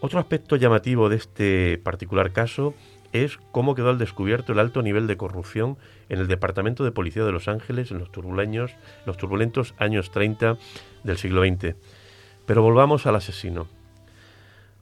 Otro 0.00 0.20
aspecto 0.20 0.56
llamativo 0.56 1.08
de 1.08 1.16
este 1.16 1.78
particular 1.78 2.32
caso 2.32 2.74
es 3.12 3.38
cómo 3.52 3.74
quedó 3.74 3.90
al 3.90 3.98
descubierto 3.98 4.52
el 4.52 4.58
alto 4.58 4.82
nivel 4.82 5.06
de 5.06 5.16
corrupción 5.16 5.78
en 6.08 6.18
el 6.18 6.28
Departamento 6.28 6.84
de 6.84 6.92
Policía 6.92 7.24
de 7.24 7.32
Los 7.32 7.48
Ángeles 7.48 7.90
en 7.90 7.98
los, 7.98 8.10
los 9.06 9.16
turbulentos 9.16 9.74
años 9.78 10.10
30 10.10 10.58
del 11.04 11.18
siglo 11.18 11.42
XX. 11.42 11.74
Pero 12.46 12.62
volvamos 12.62 13.06
al 13.06 13.16
asesino. 13.16 13.66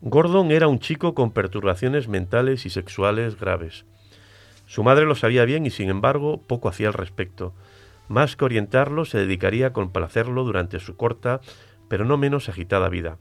Gordon 0.00 0.50
era 0.50 0.68
un 0.68 0.78
chico 0.78 1.14
con 1.14 1.32
perturbaciones 1.32 2.08
mentales 2.08 2.66
y 2.66 2.70
sexuales 2.70 3.38
graves. 3.38 3.84
Su 4.66 4.82
madre 4.82 5.06
lo 5.06 5.14
sabía 5.14 5.44
bien 5.44 5.64
y 5.64 5.70
sin 5.70 5.88
embargo 5.88 6.42
poco 6.46 6.68
hacía 6.68 6.88
al 6.88 6.94
respecto. 6.94 7.54
Más 8.08 8.36
que 8.36 8.44
orientarlo, 8.44 9.04
se 9.04 9.18
dedicaría 9.18 9.68
a 9.68 9.72
complacerlo 9.72 10.44
durante 10.44 10.80
su 10.80 10.96
corta, 10.96 11.40
pero 11.88 12.04
no 12.04 12.18
menos 12.18 12.48
agitada 12.48 12.88
vida. 12.88 13.18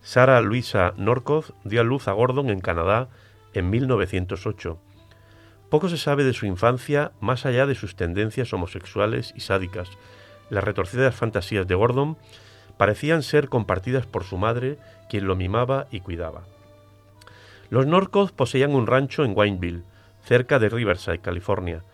Sara 0.00 0.40
Luisa 0.40 0.94
Norcoz 0.96 1.52
dio 1.64 1.80
a 1.80 1.84
luz 1.84 2.08
a 2.08 2.12
Gordon 2.12 2.50
en 2.50 2.60
Canadá 2.60 3.08
en 3.54 3.70
1908. 3.70 4.78
Poco 5.68 5.88
se 5.88 5.96
sabe 5.96 6.24
de 6.24 6.34
su 6.34 6.46
infancia 6.46 7.12
más 7.20 7.46
allá 7.46 7.66
de 7.66 7.74
sus 7.74 7.96
tendencias 7.96 8.52
homosexuales 8.52 9.32
y 9.36 9.40
sádicas. 9.40 9.90
Las 10.50 10.64
retorcidas 10.64 11.14
fantasías 11.14 11.66
de 11.66 11.74
Gordon 11.74 12.18
parecían 12.76 13.22
ser 13.22 13.48
compartidas 13.48 14.06
por 14.06 14.24
su 14.24 14.36
madre, 14.36 14.78
quien 15.08 15.26
lo 15.26 15.36
mimaba 15.36 15.86
y 15.90 16.00
cuidaba. 16.00 16.42
Los 17.70 17.86
Norcoz 17.86 18.32
poseían 18.32 18.74
un 18.74 18.86
rancho 18.86 19.24
en 19.24 19.32
Wineville, 19.34 19.84
cerca 20.24 20.58
de 20.58 20.68
Riverside, 20.68 21.20
California. 21.20 21.84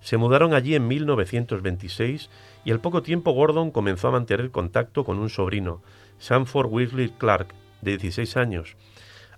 Se 0.00 0.16
mudaron 0.16 0.54
allí 0.54 0.74
en 0.74 0.88
1926 0.88 2.30
y 2.64 2.70
al 2.70 2.80
poco 2.80 3.02
tiempo 3.02 3.32
Gordon 3.32 3.70
comenzó 3.70 4.08
a 4.08 4.12
mantener 4.12 4.50
contacto 4.50 5.04
con 5.04 5.18
un 5.18 5.28
sobrino, 5.28 5.82
Sanford 6.18 6.68
Weasley 6.68 7.10
Clark, 7.10 7.54
de 7.82 7.98
16 7.98 8.36
años, 8.36 8.76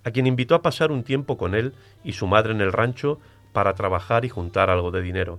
a 0.09 0.11
quien 0.11 0.27
invitó 0.27 0.55
a 0.55 0.63
pasar 0.63 0.91
un 0.91 1.05
tiempo 1.05 1.37
con 1.37 1.55
él 1.55 1.75
y 2.03 2.15
su 2.15 2.27
madre 2.27 2.53
en 2.53 2.63
el 2.63 2.73
rancho 2.73 3.21
para 3.53 3.75
trabajar 3.75 4.25
y 4.25 4.31
juntar 4.31 4.71
algo 4.71 4.91
de 4.91 5.03
dinero. 5.03 5.39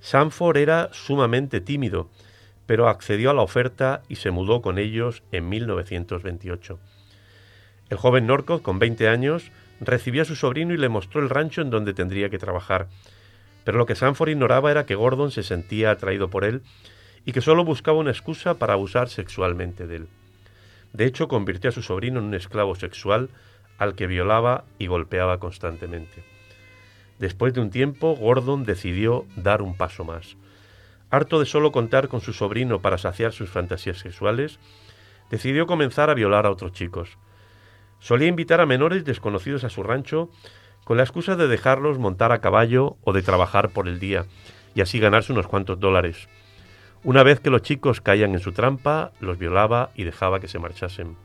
Sanford 0.00 0.56
era 0.56 0.88
sumamente 0.92 1.60
tímido, 1.60 2.08
pero 2.66 2.88
accedió 2.88 3.30
a 3.30 3.34
la 3.34 3.42
oferta 3.42 4.02
y 4.08 4.16
se 4.16 4.30
mudó 4.30 4.62
con 4.62 4.78
ellos 4.78 5.24
en 5.32 5.48
1928. 5.48 6.78
El 7.90 7.96
joven 7.96 8.26
Norcross, 8.26 8.62
con 8.62 8.78
20 8.78 9.08
años, 9.08 9.50
recibió 9.80 10.22
a 10.22 10.26
su 10.26 10.36
sobrino 10.36 10.74
y 10.74 10.78
le 10.78 10.88
mostró 10.88 11.20
el 11.20 11.28
rancho 11.28 11.60
en 11.60 11.70
donde 11.70 11.92
tendría 11.92 12.30
que 12.30 12.38
trabajar. 12.38 12.86
Pero 13.64 13.78
lo 13.78 13.86
que 13.86 13.96
Sanford 13.96 14.30
ignoraba 14.30 14.70
era 14.70 14.86
que 14.86 14.94
Gordon 14.94 15.32
se 15.32 15.42
sentía 15.42 15.90
atraído 15.90 16.30
por 16.30 16.44
él 16.44 16.62
y 17.24 17.32
que 17.32 17.40
solo 17.40 17.64
buscaba 17.64 17.98
una 17.98 18.12
excusa 18.12 18.54
para 18.54 18.74
abusar 18.74 19.08
sexualmente 19.08 19.86
de 19.88 19.96
él. 19.96 20.08
De 20.92 21.04
hecho, 21.06 21.26
convirtió 21.26 21.70
a 21.70 21.72
su 21.72 21.82
sobrino 21.82 22.20
en 22.20 22.26
un 22.26 22.34
esclavo 22.34 22.74
sexual 22.74 23.30
al 23.78 23.94
que 23.94 24.06
violaba 24.06 24.64
y 24.78 24.86
golpeaba 24.86 25.38
constantemente. 25.38 26.24
Después 27.18 27.54
de 27.54 27.60
un 27.60 27.70
tiempo, 27.70 28.16
Gordon 28.16 28.64
decidió 28.64 29.26
dar 29.36 29.62
un 29.62 29.76
paso 29.76 30.04
más. 30.04 30.36
Harto 31.10 31.38
de 31.38 31.46
solo 31.46 31.72
contar 31.72 32.08
con 32.08 32.20
su 32.20 32.32
sobrino 32.32 32.80
para 32.80 32.98
saciar 32.98 33.32
sus 33.32 33.50
fantasías 33.50 33.98
sexuales, 33.98 34.58
decidió 35.30 35.66
comenzar 35.66 36.10
a 36.10 36.14
violar 36.14 36.46
a 36.46 36.50
otros 36.50 36.72
chicos. 36.72 37.18
Solía 38.00 38.28
invitar 38.28 38.60
a 38.60 38.66
menores 38.66 39.04
desconocidos 39.04 39.64
a 39.64 39.70
su 39.70 39.82
rancho 39.82 40.30
con 40.84 40.96
la 40.96 41.04
excusa 41.04 41.36
de 41.36 41.48
dejarlos 41.48 41.98
montar 41.98 42.32
a 42.32 42.40
caballo 42.40 42.96
o 43.04 43.12
de 43.12 43.22
trabajar 43.22 43.70
por 43.70 43.88
el 43.88 44.00
día 44.00 44.26
y 44.74 44.80
así 44.80 44.98
ganarse 44.98 45.32
unos 45.32 45.46
cuantos 45.46 45.78
dólares. 45.78 46.28
Una 47.04 47.22
vez 47.22 47.40
que 47.40 47.50
los 47.50 47.62
chicos 47.62 48.00
caían 48.00 48.32
en 48.32 48.40
su 48.40 48.52
trampa, 48.52 49.12
los 49.20 49.38
violaba 49.38 49.90
y 49.94 50.04
dejaba 50.04 50.40
que 50.40 50.48
se 50.48 50.58
marchasen. 50.58 51.16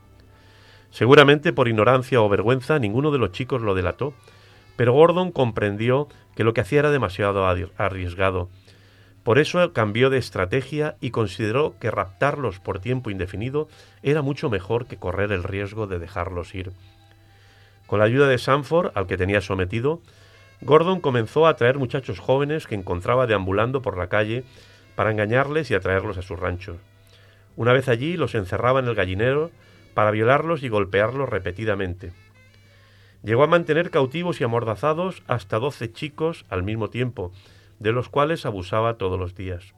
Seguramente 0.98 1.54
por 1.54 1.68
ignorancia 1.68 2.20
o 2.24 2.28
vergüenza 2.28 2.80
ninguno 2.80 3.12
de 3.12 3.20
los 3.20 3.32
chicos 3.32 3.62
lo 3.62 3.76
delató, 3.76 4.16
pero 4.78 4.94
Gordon 4.94 5.32
comprendió 5.32 6.08
que 6.36 6.44
lo 6.44 6.56
que 6.56 6.62
hacía 6.62 6.80
era 6.80 6.90
demasiado 6.90 7.46
arriesgado. 7.46 8.50
Por 9.22 9.38
eso 9.38 9.74
cambió 9.74 10.10
de 10.10 10.18
estrategia 10.18 10.96
y 11.00 11.12
consideró 11.12 11.76
que 11.80 11.92
raptarlos 11.92 12.60
por 12.60 12.80
tiempo 12.80 13.12
indefinido 13.12 13.68
era 14.02 14.24
mucho 14.24 14.50
mejor 14.50 14.88
que 14.88 14.98
correr 14.98 15.32
el 15.32 15.44
riesgo 15.44 15.86
de 15.86 16.00
dejarlos 16.00 16.56
ir. 16.56 16.72
Con 17.86 18.00
la 18.00 18.06
ayuda 18.06 18.28
de 18.28 18.40
Sanford, 18.40 18.90
al 18.96 19.06
que 19.06 19.18
tenía 19.18 19.42
sometido, 19.42 20.02
Gordon 20.62 21.00
comenzó 21.00 21.46
a 21.46 21.52
atraer 21.52 21.78
muchachos 21.78 22.18
jóvenes 22.18 22.66
que 22.66 22.74
encontraba 22.74 23.28
deambulando 23.28 23.84
por 23.84 24.00
la 24.00 24.10
calle 24.10 24.46
para 24.96 25.12
engañarles 25.12 25.70
y 25.70 25.76
atraerlos 25.76 26.18
a 26.18 26.24
su 26.24 26.36
rancho. 26.36 26.78
Una 27.56 27.72
vez 27.72 27.88
allí 27.88 28.18
los 28.18 28.34
encerraba 28.34 28.80
en 28.80 28.88
el 28.88 28.96
gallinero 28.96 29.52
para 29.98 30.12
violarlos 30.12 30.62
y 30.62 30.70
golpearlos 30.70 31.28
repetidamente. 31.28 32.14
Llegó 33.24 33.42
a 33.42 33.48
mantener 33.48 33.90
cautivos 33.90 34.40
y 34.40 34.44
amordazados 34.44 35.24
hasta 35.26 35.58
doce 35.58 35.92
chicos 35.92 36.46
al 36.50 36.62
mismo 36.62 36.92
tiempo, 36.92 37.32
de 37.80 37.94
los 37.94 38.08
cuales 38.08 38.46
abusaba 38.46 39.00
todos 39.00 39.20
los 39.20 39.34
días. 39.34 39.74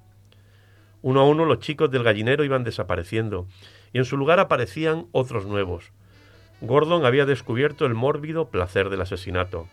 Uno 1.01 1.21
a 1.21 1.23
uno 1.23 1.45
los 1.45 1.59
chicos 1.59 1.89
del 1.89 2.03
gallinero 2.03 2.43
iban 2.43 2.65
desapareciendo, 2.65 3.47
y 3.93 3.99
en 3.99 4.03
su 4.03 4.17
lugar 4.17 4.41
aparecían 4.41 5.05
otros 5.13 5.45
nuevos. 5.45 5.93
Gordon 6.59 7.05
había 7.05 7.25
descubierto 7.25 7.85
el 7.85 7.93
mórbido 7.93 8.49
placer 8.49 8.89
del 8.89 8.99
asesinato. 8.99 9.69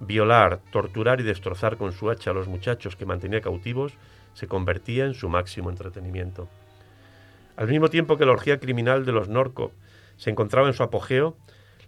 Violar, 0.00 0.60
torturar 0.70 1.18
y 1.20 1.22
destrozar 1.22 1.78
con 1.78 1.92
su 1.92 2.10
hacha 2.10 2.32
a 2.32 2.34
los 2.34 2.46
muchachos 2.46 2.94
que 2.94 3.06
mantenía 3.06 3.40
cautivos 3.40 3.94
se 4.34 4.48
convertía 4.48 5.06
en 5.06 5.14
su 5.14 5.30
máximo 5.30 5.70
entretenimiento. 5.70 6.46
Al 7.58 7.66
mismo 7.66 7.90
tiempo 7.90 8.16
que 8.16 8.24
la 8.24 8.30
orgía 8.30 8.60
criminal 8.60 9.04
de 9.04 9.10
los 9.10 9.28
Norco 9.28 9.72
se 10.16 10.30
encontraba 10.30 10.68
en 10.68 10.74
su 10.74 10.84
apogeo, 10.84 11.36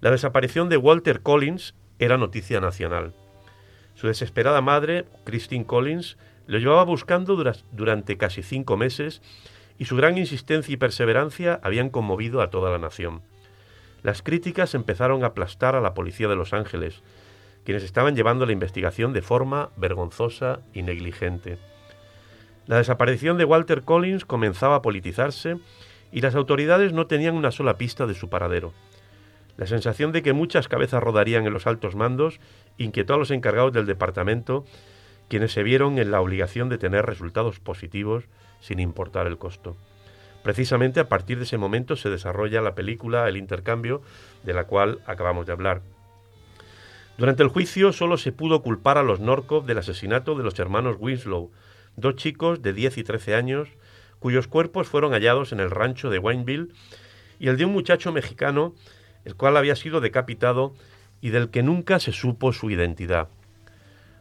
la 0.00 0.10
desaparición 0.10 0.68
de 0.68 0.76
Walter 0.76 1.20
Collins 1.20 1.76
era 2.00 2.18
noticia 2.18 2.60
nacional. 2.60 3.14
Su 3.94 4.08
desesperada 4.08 4.62
madre, 4.62 5.04
Christine 5.22 5.64
Collins, 5.64 6.18
lo 6.48 6.58
llevaba 6.58 6.82
buscando 6.82 7.36
durante 7.70 8.18
casi 8.18 8.42
cinco 8.42 8.76
meses 8.76 9.22
y 9.78 9.84
su 9.84 9.94
gran 9.94 10.18
insistencia 10.18 10.72
y 10.72 10.76
perseverancia 10.76 11.60
habían 11.62 11.90
conmovido 11.90 12.42
a 12.42 12.50
toda 12.50 12.72
la 12.72 12.78
nación. 12.78 13.22
Las 14.02 14.22
críticas 14.22 14.74
empezaron 14.74 15.22
a 15.22 15.28
aplastar 15.28 15.76
a 15.76 15.80
la 15.80 15.94
policía 15.94 16.26
de 16.26 16.34
Los 16.34 16.52
Ángeles, 16.52 17.04
quienes 17.64 17.84
estaban 17.84 18.16
llevando 18.16 18.44
la 18.44 18.52
investigación 18.52 19.12
de 19.12 19.22
forma 19.22 19.70
vergonzosa 19.76 20.62
y 20.72 20.82
negligente. 20.82 21.58
La 22.70 22.76
desaparición 22.76 23.36
de 23.36 23.44
Walter 23.44 23.82
Collins 23.82 24.24
comenzaba 24.24 24.76
a 24.76 24.82
politizarse 24.82 25.56
y 26.12 26.20
las 26.20 26.36
autoridades 26.36 26.92
no 26.92 27.08
tenían 27.08 27.34
una 27.34 27.50
sola 27.50 27.76
pista 27.76 28.06
de 28.06 28.14
su 28.14 28.28
paradero. 28.28 28.72
La 29.56 29.66
sensación 29.66 30.12
de 30.12 30.22
que 30.22 30.34
muchas 30.34 30.68
cabezas 30.68 31.02
rodarían 31.02 31.44
en 31.48 31.52
los 31.52 31.66
altos 31.66 31.96
mandos 31.96 32.38
inquietó 32.78 33.14
a 33.14 33.16
los 33.16 33.32
encargados 33.32 33.72
del 33.72 33.86
departamento, 33.86 34.64
quienes 35.26 35.50
se 35.50 35.64
vieron 35.64 35.98
en 35.98 36.12
la 36.12 36.20
obligación 36.20 36.68
de 36.68 36.78
tener 36.78 37.06
resultados 37.06 37.58
positivos 37.58 38.26
sin 38.60 38.78
importar 38.78 39.26
el 39.26 39.36
costo. 39.36 39.76
Precisamente 40.44 41.00
a 41.00 41.08
partir 41.08 41.38
de 41.38 41.44
ese 41.46 41.58
momento 41.58 41.96
se 41.96 42.08
desarrolla 42.08 42.62
la 42.62 42.76
película 42.76 43.28
El 43.28 43.36
intercambio, 43.36 44.00
de 44.44 44.54
la 44.54 44.68
cual 44.68 45.00
acabamos 45.06 45.44
de 45.44 45.52
hablar. 45.54 45.82
Durante 47.18 47.42
el 47.42 47.48
juicio 47.48 47.92
solo 47.92 48.16
se 48.16 48.30
pudo 48.30 48.62
culpar 48.62 48.96
a 48.96 49.02
los 49.02 49.18
Norcov 49.18 49.66
del 49.66 49.78
asesinato 49.78 50.36
de 50.36 50.44
los 50.44 50.56
hermanos 50.60 50.98
Winslow, 51.00 51.50
dos 51.96 52.16
chicos 52.16 52.62
de 52.62 52.72
10 52.72 52.98
y 52.98 53.04
13 53.04 53.34
años, 53.34 53.68
cuyos 54.18 54.46
cuerpos 54.46 54.88
fueron 54.88 55.12
hallados 55.12 55.52
en 55.52 55.60
el 55.60 55.70
rancho 55.70 56.10
de 56.10 56.18
Wineville, 56.18 56.68
y 57.38 57.48
el 57.48 57.56
de 57.56 57.64
un 57.64 57.72
muchacho 57.72 58.12
mexicano, 58.12 58.74
el 59.24 59.34
cual 59.34 59.56
había 59.56 59.76
sido 59.76 60.00
decapitado 60.00 60.74
y 61.20 61.30
del 61.30 61.50
que 61.50 61.62
nunca 61.62 61.98
se 61.98 62.12
supo 62.12 62.52
su 62.52 62.70
identidad. 62.70 63.28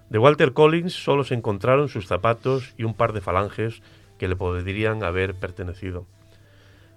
De 0.09 0.17
Walter 0.17 0.53
Collins 0.53 0.93
solo 0.93 1.23
se 1.23 1.35
encontraron 1.35 1.89
sus 1.89 2.07
zapatos 2.07 2.73
y 2.77 2.83
un 2.83 2.93
par 2.93 3.13
de 3.13 3.21
falanges 3.21 3.81
que 4.17 4.27
le 4.27 4.35
podrían 4.35 5.03
haber 5.03 5.35
pertenecido. 5.35 6.07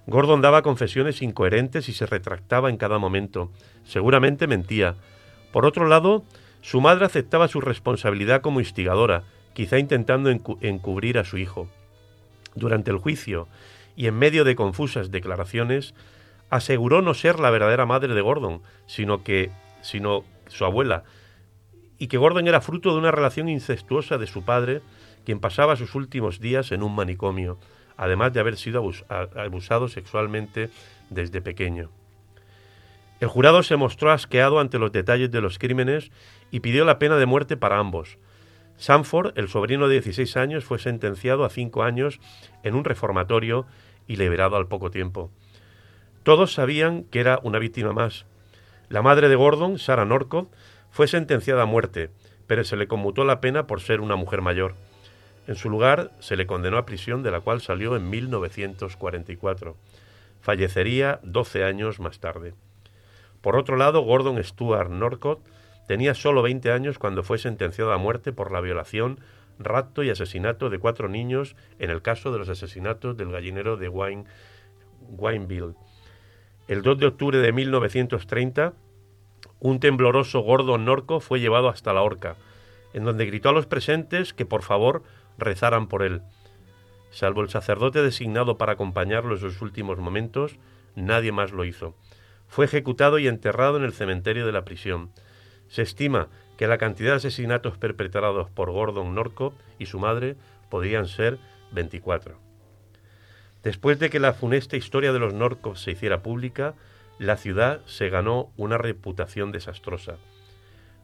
Gordon 0.07 0.41
daba 0.41 0.63
confesiones 0.63 1.21
incoherentes 1.21 1.87
y 1.87 1.93
se 1.93 2.05
retractaba 2.05 2.69
en 2.69 2.77
cada 2.77 2.97
momento. 2.97 3.51
Seguramente 3.85 4.47
mentía, 4.47 4.95
por 5.53 5.65
otro 5.65 5.87
lado, 5.87 6.23
su 6.61 6.81
madre 6.81 7.05
aceptaba 7.05 7.47
su 7.47 7.61
responsabilidad 7.61 8.41
como 8.41 8.59
instigadora, 8.59 9.23
quizá 9.53 9.79
intentando 9.79 10.29
encubrir 10.29 11.17
a 11.17 11.25
su 11.25 11.37
hijo. 11.37 11.67
Durante 12.55 12.91
el 12.91 12.97
juicio, 12.97 13.47
y 13.95 14.07
en 14.07 14.17
medio 14.17 14.43
de 14.43 14.55
confusas 14.55 15.11
declaraciones, 15.11 15.93
aseguró 16.49 17.01
no 17.01 17.13
ser 17.13 17.39
la 17.39 17.49
verdadera 17.49 17.85
madre 17.85 18.13
de 18.13 18.21
Gordon, 18.21 18.61
sino 18.85 19.23
que 19.23 19.51
sino 19.81 20.23
su 20.47 20.65
abuela, 20.65 21.03
y 21.97 22.07
que 22.07 22.17
Gordon 22.17 22.47
era 22.47 22.61
fruto 22.61 22.91
de 22.91 22.99
una 22.99 23.11
relación 23.11 23.49
incestuosa 23.49 24.17
de 24.17 24.27
su 24.27 24.43
padre, 24.43 24.81
quien 25.25 25.39
pasaba 25.39 25.75
sus 25.75 25.95
últimos 25.95 26.39
días 26.39 26.71
en 26.71 26.83
un 26.83 26.95
manicomio, 26.95 27.59
además 27.97 28.33
de 28.33 28.39
haber 28.39 28.57
sido 28.57 28.83
abusado 29.35 29.87
sexualmente 29.87 30.69
desde 31.09 31.41
pequeño. 31.41 31.91
El 33.19 33.29
jurado 33.29 33.63
se 33.63 33.77
mostró 33.77 34.11
asqueado 34.11 34.59
ante 34.59 34.79
los 34.79 34.91
detalles 34.91 35.31
de 35.31 35.39
los 35.39 35.59
crímenes 35.59 36.11
y 36.51 36.59
pidió 36.59 36.83
la 36.83 36.99
pena 36.99 37.15
de 37.15 37.25
muerte 37.25 37.55
para 37.55 37.79
ambos. 37.79 38.17
Sanford, 38.77 39.37
el 39.37 39.47
sobrino 39.47 39.87
de 39.87 39.95
16 39.95 40.37
años, 40.37 40.63
fue 40.63 40.79
sentenciado 40.79 41.45
a 41.45 41.49
cinco 41.49 41.83
años 41.83 42.19
en 42.63 42.75
un 42.75 42.83
reformatorio 42.83 43.65
y 44.07 44.17
liberado 44.17 44.55
al 44.55 44.67
poco 44.67 44.91
tiempo. 44.91 45.31
Todos 46.23 46.53
sabían 46.53 47.03
que 47.03 47.19
era 47.19 47.39
una 47.43 47.59
víctima 47.59 47.93
más. 47.93 48.25
La 48.89 49.01
madre 49.01 49.29
de 49.29 49.35
Gordon, 49.35 49.79
Sarah 49.79 50.05
Norcott, 50.05 50.49
fue 50.91 51.07
sentenciada 51.07 51.63
a 51.63 51.65
muerte, 51.65 52.09
pero 52.47 52.63
se 52.63 52.77
le 52.77 52.87
conmutó 52.87 53.25
la 53.25 53.41
pena 53.41 53.67
por 53.67 53.81
ser 53.81 54.01
una 54.01 54.15
mujer 54.15 54.41
mayor. 54.41 54.75
En 55.47 55.55
su 55.55 55.69
lugar, 55.69 56.11
se 56.19 56.37
le 56.37 56.47
condenó 56.47 56.77
a 56.77 56.85
prisión 56.85 57.23
de 57.23 57.31
la 57.31 57.41
cual 57.41 57.61
salió 57.61 57.95
en 57.95 58.09
1944. 58.09 59.75
Fallecería 60.41 61.19
12 61.23 61.63
años 61.63 61.99
más 61.99 62.19
tarde. 62.19 62.53
Por 63.41 63.57
otro 63.57 63.75
lado, 63.75 64.01
Gordon 64.01 64.41
Stuart 64.41 64.89
Norcott 64.89 65.39
tenía 65.87 66.13
solo 66.13 66.41
20 66.41 66.71
años 66.71 66.99
cuando 66.99 67.23
fue 67.23 67.37
sentenciado 67.37 67.91
a 67.91 67.97
muerte 67.97 68.31
por 68.31 68.51
la 68.51 68.61
violación, 68.61 69.19
rapto 69.59 70.03
y 70.03 70.09
asesinato 70.09 70.69
de 70.69 70.79
cuatro 70.79 71.09
niños 71.09 71.55
en 71.79 71.89
el 71.89 72.01
caso 72.01 72.31
de 72.31 72.39
los 72.39 72.49
asesinatos 72.49 73.17
del 73.17 73.31
gallinero 73.31 73.77
de 73.77 73.89
Wine, 73.89 74.25
Wineville. 75.09 75.75
El 76.67 76.81
2 76.81 76.97
de 76.97 77.07
octubre 77.07 77.37
de 77.39 77.51
1930, 77.51 78.73
un 79.59 79.79
tembloroso 79.79 80.39
Gordon 80.41 80.85
Norco 80.85 81.19
fue 81.19 81.39
llevado 81.39 81.69
hasta 81.69 81.93
la 81.93 82.01
horca, 82.01 82.35
en 82.93 83.03
donde 83.03 83.25
gritó 83.25 83.49
a 83.49 83.53
los 83.53 83.65
presentes 83.65 84.33
que 84.33 84.45
por 84.45 84.61
favor 84.61 85.03
rezaran 85.37 85.87
por 85.87 86.03
él. 86.03 86.21
Salvo 87.11 87.41
el 87.41 87.49
sacerdote 87.49 88.01
designado 88.01 88.57
para 88.57 88.73
acompañarlo 88.73 89.35
en 89.35 89.41
sus 89.41 89.61
últimos 89.61 89.99
momentos, 89.99 90.57
nadie 90.95 91.31
más 91.31 91.51
lo 91.51 91.65
hizo. 91.65 91.95
Fue 92.47 92.65
ejecutado 92.65 93.19
y 93.19 93.27
enterrado 93.27 93.77
en 93.77 93.83
el 93.83 93.93
cementerio 93.93 94.45
de 94.45 94.51
la 94.51 94.65
prisión. 94.65 95.11
Se 95.73 95.81
estima 95.81 96.27
que 96.55 96.67
la 96.67 96.77
cantidad 96.77 97.13
de 97.13 97.15
asesinatos 97.15 97.79
perpetrados 97.79 98.47
por 98.51 98.69
Gordon 98.69 99.15
Norco 99.15 99.55
y 99.79 99.87
su 99.87 99.97
madre 99.97 100.35
podrían 100.69 101.07
ser 101.07 101.39
24. 101.71 102.37
Después 103.63 103.97
de 103.97 104.11
que 104.11 104.19
la 104.19 104.33
funesta 104.33 104.77
historia 104.77 105.11
de 105.11 105.17
los 105.17 105.33
Norcos 105.33 105.81
se 105.81 105.89
hiciera 105.89 106.21
pública, 106.21 106.75
la 107.17 107.37
ciudad 107.37 107.81
se 107.87 108.09
ganó 108.09 108.51
una 108.55 108.77
reputación 108.77 109.51
desastrosa. 109.51 110.17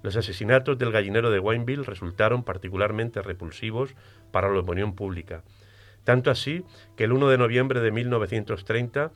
Los 0.03 0.15
asesinatos 0.15 0.77
del 0.77 0.91
gallinero 0.91 1.31
de 1.31 1.39
Wineville 1.39 1.81
resultaron 1.81 2.43
particularmente 2.43 3.23
repulsivos 3.23 3.95
para 4.31 4.51
la 4.51 4.59
opinión 4.59 4.93
pública, 4.93 5.41
tanto 6.03 6.29
así 6.29 6.63
que 6.95 7.05
el 7.05 7.13
1 7.13 7.27
de 7.29 7.39
noviembre 7.39 7.79
de 7.79 7.89
1930 7.89 9.13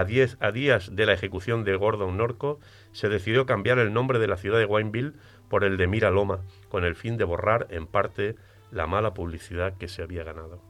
a, 0.00 0.46
a 0.46 0.52
días 0.52 0.94
de 0.94 1.06
la 1.06 1.12
ejecución 1.12 1.64
de 1.64 1.76
Gordon 1.76 2.16
Norco, 2.16 2.60
se 2.92 3.08
decidió 3.08 3.46
cambiar 3.46 3.78
el 3.78 3.92
nombre 3.92 4.18
de 4.18 4.26
la 4.26 4.36
ciudad 4.36 4.58
de 4.58 4.66
Wineville 4.66 5.12
por 5.48 5.64
el 5.64 5.76
de 5.76 5.86
Miraloma, 5.86 6.40
con 6.68 6.84
el 6.84 6.94
fin 6.94 7.16
de 7.16 7.24
borrar 7.24 7.66
en 7.70 7.86
parte 7.86 8.36
la 8.70 8.86
mala 8.86 9.14
publicidad 9.14 9.76
que 9.76 9.88
se 9.88 10.02
había 10.02 10.24
ganado. 10.24 10.60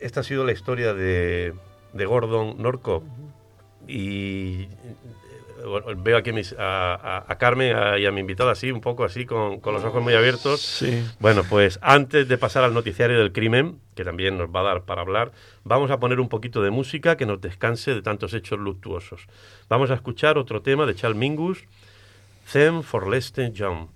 Esta 0.00 0.20
ha 0.20 0.22
sido 0.22 0.44
la 0.44 0.52
historia 0.52 0.94
de, 0.94 1.54
de 1.92 2.06
Gordon 2.06 2.60
Norco. 2.62 3.02
Y 3.86 4.68
veo 5.96 6.16
aquí 6.16 6.30
a, 6.58 7.36
Carmen 7.38 7.74
y 7.98 8.06
a 8.06 8.12
mi 8.12 8.20
invitada 8.20 8.52
así, 8.52 8.70
un 8.70 8.80
poco 8.80 9.04
así, 9.04 9.26
con, 9.26 9.60
los 9.64 9.84
ojos 9.84 10.02
muy 10.02 10.14
abiertos. 10.14 10.60
Sí. 10.60 11.04
Bueno, 11.20 11.42
pues 11.48 11.78
antes 11.82 12.28
de 12.28 12.38
pasar 12.38 12.64
al 12.64 12.74
noticiario 12.74 13.18
del 13.18 13.32
crimen, 13.32 13.80
que 13.94 14.04
también 14.04 14.38
nos 14.38 14.48
va 14.48 14.60
a 14.60 14.64
dar 14.64 14.82
para 14.82 15.02
hablar, 15.02 15.32
vamos 15.64 15.90
a 15.90 15.98
poner 15.98 16.20
un 16.20 16.28
poquito 16.28 16.62
de 16.62 16.70
música 16.70 17.16
que 17.16 17.26
nos 17.26 17.40
descanse 17.40 17.94
de 17.94 18.02
tantos 18.02 18.34
hechos 18.34 18.58
luctuosos. 18.58 19.26
Vamos 19.68 19.90
a 19.90 19.94
escuchar 19.94 20.38
otro 20.38 20.62
tema 20.62 20.86
de 20.86 20.94
Charles 20.94 21.18
Mingus, 21.18 21.64
Them 22.52 22.82
for 22.82 23.08
Lester 23.08 23.52
John. 23.56 23.88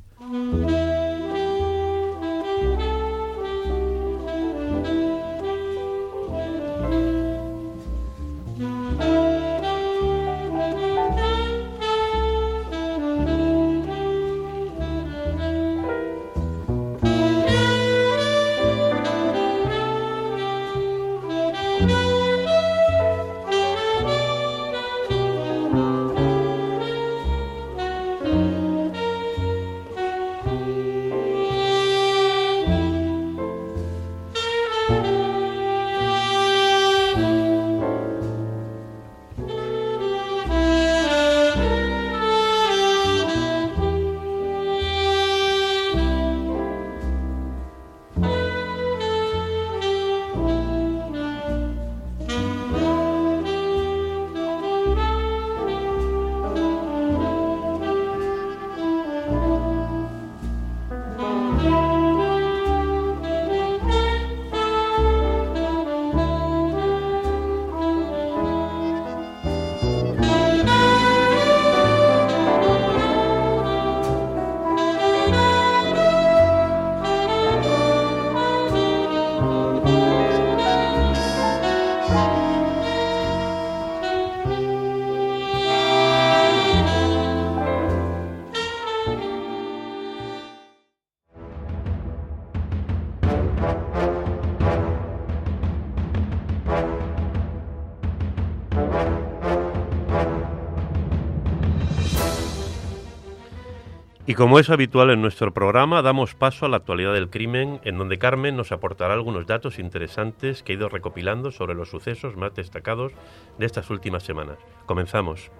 Y 104.32 104.34
como 104.34 104.58
es 104.58 104.70
habitual 104.70 105.10
en 105.10 105.20
nuestro 105.20 105.52
programa, 105.52 106.00
damos 106.00 106.34
paso 106.34 106.64
a 106.64 106.70
la 106.70 106.78
actualidad 106.78 107.12
del 107.12 107.28
crimen, 107.28 107.82
en 107.84 107.98
donde 107.98 108.18
Carmen 108.18 108.56
nos 108.56 108.72
aportará 108.72 109.12
algunos 109.12 109.46
datos 109.46 109.78
interesantes 109.78 110.62
que 110.62 110.72
ha 110.72 110.76
ido 110.76 110.88
recopilando 110.88 111.50
sobre 111.50 111.74
los 111.74 111.90
sucesos 111.90 112.34
más 112.34 112.54
destacados 112.54 113.12
de 113.58 113.66
estas 113.66 113.90
últimas 113.90 114.22
semanas. 114.22 114.56
Comenzamos. 114.86 115.50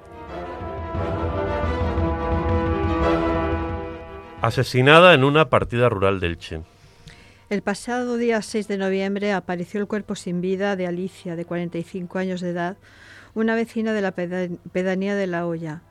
Asesinada 4.40 5.12
en 5.12 5.24
una 5.24 5.50
partida 5.50 5.90
rural 5.90 6.18
del 6.18 6.38
Che. 6.38 6.62
El 7.50 7.60
pasado 7.60 8.16
día 8.16 8.40
6 8.40 8.68
de 8.68 8.78
noviembre 8.78 9.34
apareció 9.34 9.80
el 9.80 9.86
cuerpo 9.86 10.14
sin 10.14 10.40
vida 10.40 10.76
de 10.76 10.86
Alicia, 10.86 11.36
de 11.36 11.44
45 11.44 12.18
años 12.18 12.40
de 12.40 12.48
edad, 12.48 12.78
una 13.34 13.54
vecina 13.54 13.92
de 13.92 14.00
la 14.00 14.12
pedanía 14.12 15.14
de 15.14 15.26
La 15.26 15.46
Hoya. 15.46 15.82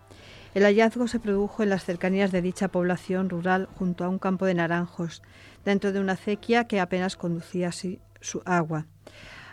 El 0.53 0.63
hallazgo 0.63 1.07
se 1.07 1.19
produjo 1.19 1.63
en 1.63 1.69
las 1.69 1.85
cercanías 1.85 2.31
de 2.31 2.41
dicha 2.41 2.67
población 2.67 3.29
rural 3.29 3.69
junto 3.75 4.03
a 4.03 4.09
un 4.09 4.19
campo 4.19 4.45
de 4.45 4.53
naranjos, 4.53 5.21
dentro 5.63 5.93
de 5.93 5.99
una 5.99 6.13
acequia 6.13 6.65
que 6.65 6.81
apenas 6.81 7.15
conducía 7.15 7.71
su 7.71 8.41
agua. 8.45 8.85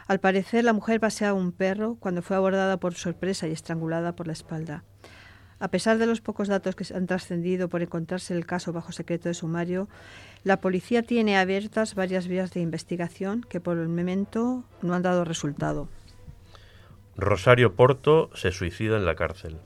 Al 0.08 0.18
parecer, 0.18 0.64
la 0.64 0.72
mujer 0.72 0.98
paseaba 0.98 1.38
un 1.38 1.52
perro 1.52 1.96
cuando 2.00 2.22
fue 2.22 2.36
abordada 2.36 2.78
por 2.78 2.94
sorpresa 2.94 3.46
y 3.46 3.52
estrangulada 3.52 4.16
por 4.16 4.26
la 4.26 4.32
espalda. 4.32 4.82
A 5.60 5.68
pesar 5.68 5.98
de 5.98 6.06
los 6.06 6.20
pocos 6.20 6.48
datos 6.48 6.74
que 6.74 6.84
se 6.84 6.96
han 6.96 7.06
trascendido 7.06 7.68
por 7.68 7.82
encontrarse 7.82 8.34
el 8.34 8.46
caso 8.46 8.72
bajo 8.72 8.92
secreto 8.92 9.28
de 9.28 9.34
sumario, 9.34 9.88
la 10.44 10.60
policía 10.60 11.02
tiene 11.02 11.36
abiertas 11.36 11.94
varias 11.94 12.26
vías 12.26 12.52
de 12.52 12.60
investigación 12.60 13.44
que 13.48 13.60
por 13.60 13.76
el 13.78 13.88
momento 13.88 14.64
no 14.82 14.94
han 14.94 15.02
dado 15.02 15.24
resultado. 15.24 15.88
Rosario 17.16 17.74
Porto 17.74 18.30
se 18.34 18.52
suicida 18.52 18.96
en 18.96 19.04
la 19.04 19.16
cárcel. 19.16 19.58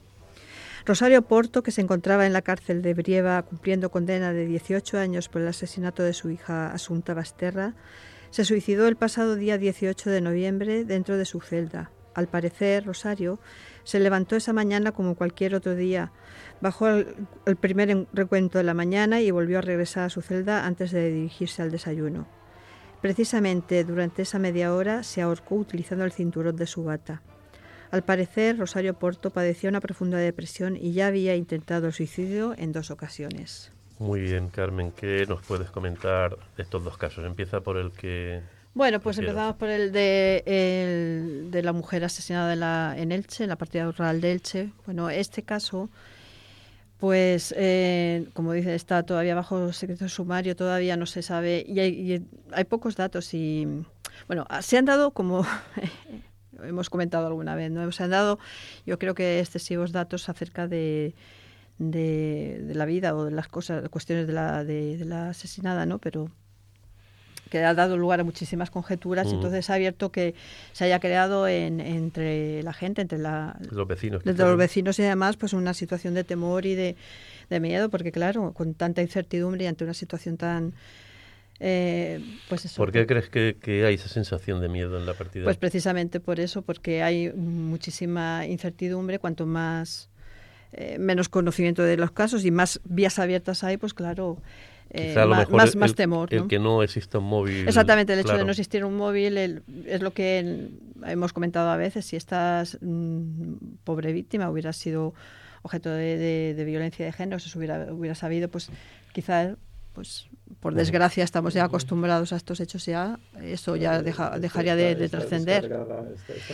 Rosario 0.84 1.22
Porto, 1.22 1.62
que 1.62 1.70
se 1.70 1.80
encontraba 1.80 2.26
en 2.26 2.32
la 2.32 2.42
cárcel 2.42 2.82
de 2.82 2.94
Brieva 2.94 3.42
cumpliendo 3.42 3.90
condena 3.90 4.32
de 4.32 4.46
18 4.46 4.98
años 4.98 5.28
por 5.28 5.42
el 5.42 5.48
asesinato 5.48 6.02
de 6.02 6.12
su 6.12 6.30
hija 6.30 6.72
Asunta 6.72 7.14
Basterra, 7.14 7.74
se 8.30 8.44
suicidó 8.44 8.88
el 8.88 8.96
pasado 8.96 9.36
día 9.36 9.58
18 9.58 10.10
de 10.10 10.20
noviembre 10.20 10.84
dentro 10.84 11.16
de 11.16 11.24
su 11.24 11.40
celda. 11.40 11.90
Al 12.14 12.26
parecer, 12.26 12.84
Rosario 12.84 13.38
se 13.84 14.00
levantó 14.00 14.34
esa 14.34 14.52
mañana 14.52 14.92
como 14.92 15.14
cualquier 15.14 15.54
otro 15.54 15.76
día, 15.76 16.12
bajó 16.60 16.88
el, 16.88 17.56
primer 17.60 18.08
recuento 18.12 18.58
de 18.58 18.64
la 18.64 18.74
mañana 18.74 19.20
y 19.20 19.30
volvió 19.30 19.58
a 19.58 19.62
regresar 19.62 20.04
a 20.04 20.10
su 20.10 20.20
celda 20.20 20.66
antes 20.66 20.90
de 20.90 21.10
dirigirse 21.10 21.62
al 21.62 21.70
desayuno. 21.70 22.26
Precisamente 23.00 23.84
durante 23.84 24.22
esa 24.22 24.38
media 24.38 24.74
hora 24.74 25.04
se 25.04 25.22
ahorcó 25.22 25.54
utilizando 25.54 26.04
el 26.04 26.12
cinturón 26.12 26.56
de 26.56 26.66
su 26.66 26.84
bata. 26.84 27.22
Al 27.92 28.02
parecer, 28.02 28.56
Rosario 28.56 28.94
Porto 28.94 29.28
padecía 29.28 29.68
una 29.68 29.80
profunda 29.80 30.16
depresión 30.16 30.78
y 30.80 30.94
ya 30.94 31.08
había 31.08 31.36
intentado 31.36 31.88
el 31.88 31.92
suicidio 31.92 32.54
en 32.56 32.72
dos 32.72 32.90
ocasiones. 32.90 33.70
Muy 33.98 34.22
bien, 34.22 34.48
Carmen, 34.48 34.92
¿qué 34.92 35.26
nos 35.28 35.44
puedes 35.44 35.70
comentar 35.70 36.38
de 36.56 36.62
estos 36.62 36.82
dos 36.82 36.96
casos? 36.96 37.22
Empieza 37.26 37.60
por 37.60 37.76
el 37.76 37.92
que 37.92 38.40
bueno, 38.72 38.98
pues 39.00 39.18
empezamos 39.18 39.56
por 39.56 39.68
el 39.68 39.92
de, 39.92 40.42
el 40.46 41.50
de 41.50 41.62
la 41.62 41.74
mujer 41.74 42.02
asesinada 42.04 42.54
en, 42.54 42.60
la, 42.60 42.94
en 42.96 43.12
Elche, 43.12 43.44
en 43.44 43.50
la 43.50 43.56
partida 43.56 43.84
rural 43.84 44.22
de 44.22 44.32
Elche. 44.32 44.72
Bueno, 44.86 45.10
este 45.10 45.42
caso, 45.42 45.90
pues, 46.98 47.54
eh, 47.58 48.26
como 48.32 48.54
dice, 48.54 48.74
está 48.74 49.02
todavía 49.02 49.34
bajo 49.34 49.70
secreto 49.74 50.08
sumario, 50.08 50.56
todavía 50.56 50.96
no 50.96 51.04
se 51.04 51.20
sabe, 51.20 51.62
y 51.68 51.78
hay, 51.80 52.26
hay 52.52 52.64
pocos 52.64 52.96
datos. 52.96 53.34
Y, 53.34 53.68
bueno, 54.26 54.46
se 54.62 54.78
han 54.78 54.86
dado, 54.86 55.10
como 55.10 55.44
hemos 56.64 56.90
comentado 56.90 57.26
alguna 57.26 57.54
vez, 57.54 57.70
¿no? 57.70 57.90
Se 57.92 58.02
han 58.02 58.10
dado, 58.10 58.38
yo 58.86 58.98
creo 58.98 59.14
que 59.14 59.40
excesivos 59.40 59.92
datos 59.92 60.28
acerca 60.28 60.66
de, 60.68 61.14
de, 61.78 62.72
la 62.74 62.84
vida 62.84 63.14
o 63.14 63.24
de 63.24 63.30
las 63.30 63.48
cosas, 63.48 63.88
cuestiones 63.88 64.26
de 64.26 64.32
la, 64.32 64.64
de, 64.64 64.96
de 64.96 65.04
la 65.04 65.30
asesinada, 65.30 65.86
¿no? 65.86 65.98
Pero 65.98 66.30
que 67.52 67.62
ha 67.62 67.74
dado 67.74 67.98
lugar 67.98 68.18
a 68.18 68.24
muchísimas 68.24 68.70
conjeturas, 68.70 69.30
y 69.30 69.34
entonces 69.34 69.68
ha 69.68 69.74
abierto 69.74 70.10
que 70.10 70.34
se 70.72 70.84
haya 70.84 70.98
creado 71.00 71.46
entre 71.46 72.62
la 72.62 72.72
gente, 72.72 73.02
entre 73.02 73.18
los 73.18 73.86
vecinos, 73.86 74.22
entre 74.24 74.46
los 74.46 74.56
vecinos 74.56 74.98
y 74.98 75.02
además 75.02 75.36
pues 75.36 75.52
una 75.52 75.74
situación 75.74 76.14
de 76.14 76.24
temor 76.24 76.64
y 76.64 76.74
de, 76.74 76.96
miedo, 77.60 77.90
porque 77.90 78.10
claro, 78.10 78.54
con 78.54 78.72
tanta 78.72 79.02
incertidumbre 79.02 79.64
y 79.64 79.66
ante 79.66 79.84
una 79.84 79.92
situación 79.92 80.38
tan 80.38 80.72
eh, 81.64 82.20
pues 82.48 82.64
eso. 82.64 82.76
¿Por 82.76 82.90
qué 82.90 83.06
crees 83.06 83.28
que, 83.28 83.84
hay 83.86 83.94
esa 83.94 84.08
sensación 84.08 84.60
de 84.60 84.68
miedo 84.68 84.98
en 84.98 85.06
la 85.06 85.14
partida? 85.14 85.44
Pues 85.44 85.56
precisamente 85.56 86.18
por 86.18 86.40
eso, 86.40 86.62
porque 86.62 87.04
hay 87.04 87.32
muchísima 87.32 88.44
incertidumbre, 88.46 89.20
cuanto 89.20 89.46
más 89.46 90.10
eh, 90.72 90.96
menos 90.98 91.28
conocimiento 91.28 91.84
de 91.84 91.96
los 91.96 92.10
casos 92.10 92.44
y 92.44 92.50
más 92.50 92.80
vías 92.82 93.20
abiertas 93.20 93.62
hay, 93.62 93.76
pues 93.76 93.94
claro, 93.94 94.38
eh, 94.90 95.14
más, 95.50 95.76
más, 95.76 95.94
temor. 95.94 96.34
El 96.34 96.48
que 96.48 96.58
no 96.58 96.82
exista 96.82 97.18
un 97.18 97.26
móvil. 97.26 97.68
Exactamente, 97.68 98.12
el 98.12 98.18
hecho 98.18 98.36
de 98.36 98.44
no 98.44 98.50
existir 98.50 98.84
un 98.84 98.96
móvil 98.96 99.38
es 99.86 100.02
lo 100.02 100.12
que 100.12 100.68
hemos 101.06 101.32
comentado 101.32 101.70
a 101.70 101.76
veces. 101.76 102.06
Si 102.06 102.16
esta 102.16 102.64
mm, 102.80 103.54
pobre 103.84 104.12
víctima 104.12 104.50
hubiera 104.50 104.72
sido 104.72 105.14
objeto 105.62 105.90
de, 105.90 106.54
de, 106.56 106.64
violencia 106.64 107.06
de 107.06 107.12
género, 107.12 107.38
si 107.38 107.56
hubiera, 107.56 107.92
hubiera 107.92 108.16
sabido, 108.16 108.48
pues 108.48 108.68
quizá 109.12 109.54
pues 109.92 110.26
por 110.60 110.74
desgracia 110.74 111.24
estamos 111.24 111.54
ya 111.54 111.64
acostumbrados 111.64 112.32
a 112.32 112.36
estos 112.36 112.60
hechos 112.60 112.84
ya 112.86 113.18
eso 113.40 113.76
ya 113.76 114.02
dejaría 114.02 114.76
de, 114.76 115.08
trascender. 115.08 115.68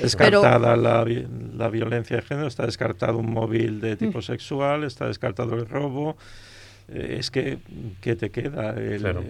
descartada 0.01 0.77
la, 0.77 1.05
la, 1.05 1.69
violencia 1.69 2.17
de 2.17 2.23
género 2.23 2.47
está 2.47 2.67
descartado 2.67 3.19
un 3.19 3.31
móvil 3.31 3.81
de 3.81 3.97
tipo 3.97 4.19
mm. 4.19 4.23
sexual 4.23 4.85
está 4.85 5.07
descartado 5.07 5.55
el 5.55 5.67
robo 5.69 6.17
es 6.89 7.31
que, 7.31 7.59
¿qué 8.01 8.17
te 8.17 8.31
queda? 8.31 8.75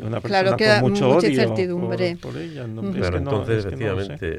Una 0.02 0.20
persona 0.20 0.56
con 0.80 0.90
mucho 0.90 1.09
mucha 1.09 1.28
incertidumbre. 1.28 2.16
Por, 2.16 2.36
ella. 2.36 2.64
entonces, 2.64 3.64
efectivamente, 3.64 4.38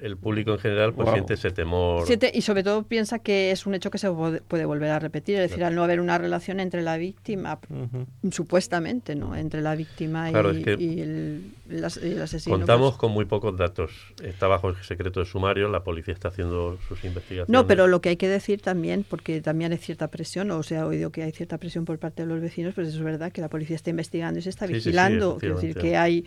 el, 0.00 0.16
público 0.16 0.52
en 0.52 0.58
general 0.58 0.94
pues 0.94 1.10
siente 1.10 1.34
ese 1.34 1.50
temor. 1.50 2.06
y 2.32 2.42
sobre 2.42 2.62
todo 2.62 2.84
piensa 2.84 3.18
que 3.18 3.50
es 3.50 3.66
un 3.66 3.74
hecho 3.74 3.90
que 3.90 3.98
se 3.98 4.08
puede 4.46 4.64
volver 4.64 4.90
a 4.90 5.00
repetir, 5.00 5.36
es 5.40 5.50
decir, 5.50 5.64
al 5.64 5.74
no 5.74 5.82
haber 5.82 6.00
una 6.00 6.18
relación 6.18 6.60
entre 6.60 6.82
la 6.82 6.96
víctima, 6.96 7.58
supuestamente, 8.30 9.16
¿no? 9.16 9.34
Entre 9.34 9.60
la 9.60 9.74
víctima 9.74 10.30
y, 10.30 11.00
el, 11.00 11.84
asesino. 12.22 12.58
Contamos 12.58 12.92
pues. 12.92 13.00
con 13.00 13.12
muy 13.12 13.24
pocos 13.24 13.56
datos. 13.56 13.90
Está 14.22 14.46
bajo 14.46 14.68
el 14.68 14.76
secreto 14.82 15.18
de 15.18 15.26
sumario, 15.26 15.68
la 15.68 15.82
policía 15.82 16.14
está 16.14 16.28
haciendo 16.28 16.78
sus 16.86 17.02
investigaciones. 17.04 17.48
No, 17.48 17.66
pero 17.66 17.88
lo 17.88 18.00
que 18.00 18.10
hay 18.10 18.16
que 18.16 18.28
decir 18.28 18.60
también, 18.60 19.04
porque 19.08 19.40
también 19.40 19.72
hay 19.72 19.78
cierta 19.78 20.08
presión, 20.08 20.50
o 20.52 20.62
se 20.62 20.76
ha 20.76 20.86
oído 20.86 21.10
que 21.10 21.24
hay 21.24 21.32
cierta 21.32 21.58
presión 21.58 21.71
por 21.80 21.98
parte 21.98 22.22
de 22.22 22.28
los 22.28 22.40
vecinos, 22.40 22.74
pues 22.74 22.88
es 22.88 22.98
verdad 23.00 23.32
que 23.32 23.40
la 23.40 23.48
policía 23.48 23.76
está 23.76 23.90
investigando 23.90 24.38
y 24.38 24.42
se 24.42 24.50
está 24.50 24.66
vigilando. 24.66 25.38
es 25.40 25.48
decir, 25.48 25.74
que 25.76 25.96
hay 25.96 26.24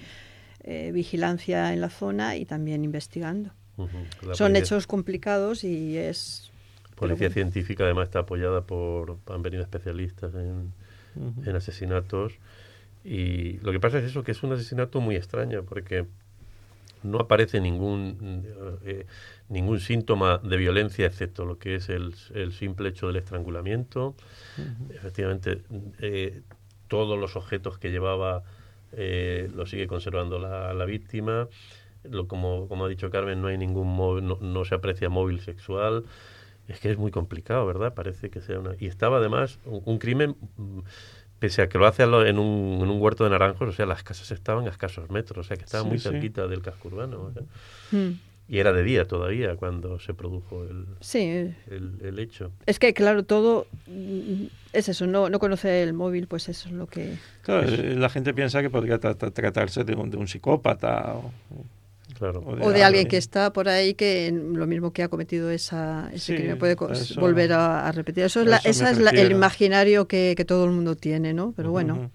eh, 0.64 0.92
vigilancia 0.94 1.74
en 1.74 1.82
la 1.82 1.90
zona 1.90 2.36
y 2.36 2.46
también 2.46 2.84
investigando. 2.84 3.52
Son 4.34 4.56
hechos 4.56 4.88
complicados 4.88 5.64
y 5.64 5.98
es... 5.98 6.52
Policía 6.96 7.30
científica 7.30 7.84
además 7.84 8.06
está 8.06 8.20
apoyada 8.20 8.62
por... 8.62 9.18
Han 9.28 9.42
venido 9.42 9.62
especialistas 9.64 10.34
en, 10.34 10.72
en 11.46 11.56
asesinatos. 11.56 12.34
Y 13.04 13.60
lo 13.60 13.72
que 13.72 13.80
pasa 13.80 14.00
es 14.00 14.06
eso, 14.06 14.24
que 14.24 14.32
es 14.32 14.42
un 14.44 14.54
asesinato 14.54 15.02
muy 15.02 15.16
extraño, 15.16 15.64
porque 15.64 16.06
no 17.06 17.20
aparece 17.20 17.62
ningún 17.62 18.44
eh, 18.84 19.06
ningún 19.50 19.80
síntoma 19.80 20.40
de 20.40 20.58
violencia 20.58 21.06
excepto 21.06 21.46
lo 21.46 21.58
que 21.58 21.76
es 21.76 21.90
el, 21.90 22.16
el 22.34 22.52
simple 22.54 22.90
hecho 22.90 23.08
del 23.08 23.18
estrangulamiento. 23.18 24.16
Efectivamente, 24.90 25.62
eh, 26.00 26.42
todos 26.88 27.20
los 27.20 27.36
objetos 27.36 27.78
que 27.78 27.92
llevaba 27.92 28.44
eh, 28.92 29.50
lo 29.54 29.66
sigue 29.66 29.88
conservando 29.88 30.40
la, 30.40 30.74
la 30.74 30.86
víctima. 30.86 31.48
Lo, 32.04 32.28
como, 32.28 32.68
como 32.68 32.86
ha 32.86 32.90
dicho 32.90 33.10
Carmen, 33.10 33.42
no 33.42 33.48
hay 33.48 33.58
ningún 33.58 33.88
móvil, 33.88 34.26
no, 34.40 34.66
se 34.66 34.76
aprecia 34.76 35.10
móvil 35.10 35.42
sexual. 35.42 36.06
Es 36.68 36.80
que 36.80 36.92
es 36.92 36.98
muy 36.98 37.12
complicado, 37.12 37.66
¿verdad? 37.66 37.94
Parece 37.94 38.30
que 38.30 38.42
sea 38.42 38.60
una... 38.60 38.72
Y 38.80 38.88
estaba 38.88 39.18
además 39.18 39.60
un, 39.66 40.00
crimen, 40.00 40.36
mm, 40.58 40.80
pese 41.38 41.62
a 41.62 41.70
que 41.70 41.78
lo 41.78 41.86
hace 41.86 42.04
en 42.04 42.40
un, 42.40 42.80
en 42.82 42.90
un, 42.90 43.02
huerto 43.02 43.24
de 43.24 43.30
naranjos, 43.30 43.70
o 43.70 43.72
sea, 43.72 43.86
las 43.86 44.02
casas 44.02 44.32
estaban 44.32 44.66
a 44.66 44.72
escasos 44.72 45.10
metros, 45.12 45.46
o 45.46 45.48
sea, 45.48 45.58
que 45.58 45.66
estaba 45.66 45.84
muy 45.84 46.00
cerquita 46.00 46.48
del 46.48 46.64
casco 46.64 46.88
urbano. 46.88 47.32
Mm. 47.92 48.14
Y 48.48 48.60
era 48.60 48.72
de 48.74 48.84
día 48.84 49.08
todavía 49.08 49.56
cuando 49.56 50.00
se 50.00 50.14
produjo 50.14 50.64
el, 50.64 51.56
el, 52.02 52.20
hecho. 52.20 52.52
Es 52.68 52.78
que, 52.78 52.94
claro, 52.94 53.24
todo 53.24 53.66
es 54.72 54.88
eso, 54.88 55.08
no, 55.08 55.30
no 55.30 55.40
conoce 55.40 55.82
el 55.82 55.94
móvil, 55.94 56.28
pues 56.28 56.48
eso 56.50 56.70
es 56.70 56.76
lo 56.76 56.86
que... 56.86 57.16
Claro, 57.42 57.68
eh, 57.68 57.96
la 57.96 58.10
gente 58.10 58.36
piensa 58.36 58.62
que 58.62 58.70
podría 58.70 59.00
tratarse 59.00 59.84
de 59.84 59.96
un, 59.96 60.12
de 60.12 60.18
un 60.18 60.28
psicópata 60.28 61.16
o, 61.16 61.32
claro. 62.20 62.44
o 62.46 62.70
de, 62.70 62.84
alguien 62.84 63.08
que 63.08 63.18
está 63.18 63.52
por 63.52 63.68
ahí 63.68 63.96
que 63.96 64.32
lo 64.32 64.68
mismo 64.68 64.94
que 64.94 65.02
ha 65.02 65.08
cometido 65.08 65.50
esa, 65.50 66.12
ese 66.14 66.36
crimen 66.36 66.60
puede 66.60 66.76
volver 67.16 67.52
a, 67.54 67.92
repetir. 67.94 68.26
Eso 68.26 68.42
es, 68.42 68.48
la, 68.48 68.58
esa 68.58 68.92
es 68.92 69.00
el 69.00 69.32
imaginario 69.32 70.08
que, 70.08 70.36
que, 70.38 70.46
todo 70.46 70.66
el 70.66 70.72
mundo 70.72 70.96
tiene, 70.96 71.34
¿no? 71.34 71.52
Pero 71.56 71.72
bueno. 71.72 72.12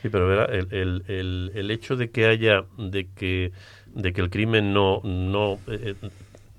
Sí, 0.00 0.08
pero 0.08 0.28
verá, 0.28 0.44
el, 0.44 0.68
el, 0.72 1.02
el, 1.08 1.52
el 1.54 1.70
hecho 1.70 1.96
de 1.96 2.10
que 2.10 2.26
haya, 2.26 2.64
de 2.78 3.08
que 3.16 3.52
de 3.94 4.12
que 4.12 4.20
el 4.20 4.30
crimen 4.30 4.72
no, 4.72 5.00
no, 5.04 5.58
eh, 5.68 5.94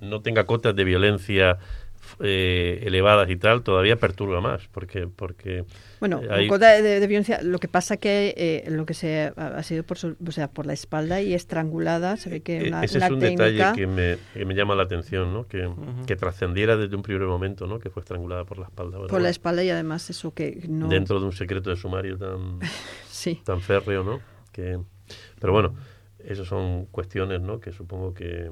no 0.00 0.20
tenga 0.20 0.44
cotas 0.44 0.74
de 0.74 0.84
violencia 0.84 1.58
eh, 2.18 2.82
elevadas 2.84 3.30
y 3.30 3.36
tal, 3.36 3.62
todavía 3.62 3.96
perturba 3.96 4.40
más, 4.40 4.66
porque... 4.72 5.06
porque 5.06 5.64
bueno, 6.00 6.20
hay... 6.30 6.48
de, 6.48 7.00
de, 7.00 7.06
violencia, 7.06 7.40
lo 7.42 7.58
que 7.58 7.68
pasa 7.68 7.98
que 7.98 8.34
eh, 8.36 8.70
lo 8.70 8.84
que 8.84 8.94
se 8.94 9.32
ha, 9.36 9.46
ha 9.46 9.62
sido 9.62 9.84
por, 9.84 9.96
su, 9.98 10.16
o 10.26 10.32
sea, 10.32 10.48
por 10.48 10.66
la 10.66 10.72
espalda 10.72 11.20
y 11.20 11.34
estrangulada, 11.34 12.16
se 12.16 12.30
ve 12.30 12.40
que 12.40 12.68
una, 12.68 12.82
Ese 12.82 12.98
una 12.98 13.06
es 13.06 13.12
un 13.12 13.20
técnica... 13.20 13.44
detalle 13.44 13.80
que 13.80 13.86
me, 13.86 14.16
que 14.34 14.44
me 14.44 14.54
llama 14.54 14.74
la 14.74 14.82
atención, 14.82 15.32
¿no? 15.32 15.46
Que, 15.46 15.66
uh 15.66 15.74
-huh. 15.74 16.04
que 16.06 16.16
trascendiera 16.16 16.76
desde 16.76 16.96
un 16.96 17.02
primer 17.02 17.22
momento, 17.26 17.66
¿no? 17.66 17.78
Que 17.78 17.90
fue 17.90 18.00
estrangulada 18.00 18.44
por 18.44 18.58
la 18.58 18.66
espalda. 18.66 18.98
¿verdad? 18.98 19.10
Por 19.10 19.22
la 19.22 19.30
espalda 19.30 19.62
y 19.62 19.70
además 19.70 20.08
eso 20.10 20.34
que 20.34 20.64
no... 20.68 20.88
Dentro 20.88 21.20
de 21.20 21.26
un 21.26 21.32
secreto 21.32 21.70
de 21.70 21.76
sumario 21.76 22.18
tan, 22.18 22.58
sí. 23.08 23.40
tan 23.44 23.60
férreo, 23.60 24.02
¿no? 24.04 24.20
Que, 24.52 24.78
pero 25.38 25.52
bueno, 25.52 25.74
esas 26.26 26.46
son 26.46 26.86
cuestiones, 26.86 27.40
¿no? 27.40 27.60
Que 27.60 27.72
supongo 27.72 28.14
que 28.14 28.50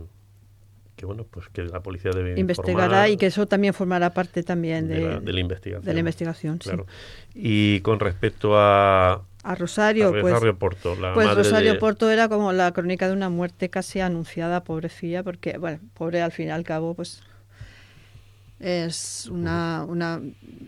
que 0.99 1.07
bueno 1.07 1.25
pues 1.31 1.49
que 1.49 1.62
la 1.62 1.81
policía 1.81 2.11
debe 2.11 2.39
investigará 2.39 3.09
y 3.09 3.16
que 3.16 3.27
eso 3.27 3.47
también 3.47 3.73
formará 3.73 4.12
parte 4.12 4.43
también 4.43 4.89
de, 4.89 4.97
de, 4.97 5.01
la, 5.01 5.21
de 5.21 5.33
la, 5.33 5.41
investigación 5.41 5.85
de 5.85 5.95
la 5.95 6.01
investigación 6.01 6.59
claro. 6.59 6.87
sí. 7.33 7.41
y 7.41 7.81
con 7.83 8.01
respecto 8.01 8.59
a 8.59 9.23
a 9.45 9.55
Rosario, 9.55 10.09
a 10.09 10.11
pues, 10.11 10.25
Rosario 10.25 10.59
Porto 10.59 10.97
la 10.97 11.14
pues 11.14 11.29
madre 11.29 11.45
Rosario 11.45 11.73
de... 11.75 11.79
Porto 11.79 12.11
era 12.11 12.29
como 12.29 12.53
la 12.53 12.73
crónica 12.73 13.07
de 13.07 13.12
una 13.12 13.29
muerte 13.29 13.71
casi 13.71 14.01
anunciada 14.01 14.64
pobrecilla 14.64 15.23
porque 15.23 15.57
bueno 15.57 15.79
pobre 15.95 16.21
al 16.21 16.33
fin 16.33 16.49
y 16.49 16.51
al 16.51 16.64
cabo 16.64 16.95
pues 16.95 17.23
es 18.59 19.29
una 19.31 19.85
una 19.89 20.21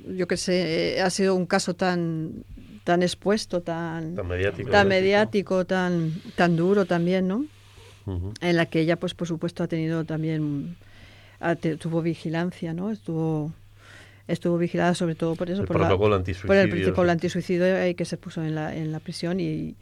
yo 0.07 0.28
que 0.28 0.36
sé 0.36 1.03
ha 1.03 1.11
sido 1.11 1.34
un 1.34 1.46
caso 1.46 1.74
tan 1.74 2.44
tan 2.85 3.03
expuesto 3.03 3.61
tan 3.61 4.14
tan 4.14 4.26
mediático 4.28 4.70
tan 4.70 4.89
mediático 4.89 5.64
tan 5.64 6.12
tan 6.37 6.57
duro 6.57 6.85
también 6.85 7.28
no 7.28 7.45
Uh 8.07 8.12
-huh. 8.12 8.35
en 8.41 8.57
la 8.57 8.64
que 8.64 8.81
ella 8.81 8.97
pues 8.97 9.12
por 9.12 9.28
supuesto 9.28 9.62
ha 9.62 9.68
tenido 9.68 10.05
también 10.05 10.76
ha, 11.39 11.55
tuvo 11.55 12.01
vigilancia 12.01 12.72
no 12.72 12.91
estuvo 12.91 13.53
estuvo 14.26 14.57
vigilada 14.57 14.95
sobre 14.95 15.14
todo 15.14 15.37
por 15.37 15.51
eso 15.51 15.61
el 15.61 15.66
por, 15.68 15.76
protocolo 15.76 16.18
la, 16.18 16.24
por 16.47 16.57
el 16.57 16.70
protocolo 16.70 17.12
antisuicidio 17.12 17.87
y 17.87 17.95
que 17.95 18.07
se 18.07 18.16
puso 18.16 18.43
en 18.43 18.55
la 18.55 18.74
en 18.74 18.91
la 18.91 19.01
prisión 19.01 19.39
y 19.39 19.74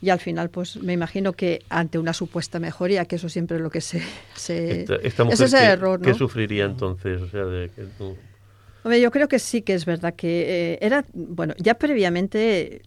y 0.00 0.10
al 0.10 0.20
final 0.20 0.48
pues 0.48 0.76
me 0.76 0.92
imagino 0.92 1.32
que 1.32 1.62
ante 1.68 1.98
una 1.98 2.12
supuesta 2.12 2.60
mejoría 2.60 3.04
que 3.04 3.16
eso 3.16 3.28
siempre 3.28 3.56
es 3.56 3.62
lo 3.62 3.70
que 3.70 3.80
se, 3.80 4.00
se 4.36 4.82
esta, 4.82 4.94
esta 5.02 5.24
mujer 5.24 5.34
ese 5.34 5.44
es 5.44 5.52
el 5.54 5.58
¿qué, 5.60 5.66
error 5.66 6.00
¿no? 6.00 6.06
¿qué 6.06 6.14
sufriría 6.14 6.64
entonces 6.66 7.20
o 7.20 7.28
sea 7.28 7.44
de 7.44 7.68
que. 7.70 7.84
Hombre, 8.82 9.00
yo 9.00 9.10
creo 9.10 9.28
que 9.28 9.38
sí 9.38 9.62
que 9.62 9.74
es 9.74 9.84
verdad 9.84 10.14
que 10.14 10.74
eh, 10.74 10.78
era 10.80 11.04
bueno 11.12 11.54
ya 11.58 11.74
previamente 11.74 12.82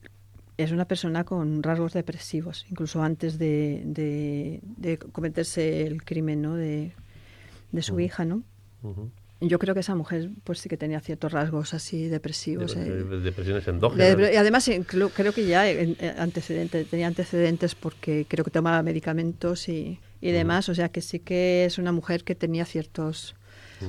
es 0.57 0.71
una 0.71 0.85
persona 0.85 1.23
con 1.23 1.63
rasgos 1.63 1.93
depresivos, 1.93 2.65
incluso 2.69 3.01
antes 3.01 3.37
de, 3.39 3.81
de, 3.85 4.59
de 4.77 4.97
cometerse 4.97 5.85
el 5.87 6.03
crimen 6.03 6.41
¿no? 6.41 6.55
de, 6.55 6.91
de 7.71 7.81
su 7.81 7.95
uh 7.95 7.97
-huh. 7.97 8.05
hija, 8.05 8.25
¿no? 8.25 8.43
Uh 8.83 8.89
-huh. 8.89 9.09
Yo 9.41 9.59
creo 9.59 9.73
que 9.73 9.81
esa 9.81 9.95
mujer 9.95 10.29
pues 10.45 10.59
sí 10.59 10.69
que 10.69 10.77
tenía 10.77 11.01
ciertos 11.01 11.31
rasgos 11.31 11.73
así 11.73 12.07
depresivos. 12.07 12.75
De, 12.75 12.87
eh. 12.87 13.03
depresiones 13.03 13.67
endógenas. 13.67 14.31
y 14.31 14.37
además 14.37 14.69
creo, 14.87 15.09
creo 15.09 15.33
que 15.33 15.45
ya 15.45 15.63
antecedentes, 16.17 16.87
tenía 16.87 17.07
antecedentes 17.07 17.75
porque 17.75 18.25
creo 18.29 18.45
que 18.45 18.51
tomaba 18.51 18.81
medicamentos 18.83 19.67
y, 19.67 19.99
y 20.21 20.31
demás, 20.31 20.69
uh 20.69 20.69
-huh. 20.69 20.73
o 20.73 20.75
sea 20.75 20.89
que 20.89 21.01
sí 21.01 21.19
que 21.19 21.65
es 21.65 21.77
una 21.77 21.91
mujer 21.91 22.23
que 22.23 22.35
tenía 22.35 22.63
ciertos 22.63 23.35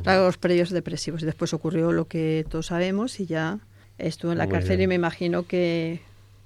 rasgos 0.03 0.39
previos 0.39 0.71
depresivos. 0.71 1.23
Y 1.23 1.27
después 1.27 1.55
ocurrió 1.55 1.93
lo 1.93 2.07
que 2.07 2.45
todos 2.49 2.67
sabemos 2.67 3.21
y 3.21 3.27
ya 3.27 3.59
estuvo 3.99 4.33
en 4.33 4.39
la 4.39 4.45
Muy 4.45 4.53
cárcel 4.53 4.79
bien. 4.79 4.89
y 4.89 4.89
me 4.89 4.95
imagino 4.97 5.47
que 5.47 6.01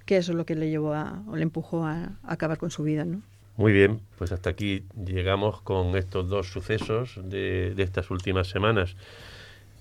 que 0.09 0.17
eso 0.17 0.33
es 0.33 0.39
lo 0.39 0.47
que 0.47 0.55
le 0.55 0.71
llevó 0.71 0.95
a, 0.95 1.23
o 1.29 1.37
le 1.37 1.43
empujó 1.43 1.85
a, 1.85 2.05
a, 2.23 2.33
acabar 2.33 2.57
con 2.57 2.71
su 2.71 2.83
vida, 2.83 3.05
¿no? 3.05 3.21
Muy 3.59 3.73
bien, 3.73 4.01
pues 4.17 4.33
hasta 4.33 4.49
aquí 4.49 4.85
llegamos 5.05 5.61
con 5.61 5.95
estos 5.99 6.31
dos 6.31 6.51
sucesos 6.51 7.21
de, 7.23 7.75
de, 7.77 7.83
estas 7.83 8.11
últimas 8.11 8.49
semanas. 8.49 8.97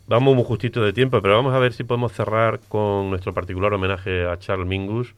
Vamos 0.05 0.36
muy 0.36 0.43
justito 0.43 0.84
de 0.84 0.91
tiempo, 0.91 1.22
pero 1.22 1.36
vamos 1.36 1.53
a 1.53 1.59
ver 1.59 1.72
si 1.72 1.86
podemos 1.86 2.11
cerrar 2.11 2.59
con 2.68 3.09
nuestro 3.09 3.34
particular 3.34 3.74
homenaje 3.74 4.28
a 4.28 4.38
Charles 4.38 4.68
Mingus 4.68 5.15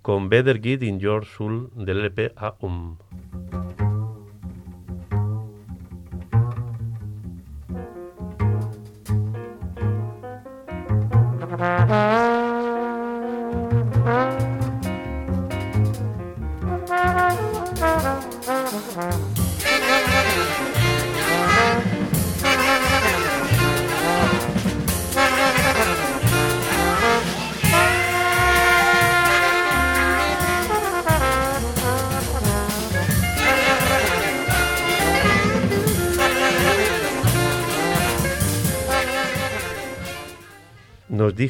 con 0.00 0.30
Better 0.30 0.62
Get 0.62 0.82
in 0.82 0.98
Your 0.98 1.26
Soul 1.26 1.68
del 1.74 1.98
LP 1.98 2.32
AUM. 2.36 2.96
Nos 3.42 3.47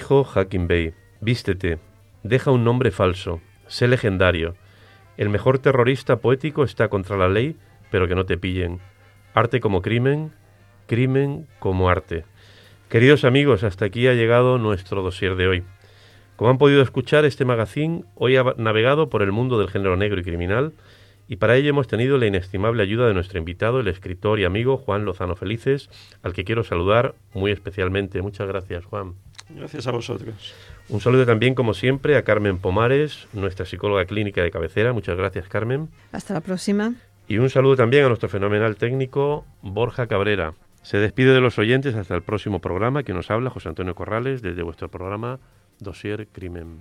dijo 0.08 0.24
Hacking 0.24 0.68
Bay, 0.68 0.94
vístete, 1.20 1.78
deja 2.22 2.50
un 2.50 2.64
nombre 2.64 2.90
falso, 2.90 3.42
sé 3.66 3.88
legendario. 3.88 4.54
El 5.18 5.28
mejor 5.28 5.58
terrorista 5.58 6.16
poético 6.16 6.64
está 6.64 6.88
contra 6.88 7.18
la 7.18 7.28
ley, 7.28 7.56
pero 7.90 8.08
que 8.08 8.14
no 8.14 8.24
te 8.24 8.38
pillen. 8.38 8.80
Arte 9.34 9.60
como 9.60 9.82
crimen, 9.82 10.32
crimen 10.86 11.46
como 11.58 11.90
arte. 11.90 12.24
Queridos 12.88 13.24
amigos, 13.24 13.64
hasta 13.64 13.84
aquí 13.84 14.06
ha 14.06 14.14
llegado 14.14 14.56
nuestro 14.56 15.02
dossier 15.02 15.36
de 15.36 15.46
hoy. 15.46 15.64
Como 16.36 16.48
han 16.48 16.58
podido 16.58 16.80
escuchar, 16.80 17.26
este 17.26 17.44
magazine 17.44 18.04
hoy 18.14 18.36
ha 18.36 18.54
navegado 18.56 19.10
por 19.10 19.20
el 19.20 19.30
mundo 19.30 19.58
del 19.58 19.68
género 19.68 19.98
negro 19.98 20.18
y 20.20 20.24
criminal, 20.24 20.72
y 21.28 21.36
para 21.36 21.56
ello 21.56 21.68
hemos 21.68 21.86
tenido 21.86 22.16
la 22.16 22.26
inestimable 22.26 22.82
ayuda 22.82 23.08
de 23.08 23.12
nuestro 23.12 23.38
invitado, 23.38 23.80
el 23.80 23.88
escritor 23.88 24.40
y 24.40 24.44
amigo 24.44 24.78
Juan 24.78 25.04
Lozano 25.04 25.36
Felices, 25.36 25.90
al 26.22 26.32
que 26.32 26.44
quiero 26.44 26.64
saludar 26.64 27.14
muy 27.34 27.50
especialmente. 27.50 28.22
Muchas 28.22 28.48
gracias, 28.48 28.86
Juan. 28.86 29.16
Gracias 29.50 29.86
a 29.86 29.90
vosotros. 29.90 30.54
Un 30.88 31.00
saludo 31.00 31.26
también, 31.26 31.54
como 31.54 31.74
siempre, 31.74 32.16
a 32.16 32.22
Carmen 32.22 32.58
Pomares, 32.58 33.28
nuestra 33.32 33.66
psicóloga 33.66 34.04
clínica 34.04 34.42
de 34.42 34.50
cabecera. 34.50 34.92
Muchas 34.92 35.16
gracias, 35.16 35.48
Carmen. 35.48 35.88
Hasta 36.12 36.34
la 36.34 36.40
próxima. 36.40 36.94
Y 37.28 37.38
un 37.38 37.50
saludo 37.50 37.76
también 37.76 38.04
a 38.04 38.08
nuestro 38.08 38.28
fenomenal 38.28 38.76
técnico, 38.76 39.44
Borja 39.62 40.06
Cabrera. 40.06 40.54
Se 40.82 40.96
despide 40.98 41.34
de 41.34 41.40
los 41.40 41.58
oyentes 41.58 41.94
hasta 41.94 42.14
el 42.14 42.22
próximo 42.22 42.60
programa 42.60 43.02
que 43.02 43.12
nos 43.12 43.30
habla 43.30 43.50
José 43.50 43.68
Antonio 43.68 43.94
Corrales 43.94 44.40
desde 44.40 44.62
vuestro 44.62 44.88
programa 44.88 45.38
Dossier 45.78 46.26
Crimen. 46.28 46.80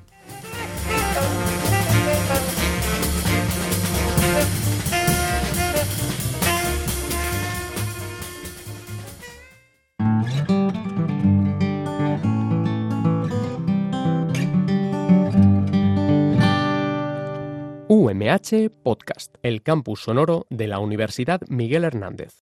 UMH 18.27 18.69
Podcast, 18.83 19.35
el 19.41 19.63
campus 19.63 20.01
sonoro 20.01 20.47
de 20.49 20.67
la 20.67 20.79
Universidad 20.79 21.39
Miguel 21.47 21.85
Hernández. 21.85 22.33